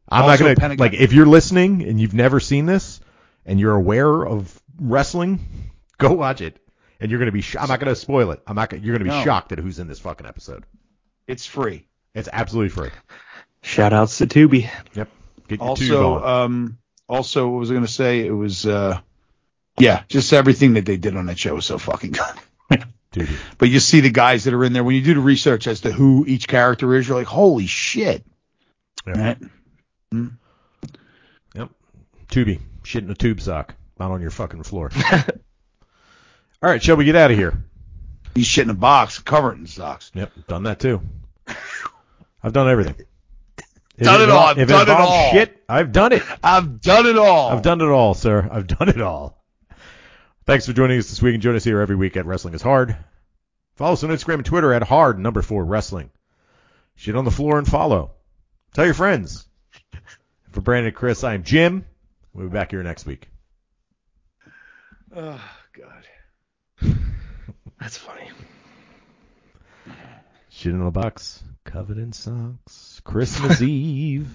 [0.09, 3.01] I'm not gonna Pentagon- like if you're listening and you've never seen this
[3.47, 5.41] and you're aware of wrestling,
[5.99, 6.59] go watch it.
[7.01, 7.41] And you're gonna be.
[7.43, 8.41] Sh- I'm not gonna spoil it.
[8.47, 8.71] I'm not.
[8.71, 9.25] Gonna, you're gonna be No.
[9.25, 10.65] shocked at who's in this fucking episode.
[11.27, 11.87] It's free.
[12.15, 12.91] It's absolutely free.
[13.63, 14.71] Shout outs to Tubi.
[14.95, 15.09] Yep.
[15.49, 16.45] Get your tube Also, on.
[16.45, 18.25] um, also, what was I going to say?
[18.27, 19.01] It was, uh,
[19.79, 22.85] yeah, just everything that they did on that show was so fucking good.
[23.13, 23.29] Dude.
[23.59, 25.81] But you see the guys that are in there when you do the research as
[25.83, 28.25] to who each character is, you're like, holy shit.
[29.07, 29.35] Yeah.
[30.13, 30.29] Right?
[31.55, 31.71] Yep.
[32.29, 32.61] Tubi.
[32.85, 33.75] Shit in a tube sock.
[33.99, 34.91] Not on your fucking floor.
[36.65, 37.63] All right, shall we get out of here?
[38.35, 40.11] He's shit in a box, covered in socks.
[40.15, 40.33] Yep.
[40.49, 41.03] Done that too.
[42.43, 42.95] I've done everything.
[43.99, 45.33] If Done it all, I've If done it involves all.
[45.33, 46.23] Shit, I've done it.
[46.43, 47.51] I've done it all.
[47.51, 48.49] I've done it all, sir.
[48.51, 49.45] I've done it all.
[50.47, 52.63] Thanks for joining us this week and join us here every week at Wrestling is
[52.63, 52.97] Hard.
[53.77, 56.09] Follow us on Instagram and Twitter at hard number four wrestling.
[56.95, 58.13] Shit on the floor and follow.
[58.73, 59.47] Tell your friends.
[60.53, 61.85] For Brandon and Chris, I am Jim.
[62.33, 63.29] We'll be back here next week.
[65.15, 65.39] God.
[67.81, 68.31] That's funny.
[70.49, 73.01] Shit in a box, covered in socks.
[73.05, 74.29] Christmas Eve.